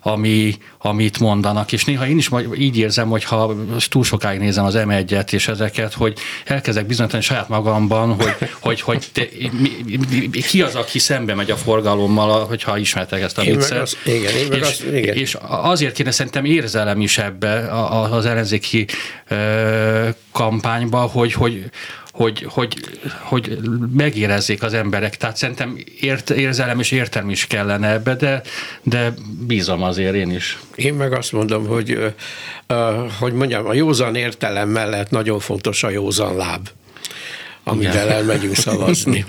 ami, 0.02 0.58
amit 0.78 1.20
mondanak. 1.20 1.72
És 1.72 1.86
néha 1.86 2.08
én 2.08 2.18
is 2.18 2.30
így 2.58 2.78
érzem, 2.78 3.10
hogy 3.10 3.24
ha 3.24 3.56
túl 3.90 4.04
sokáig 4.04 4.40
nézem 4.40 4.66
az 4.66 4.76
M1-et 4.78 5.34
és 5.34 5.48
ezeket, 5.48 5.94
hogy 5.94 6.18
elkezdek 6.46 6.86
bizonyítani 6.86 7.24
saját 7.24 7.50
magamban, 7.50 8.16
hogy, 8.16 8.36
hogy, 8.60 8.82
hogy 8.82 9.08
te, 9.12 9.28
mi, 9.52 9.98
mi, 10.32 10.42
ki 10.42 10.62
az, 10.62 10.76
aki 10.76 11.00
szembe 11.00 11.36
megy 11.36 11.52
a 11.52 11.56
forgalommal, 11.56 12.46
hogyha 12.46 12.78
ismertek 12.78 13.22
ezt 13.22 13.38
a 13.38 13.42
viccet. 13.42 13.98
Igen, 14.06 14.36
én 14.36 14.52
és, 14.52 14.62
az, 14.62 14.84
igen. 14.94 15.16
és 15.16 15.38
azért 15.48 15.94
kéne 15.94 16.12
szerintem 16.12 16.46
érzelem 16.46 17.02
is 17.02 17.18
ebbe 17.18 17.68
az 18.12 18.26
ellenzéki 18.26 18.86
kampányba, 20.32 21.00
hogy, 21.00 21.34
hogy, 21.34 21.70
hogy, 22.12 22.46
hogy, 22.50 22.74
hogy 23.22 23.58
megérezzék 23.94 24.64
az 24.64 24.74
emberek. 24.74 25.18
Tehát 25.18 25.38
szerintem 25.38 25.78
ért, 26.00 26.30
érzelem 26.30 26.80
és 26.80 26.92
értelmi 26.92 27.32
is 27.32 27.48
kellene 27.48 27.92
ebbe, 27.92 28.16
de, 28.16 28.42
de 28.84 29.14
bízom 29.48 29.84
azért 29.84 30.16
én 30.16 30.32
is. 30.32 30.60
Én 30.76 30.94
meg 30.94 31.14
azt 31.14 31.32
mondom, 31.32 31.68
hogy, 31.68 32.14
hogy 33.20 33.34
mondjam, 33.34 33.66
a 33.66 33.74
józan 33.74 34.16
értelem 34.16 34.70
mellett 34.70 35.10
nagyon 35.10 35.40
fontos 35.40 35.84
a 35.84 35.90
józan 35.90 36.36
láb 36.36 36.70
amivel 37.64 37.94
Igen. 38.06 38.10
elmegyünk 38.10 38.56
szavazni. 38.56 39.26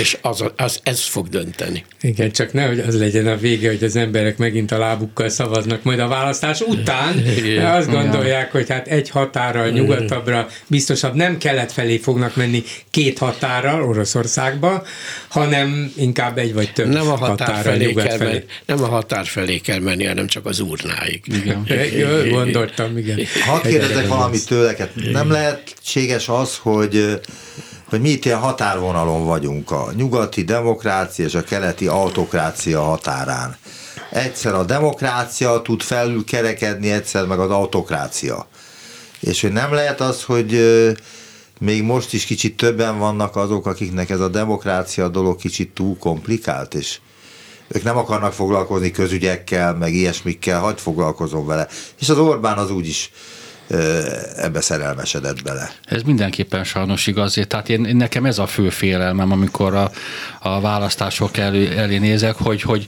És 0.00 0.18
az, 0.20 0.44
az, 0.56 0.80
ez 0.82 1.00
fog 1.00 1.28
dönteni. 1.28 1.84
Igen, 2.00 2.30
csak 2.30 2.52
nehogy 2.52 2.78
az 2.78 2.98
legyen 2.98 3.26
a 3.26 3.36
vége, 3.36 3.68
hogy 3.68 3.84
az 3.84 3.96
emberek 3.96 4.36
megint 4.36 4.72
a 4.72 4.78
lábukkal 4.78 5.28
szavaznak 5.28 5.82
majd 5.82 5.98
a 5.98 6.08
választás 6.08 6.60
után. 6.60 7.18
Igen. 7.36 7.66
Azt 7.66 7.90
gondolják, 7.90 8.52
hogy 8.52 8.68
hát 8.68 8.88
egy 8.88 9.10
határral 9.10 9.68
nyugatabbra 9.68 10.48
biztosabb 10.66 11.14
nem 11.14 11.38
kelet 11.38 11.72
felé 11.72 11.96
fognak 11.96 12.36
menni 12.36 12.62
két 12.90 13.18
határral 13.18 13.82
Oroszországba, 13.82 14.82
hanem 15.28 15.92
inkább 15.96 16.38
egy 16.38 16.54
vagy 16.54 16.72
több 16.72 16.88
nem 16.88 17.08
a 17.08 17.16
határ 17.16 17.62
felé 17.62 17.86
nyugat 17.86 18.06
kell 18.06 18.16
felé. 18.16 18.30
Menni, 18.30 18.44
nem 18.66 18.82
a 18.82 18.86
határ 18.86 19.26
felé 19.26 19.58
kell 19.58 19.78
menni, 19.78 20.04
hanem 20.04 20.26
csak 20.26 20.46
az 20.46 20.60
urnáig. 20.60 21.22
Igen. 21.26 21.66
Jó, 21.96 22.30
gondoltam, 22.30 22.98
igen. 22.98 23.18
Hadd 23.46 23.62
kérdezek 23.62 24.06
valamit 24.08 24.46
tőleket. 24.46 24.90
Nem 25.12 25.30
lehetséges 25.30 26.28
az, 26.28 26.56
hogy 26.56 27.20
hogy 27.92 28.00
mi 28.00 28.08
itt 28.08 28.24
ilyen 28.24 28.38
határvonalon 28.38 29.24
vagyunk, 29.24 29.70
a 29.70 29.92
nyugati 29.96 30.44
demokrácia 30.44 31.24
és 31.24 31.34
a 31.34 31.42
keleti 31.42 31.86
autokrácia 31.86 32.80
határán. 32.80 33.56
Egyszer 34.10 34.54
a 34.54 34.64
demokrácia 34.64 35.62
tud 35.62 35.82
felül 35.82 36.24
kerekedni, 36.24 36.90
egyszer 36.90 37.26
meg 37.26 37.38
az 37.38 37.50
autokrácia. 37.50 38.46
És 39.20 39.40
hogy 39.40 39.52
nem 39.52 39.72
lehet 39.72 40.00
az, 40.00 40.22
hogy 40.22 40.60
még 41.58 41.82
most 41.82 42.12
is 42.12 42.24
kicsit 42.24 42.56
többen 42.56 42.98
vannak 42.98 43.36
azok, 43.36 43.66
akiknek 43.66 44.10
ez 44.10 44.20
a 44.20 44.28
demokrácia 44.28 45.08
dolog 45.08 45.36
kicsit 45.36 45.74
túl 45.74 45.98
komplikált, 45.98 46.74
és 46.74 46.98
ők 47.68 47.82
nem 47.82 47.96
akarnak 47.96 48.32
foglalkozni 48.32 48.90
közügyekkel, 48.90 49.74
meg 49.74 49.94
ilyesmikkel, 49.94 50.60
hagyd 50.60 50.78
foglalkozom 50.78 51.46
vele. 51.46 51.68
És 52.00 52.08
az 52.08 52.18
Orbán 52.18 52.58
az 52.58 52.70
úgyis 52.70 53.10
ebbe 54.36 54.60
szerelmesedett 54.60 55.42
bele. 55.42 55.70
Ez 55.84 56.02
mindenképpen 56.02 56.64
sajnos 56.64 57.06
igaz. 57.06 57.40
Tehát 57.48 57.68
én, 57.68 57.96
nekem 57.96 58.24
ez 58.24 58.38
a 58.38 58.46
fő 58.46 58.68
félelmem, 58.68 59.32
amikor 59.32 59.74
a, 59.74 59.90
a 60.40 60.60
választások 60.60 61.36
elé, 61.36 61.76
elé 61.76 61.98
nézek, 61.98 62.34
hogy, 62.36 62.62
hogy, 62.62 62.86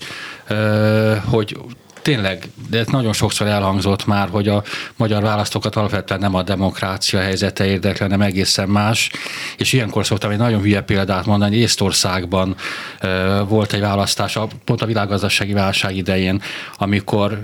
hogy 1.25 1.57
tényleg, 2.05 2.49
de 2.71 2.79
ez 2.79 2.87
nagyon 2.87 3.13
sokszor 3.13 3.47
elhangzott 3.47 4.07
már, 4.07 4.29
hogy 4.29 4.49
a 4.49 4.63
magyar 4.97 5.23
választókat 5.23 5.77
alapvetően 5.77 6.21
nem 6.21 6.35
a 6.35 6.43
demokrácia 6.43 7.21
helyzete 7.21 7.67
érdekli, 7.67 8.03
hanem 8.03 8.21
egészen 8.21 8.69
más. 8.69 9.11
És 9.57 9.73
ilyenkor 9.73 10.07
szoktam 10.07 10.31
egy 10.31 10.39
nagyon 10.39 10.61
hülye 10.61 10.81
példát 10.81 11.27
mondani, 11.27 11.57
Észtországban 11.57 12.57
volt 13.49 13.73
egy 13.73 13.81
választás, 13.81 14.39
pont 14.65 14.83
a 14.83 14.87
világgazdasági 14.87 15.53
válság 15.53 15.97
idején, 15.97 16.43
amikor 16.77 17.43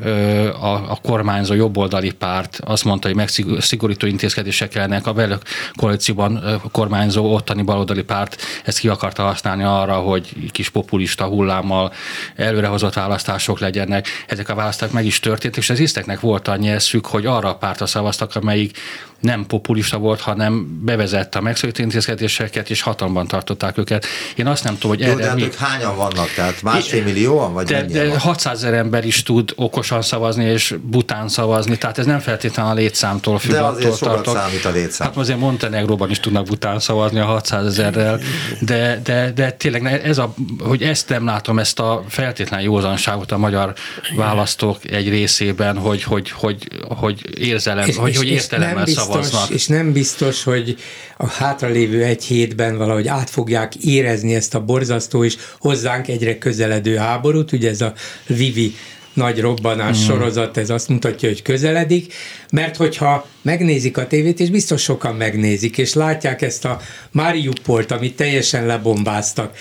a, 0.61 0.67
a 0.67 0.99
kormányzó 1.03 1.55
jobboldali 1.55 2.11
párt 2.11 2.61
azt 2.65 2.85
mondta, 2.85 3.07
hogy 3.09 3.17
megszigorító 3.17 4.07
intézkedések 4.07 4.69
kellene, 4.69 5.01
a 5.05 5.13
velük 5.13 5.43
koalícióban 5.75 6.61
kormányzó 6.73 7.35
ottani 7.35 7.63
baloldali 7.63 8.03
párt 8.03 8.43
ezt 8.65 8.79
ki 8.79 8.89
akarta 8.89 9.23
használni 9.23 9.63
arra, 9.63 9.95
hogy 9.95 10.51
kis 10.51 10.69
populista 10.69 11.25
hullámmal 11.25 11.93
előrehozott 12.37 12.95
választások 12.95 13.59
legyenek. 13.59 14.07
Ezek 14.27 14.49
a 14.51 14.55
választások 14.55 14.95
meg 14.95 15.05
is 15.05 15.21
történtek, 15.21 15.63
és 15.63 15.71
az 15.71 15.79
iszteknek 15.79 16.21
volt 16.21 16.49
annyi 16.49 16.69
eszük, 16.69 17.07
hogy 17.07 17.27
arra 17.27 17.49
a 17.49 17.57
pártra 17.57 17.87
szavaztak, 17.87 18.35
amelyik 18.35 18.79
nem 19.21 19.47
populista 19.47 19.99
volt, 19.99 20.21
hanem 20.21 20.81
bevezette 20.85 21.39
a 21.39 21.43
megszólító 21.43 21.83
intézkedéseket, 21.83 22.71
és 22.71 22.81
hatalomban 22.81 23.27
tartották 23.27 23.79
őket. 23.79 24.07
Én 24.37 24.47
azt 24.47 24.65
nem 24.65 24.79
tudom, 24.79 24.97
hogy 24.97 25.07
Jó, 25.07 25.13
erre 25.13 25.21
de 25.21 25.27
hát 25.27 25.37
mi... 25.37 25.43
ők 25.43 25.55
hányan 25.55 25.97
vannak? 25.97 26.33
Tehát 26.35 26.63
másfél 26.63 27.05
millióan? 27.05 27.53
Vagy 27.53 27.67
de, 27.67 27.83
de 27.85 28.19
600 28.19 28.65
ezer 28.65 28.75
ember 28.75 29.05
is 29.05 29.23
tud 29.23 29.53
okosan 29.57 30.03
szavazni, 30.03 30.45
és 30.45 30.75
bután 30.83 31.29
szavazni, 31.29 31.79
tehát 31.79 31.99
ez 31.99 32.07
nem 32.07 32.19
feltétlenül 32.19 32.71
a 32.71 32.75
létszámtól 32.75 33.39
függ. 33.39 33.51
De 33.51 33.61
azért 33.61 33.97
sokat 33.97 34.15
tartok. 34.15 34.37
számít 34.37 34.65
a 34.65 34.71
létszám. 34.71 35.07
Hát 35.07 35.17
azért 35.17 35.39
Montenegróban 35.39 36.11
is 36.11 36.21
tudnak 36.21 36.45
bután 36.45 36.81
szavazni 36.81 37.19
a 37.19 37.25
600 37.25 37.67
ezerrel, 37.67 38.21
de, 38.61 39.01
de, 39.05 39.33
de 39.35 39.51
tényleg 39.51 40.01
ez 40.05 40.19
a, 40.19 40.35
hogy 40.59 40.83
ezt 40.83 41.09
nem 41.09 41.25
látom, 41.25 41.59
ezt 41.59 41.79
a 41.79 42.05
feltétlen 42.09 42.61
józanságot 42.61 43.33
a 43.33 43.39
magyar 43.39 43.73
választók 44.17 44.91
egy 44.91 45.09
részében, 45.09 45.79
hogy, 45.79 46.03
hogy, 46.03 46.31
hogy, 46.31 46.69
hogy 46.89 47.39
érzelem, 47.39 47.89
és, 47.89 47.97
hogy, 47.97 48.11
és, 48.11 48.17
hogy 48.17 48.29
értelemmel 48.29 48.87
szavaznak 48.87 49.10
szavaznak. 49.13 49.51
És 49.51 49.67
nem 49.67 49.93
biztos, 49.93 50.43
hogy 50.43 50.77
a 51.17 51.27
hátralévő 51.27 52.03
egy 52.05 52.25
hétben 52.25 52.77
valahogy 52.77 53.09
át 53.09 53.31
fogják 53.31 53.75
érezni 53.75 54.35
ezt 54.35 54.55
a 54.55 54.65
borzasztó 54.65 55.25
és 55.25 55.37
hozzánk 55.59 56.09
egyre 56.09 56.39
közeledő 56.39 56.97
háborút, 56.97 57.53
ugye 57.53 57.69
ez 57.69 57.81
a 57.81 57.93
Vivi 58.27 58.75
nagy 59.21 59.41
robbanás 59.41 59.99
mm. 59.99 60.03
sorozat, 60.03 60.57
ez 60.57 60.71
azt 60.71 60.89
mutatja, 60.89 61.29
hogy 61.29 61.43
közeledik, 61.43 62.13
mert 62.51 62.77
hogyha 62.77 63.27
megnézik 63.43 63.97
a 63.97 64.07
tévét, 64.07 64.41
és 64.41 64.51
biztos 64.51 64.83
sokan 64.83 65.15
megnézik, 65.15 65.79
és 65.79 65.95
látják 65.95 66.43
ezt 66.43 66.65
a 66.65 66.81
Mariupolt, 67.11 67.91
amit 67.91 68.17
teljesen 68.17 68.67
lebombáztak, 68.67 69.57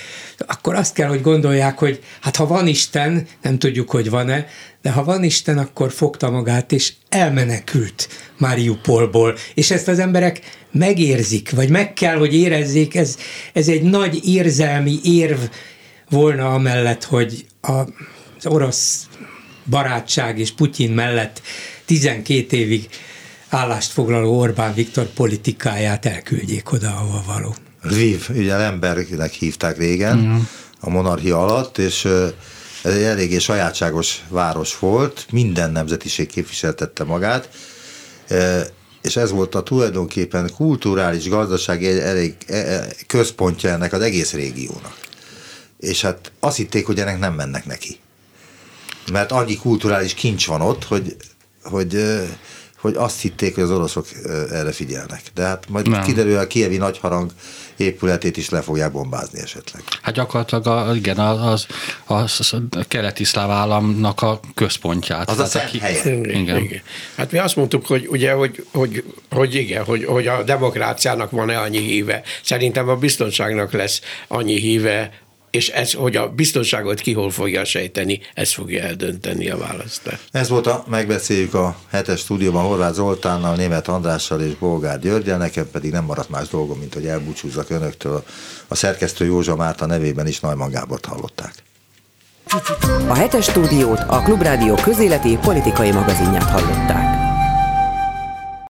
akkor 0.48 0.76
azt 0.76 0.94
kell, 0.94 1.08
hogy 1.08 1.22
gondolják, 1.22 1.78
hogy 1.78 2.00
hát 2.20 2.36
ha 2.36 2.48
van 2.48 2.68
Isten, 2.68 3.28
nem 3.42 3.60
tudjuk, 3.60 3.90
hogy 3.90 4.10
van-e, 4.10 4.48
de 4.82 4.92
ha 4.92 5.04
van 5.04 5.24
Isten, 5.24 5.58
akkor 5.58 5.92
fogta 5.92 6.30
magát, 6.30 6.72
és 6.72 6.94
elmenekült 7.10 8.10
Mariupolból, 8.38 9.36
és 9.54 9.72
ezt 9.72 9.88
az 9.88 10.00
emberek 10.00 10.40
megérzik, 10.72 11.52
vagy 11.52 11.70
meg 11.70 11.94
kell, 11.94 12.18
hogy 12.18 12.36
érezzék, 12.36 12.96
ez, 12.96 13.18
ez 13.54 13.68
egy 13.68 13.82
nagy 13.82 14.28
érzelmi 14.28 15.00
érv 15.04 15.40
volna 16.10 16.54
amellett, 16.54 17.04
hogy 17.04 17.46
a, 17.62 17.72
az 18.38 18.46
orosz 18.46 19.08
barátság 19.70 20.40
és 20.40 20.52
Putyin 20.52 20.92
mellett 20.92 21.42
12 21.86 22.58
évig 22.58 22.90
állást 23.50 23.92
foglaló 23.92 24.40
Orbán 24.40 24.74
Viktor 24.74 25.06
politikáját 25.06 26.06
elküldjék 26.06 26.72
oda, 26.72 26.88
ahova 26.88 27.24
való. 27.26 27.56
Lviv, 27.82 28.30
ugye 28.30 28.58
Lembergnek 28.58 29.32
hívták 29.32 29.78
régen, 29.78 30.18
mm. 30.18 30.38
a 30.80 30.90
monarchia 30.90 31.42
alatt, 31.42 31.78
és 31.78 32.06
ez 32.84 32.94
egy 32.94 33.04
eléggé 33.04 33.38
sajátságos 33.38 34.24
város 34.28 34.80
volt, 34.80 35.26
minden 35.32 35.72
nemzetiség 35.72 36.28
képviseltette 36.28 37.04
magát, 37.04 37.50
és 39.02 39.16
ez 39.16 39.32
volt 39.32 39.56
a 39.56 39.64
tulajdonképpen 39.64 40.52
kulturális, 40.56 41.30
gazdasági 41.30 41.88
elég 41.88 42.36
e, 42.48 42.56
e, 42.56 42.88
központja 43.08 43.70
ennek 43.70 43.94
az 43.94 44.02
egész 44.02 44.34
régiónak. 44.34 44.98
És 45.80 46.02
hát 46.02 46.32
azt 46.40 46.58
hitték, 46.58 46.86
hogy 46.86 47.00
ennek 47.00 47.20
nem 47.20 47.34
mennek 47.34 47.66
neki. 47.66 48.00
Mert 49.12 49.32
annyi 49.32 49.56
kulturális 49.56 50.14
kincs 50.14 50.48
van 50.48 50.62
ott, 50.62 50.84
hogy, 50.84 51.16
hogy 51.64 51.98
hogy 52.82 52.96
azt 52.96 53.22
hitték, 53.22 53.56
hogy 53.56 53.64
az 53.64 53.72
oroszok 53.72 54.08
erre 54.52 54.72
figyelnek. 54.72 55.22
De 55.34 55.44
hát 55.44 55.66
majd 55.70 55.90
Nem. 55.90 56.04
kiderül, 56.04 56.38
a 56.38 56.48
kievi 56.48 56.78
nagyharang 56.78 57.32
épületét 57.78 58.38
is 58.38 58.50
le 58.50 58.62
fogják 58.62 58.92
bombázni 58.92 59.40
esetleg. 59.40 59.84
Hát 60.02 60.14
gyakorlatilag 60.14 60.68
a, 60.68 60.96
igen, 60.96 61.18
az, 61.18 61.66
az, 62.06 62.36
az 62.40 62.54
a 62.54 62.84
keleti 62.88 63.24
szláv 63.24 63.52
államnak 63.52 64.22
a 64.22 64.40
központját. 64.56 65.30
Az 65.30 65.40
a 65.40 65.48
Tehát 65.48 65.72
szent 65.72 65.82
helye. 65.82 66.20
Igen. 66.20 66.58
igen. 66.58 66.82
Hát 67.16 67.32
mi 67.32 67.38
azt 67.38 67.56
mondtuk, 67.56 67.86
hogy 67.86 68.08
ugye, 68.08 68.32
hogy, 68.32 68.66
hogy, 68.72 69.04
hogy 69.30 69.56
igen, 69.56 69.84
hogy, 69.84 70.06
hogy 70.06 70.28
a 70.28 70.44
demokráciának 70.44 71.32
van-e 71.32 71.60
annyi 71.60 71.80
híve. 71.80 72.22
Szerintem 72.44 72.90
a 72.90 72.96
biztonságnak 72.96 73.72
lesz 73.72 74.02
annyi 74.28 74.60
híve, 74.60 75.12
és 75.52 75.70
ez, 75.70 75.94
hogy 75.94 76.16
a 76.16 76.30
biztonságot 76.30 77.00
ki 77.00 77.14
hol 77.14 77.32
fogja 77.32 77.66
sejteni, 77.66 78.20
ez 78.34 78.54
fogja 78.54 78.84
eldönteni 78.84 79.50
a 79.50 79.58
választást. 79.58 80.20
Ez 80.32 80.50
volt 80.50 80.68
a 80.68 80.84
Megbeszéljük 80.88 81.54
a 81.54 81.80
hetes 81.90 82.20
stúdióban 82.20 82.64
Horváth 82.64 82.94
Zoltánnal, 82.94 83.56
Német 83.56 83.88
Andrással 83.88 84.42
és 84.42 84.56
Bolgár 84.56 85.00
Györgyel, 85.00 85.38
nekem 85.38 85.70
pedig 85.72 85.92
nem 85.92 86.04
maradt 86.04 86.30
más 86.30 86.48
dolgom, 86.48 86.80
mint 86.80 86.94
hogy 86.94 87.06
elbúcsúzzak 87.06 87.70
önöktől. 87.70 88.24
A 88.68 88.76
szerkesztő 88.76 89.26
Józsa 89.26 89.56
Márta 89.56 89.86
nevében 89.86 90.28
is 90.28 90.40
Najman 90.40 90.72
Gábort 90.72 91.06
hallották. 91.06 91.54
A 93.08 93.14
hetes 93.14 93.46
stúdiót 93.46 94.00
a 94.08 94.22
Klubrádió 94.22 94.76
közéleti 94.76 95.38
politikai 95.42 95.92
magazinját 95.92 96.50
hallották. 96.50 97.29